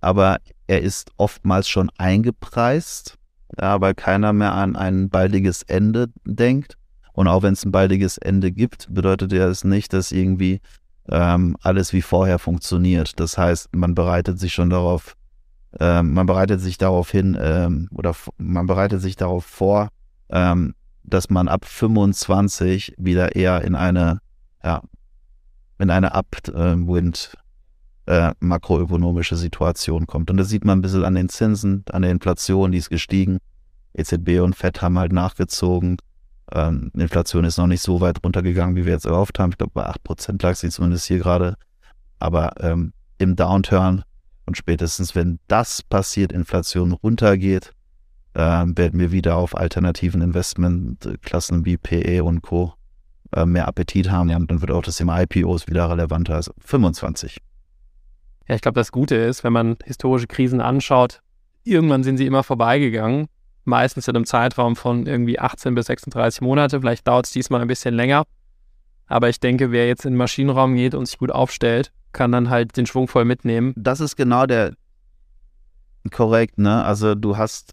aber 0.00 0.38
er 0.66 0.82
ist 0.82 1.10
oftmals 1.16 1.68
schon 1.68 1.90
eingepreist, 1.98 3.18
ja, 3.60 3.80
weil 3.80 3.94
keiner 3.94 4.32
mehr 4.32 4.52
an 4.52 4.76
ein 4.76 5.10
baldiges 5.10 5.62
Ende 5.62 6.08
denkt. 6.24 6.76
Und 7.12 7.28
auch 7.28 7.42
wenn 7.42 7.52
es 7.52 7.64
ein 7.64 7.72
baldiges 7.72 8.16
Ende 8.18 8.52
gibt, 8.52 8.92
bedeutet 8.92 9.32
ja 9.32 9.46
es 9.46 9.64
nicht, 9.64 9.92
dass 9.92 10.12
irgendwie 10.12 10.60
ähm, 11.10 11.56
alles 11.60 11.92
wie 11.92 12.02
vorher 12.02 12.38
funktioniert. 12.38 13.20
Das 13.20 13.36
heißt, 13.36 13.74
man 13.74 13.94
bereitet 13.94 14.38
sich 14.38 14.54
schon 14.54 14.70
darauf, 14.70 15.14
ähm, 15.78 16.14
man 16.14 16.26
bereitet 16.26 16.60
sich 16.60 16.78
darauf 16.78 17.10
hin 17.10 17.36
ähm, 17.40 17.88
oder 17.92 18.14
man 18.38 18.66
bereitet 18.66 19.02
sich 19.02 19.16
darauf 19.16 19.44
vor, 19.44 19.88
ähm, 20.30 20.74
dass 21.04 21.30
man 21.30 21.48
ab 21.48 21.64
25 21.64 22.94
wieder 22.98 23.34
eher 23.36 23.62
in 23.62 23.74
eine, 23.74 24.20
ja, 24.62 24.82
in 25.78 25.90
eine 25.90 26.14
Upwind 26.14 27.36
äh, 28.06 28.32
makroökonomische 28.40 29.36
Situation 29.36 30.06
kommt. 30.06 30.30
Und 30.30 30.36
das 30.36 30.48
sieht 30.48 30.64
man 30.64 30.78
ein 30.78 30.82
bisschen 30.82 31.04
an 31.04 31.14
den 31.14 31.28
Zinsen, 31.28 31.84
an 31.90 32.02
der 32.02 32.10
Inflation, 32.10 32.72
die 32.72 32.78
ist 32.78 32.90
gestiegen. 32.90 33.38
EZB 33.94 34.40
und 34.40 34.56
FED 34.56 34.82
haben 34.82 34.98
halt 34.98 35.12
nachgezogen. 35.12 35.98
Ähm, 36.52 36.90
Inflation 36.94 37.44
ist 37.44 37.58
noch 37.58 37.66
nicht 37.66 37.82
so 37.82 38.00
weit 38.00 38.22
runtergegangen, 38.24 38.76
wie 38.76 38.84
wir 38.84 38.92
jetzt 38.92 39.06
erhofft 39.06 39.38
haben. 39.38 39.50
Ich 39.50 39.58
glaube, 39.58 39.72
bei 39.74 39.88
8% 39.88 40.42
lag 40.42 40.54
sie 40.54 40.70
zumindest 40.70 41.06
hier 41.06 41.18
gerade. 41.18 41.56
Aber 42.18 42.52
ähm, 42.60 42.92
im 43.18 43.36
Downturn 43.36 44.04
und 44.46 44.56
spätestens, 44.56 45.14
wenn 45.14 45.38
das 45.48 45.82
passiert, 45.82 46.32
Inflation 46.32 46.92
runtergeht, 46.92 47.66
äh, 47.66 47.81
werden 48.34 48.98
wir 48.98 49.12
wieder 49.12 49.36
auf 49.36 49.56
alternativen 49.56 50.22
Investmentklassen 50.22 51.64
wie 51.64 51.76
PE 51.76 52.24
und 52.24 52.42
Co. 52.42 52.74
Äh, 53.34 53.46
mehr 53.46 53.68
Appetit 53.68 54.10
haben. 54.10 54.28
Ja, 54.28 54.36
und 54.36 54.50
dann 54.50 54.60
wird 54.60 54.70
auch 54.70 54.82
das 54.82 54.96
Thema 54.96 55.20
IPOs 55.22 55.66
wieder 55.68 55.90
relevanter. 55.90 56.34
Also 56.34 56.52
25. 56.60 57.38
Ja, 58.48 58.54
ich 58.54 58.60
glaube, 58.60 58.80
das 58.80 58.92
Gute 58.92 59.16
ist, 59.16 59.44
wenn 59.44 59.52
man 59.52 59.76
historische 59.84 60.26
Krisen 60.26 60.60
anschaut, 60.60 61.20
irgendwann 61.64 62.02
sind 62.04 62.16
sie 62.16 62.26
immer 62.26 62.42
vorbeigegangen 62.42 63.28
meistens 63.64 64.08
in 64.08 64.16
einem 64.16 64.26
Zeitraum 64.26 64.76
von 64.76 65.06
irgendwie 65.06 65.38
18 65.38 65.74
bis 65.74 65.86
36 65.86 66.40
Monate. 66.40 66.80
Vielleicht 66.80 67.06
dauert 67.06 67.26
es 67.26 67.32
diesmal 67.32 67.60
ein 67.60 67.68
bisschen 67.68 67.94
länger. 67.94 68.24
Aber 69.06 69.28
ich 69.28 69.40
denke, 69.40 69.70
wer 69.70 69.86
jetzt 69.86 70.04
in 70.04 70.12
den 70.12 70.18
Maschinenraum 70.18 70.74
geht 70.74 70.94
und 70.94 71.06
sich 71.06 71.18
gut 71.18 71.30
aufstellt, 71.30 71.92
kann 72.12 72.32
dann 72.32 72.50
halt 72.50 72.76
den 72.76 72.86
Schwung 72.86 73.08
voll 73.08 73.24
mitnehmen. 73.24 73.72
Das 73.76 74.00
ist 74.00 74.16
genau 74.16 74.46
der 74.46 74.72
korrekt, 76.10 76.58
ne? 76.58 76.84
Also 76.84 77.14
du 77.14 77.36
hast 77.36 77.72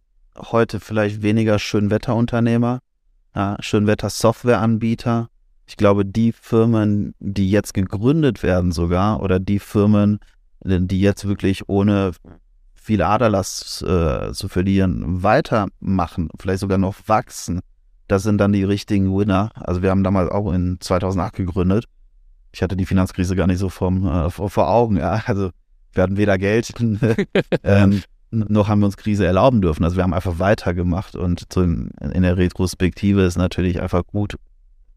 heute 0.51 0.79
vielleicht 0.79 1.21
weniger 1.21 1.59
Schönwetterunternehmer, 1.59 2.79
ja, 3.35 3.57
Schönwetter-Softwareanbieter. 3.59 5.29
Ich 5.65 5.77
glaube, 5.77 6.05
die 6.05 6.31
Firmen, 6.31 7.13
die 7.19 7.51
jetzt 7.51 7.73
gegründet 7.73 8.41
werden 8.43 8.71
sogar, 8.71 9.21
oder 9.21 9.39
die 9.39 9.59
Firmen, 9.59 10.19
die 10.63 10.99
jetzt 10.99 11.27
wirklich 11.27 11.69
ohne 11.69 12.11
viel 12.73 13.01
Aderlass 13.03 13.83
äh, 13.83 14.31
zu 14.33 14.47
verlieren, 14.47 15.21
weitermachen, 15.21 16.29
vielleicht 16.39 16.61
sogar 16.61 16.79
noch 16.79 16.95
wachsen, 17.05 17.61
das 18.09 18.23
sind 18.23 18.39
dann 18.39 18.51
die 18.51 18.63
richtigen 18.63 19.15
Winner. 19.15 19.51
Also 19.53 19.83
wir 19.83 19.91
haben 19.91 20.03
damals 20.03 20.31
auch 20.31 20.51
in 20.51 20.77
2008 20.79 21.35
gegründet. 21.35 21.85
Ich 22.51 22.63
hatte 22.63 22.75
die 22.75 22.87
Finanzkrise 22.87 23.35
gar 23.35 23.45
nicht 23.45 23.59
so 23.59 23.69
vom, 23.69 24.07
äh, 24.07 24.29
vor, 24.31 24.67
Augen. 24.67 24.97
Ja. 24.97 25.21
Also 25.27 25.51
wir 25.93 26.03
hatten 26.03 26.17
weder 26.17 26.39
Geld, 26.39 26.73
ähm, 27.63 28.01
noch 28.31 28.67
haben 28.67 28.79
wir 28.79 28.85
uns 28.85 28.97
Krise 28.97 29.25
erlauben 29.25 29.61
dürfen. 29.61 29.83
Also 29.83 29.95
wir 29.95 30.03
haben 30.03 30.13
einfach 30.13 30.39
weitergemacht 30.39 31.15
und 31.15 31.47
in, 31.55 31.91
der 31.99 32.37
Retrospektive 32.37 33.23
ist 33.23 33.37
natürlich 33.37 33.81
einfach 33.81 34.05
gut, 34.05 34.35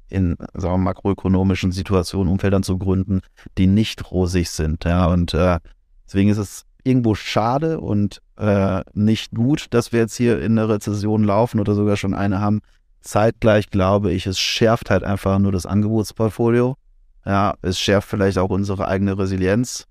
in 0.08 0.36
sagen 0.54 0.74
wir, 0.74 0.78
makroökonomischen 0.78 1.72
Situationen, 1.72 2.30
Umfeldern 2.30 2.62
zu 2.62 2.78
gründen, 2.78 3.22
die 3.56 3.66
nicht 3.66 4.10
rosig 4.10 4.50
sind. 4.50 4.84
Ja, 4.84 5.06
und 5.06 5.32
äh, 5.32 5.58
deswegen 6.06 6.28
ist 6.28 6.38
es 6.38 6.64
irgendwo 6.84 7.14
schade 7.14 7.80
und 7.80 8.20
äh, 8.36 8.82
nicht 8.92 9.32
gut, 9.32 9.66
dass 9.70 9.92
wir 9.92 10.00
jetzt 10.00 10.16
hier 10.16 10.40
in 10.42 10.58
eine 10.58 10.68
Rezession 10.68 11.24
laufen 11.24 11.60
oder 11.60 11.74
sogar 11.74 11.96
schon 11.96 12.14
eine 12.14 12.40
haben. 12.40 12.60
Zeitgleich 13.00 13.70
glaube 13.70 14.12
ich, 14.12 14.26
es 14.26 14.38
schärft 14.38 14.90
halt 14.90 15.04
einfach 15.04 15.38
nur 15.38 15.52
das 15.52 15.66
Angebotsportfolio. 15.66 16.76
Ja, 17.24 17.54
es 17.62 17.78
schärft 17.78 18.08
vielleicht 18.08 18.38
auch 18.38 18.50
unsere 18.50 18.88
eigene 18.88 19.16
Resilienz. 19.16 19.86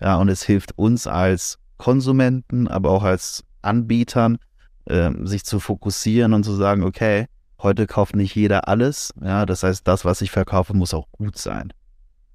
Ja, 0.00 0.16
und 0.16 0.28
es 0.28 0.42
hilft 0.42 0.76
uns 0.76 1.06
als 1.06 1.58
Konsumenten, 1.76 2.68
aber 2.68 2.90
auch 2.90 3.02
als 3.02 3.44
Anbietern, 3.62 4.38
äh, 4.86 5.10
sich 5.24 5.44
zu 5.44 5.60
fokussieren 5.60 6.32
und 6.32 6.44
zu 6.44 6.54
sagen, 6.54 6.82
okay, 6.82 7.26
heute 7.62 7.86
kauft 7.86 8.14
nicht 8.14 8.34
jeder 8.34 8.68
alles. 8.68 9.12
Ja, 9.20 9.46
das 9.46 9.62
heißt, 9.62 9.86
das, 9.88 10.04
was 10.04 10.20
ich 10.20 10.30
verkaufe, 10.30 10.74
muss 10.74 10.94
auch 10.94 11.10
gut 11.12 11.38
sein. 11.38 11.72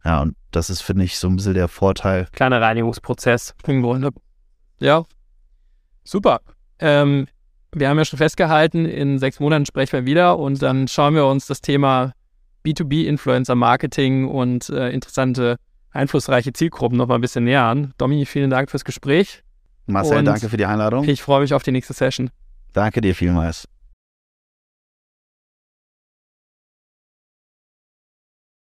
Ja, 0.04 0.22
und 0.22 0.36
das 0.52 0.70
ist, 0.70 0.82
finde 0.82 1.04
ich, 1.04 1.18
so 1.20 1.28
ein 1.28 1.36
bisschen 1.36 1.54
der 1.54 1.68
Vorteil. 1.68 2.28
Kleiner 2.32 2.62
Reinigungsprozess 2.62 3.54
im 3.68 3.82
Grunde. 3.82 4.10
Ja, 4.80 5.04
super. 6.04 6.40
Ähm, 6.80 7.28
wir 7.74 7.90
haben 7.90 7.98
ja 7.98 8.06
schon 8.06 8.18
festgehalten, 8.18 8.86
in 8.86 9.20
sechs 9.20 9.40
Monaten 9.40 9.66
sprechen 9.66 9.94
wir 9.94 10.06
wieder 10.06 10.40
und 10.40 10.62
dann 10.62 10.88
schauen 10.88 11.14
wir 11.16 11.26
uns 11.26 11.46
das 11.46 11.62
Thema 11.62 12.14
B2B-Influencer-Marketing 12.66 14.28
und 14.28 14.70
äh, 14.70 14.90
interessante, 14.90 15.58
einflussreiche 15.92 16.54
Zielgruppen 16.54 16.98
noch 16.98 17.08
mal 17.08 17.16
ein 17.16 17.22
bisschen 17.22 17.44
näher 17.44 17.64
an. 17.64 17.94
Domi, 17.98 18.26
vielen 18.26 18.50
Dank 18.50 18.70
fürs 18.70 18.86
Gespräch. 18.86 19.44
Marcel, 19.86 20.20
und 20.20 20.26
danke 20.26 20.50
für 20.50 20.58
die 20.58 20.66
Einladung. 20.66 21.04
Ich 21.06 21.22
freue 21.22 21.42
mich 21.42 21.54
auf 21.54 21.64
die 21.64 21.72
nächste 21.72 21.94
Session. 21.94 22.30
Danke 22.74 23.02
dir 23.02 23.16
vielmals. 23.16 23.68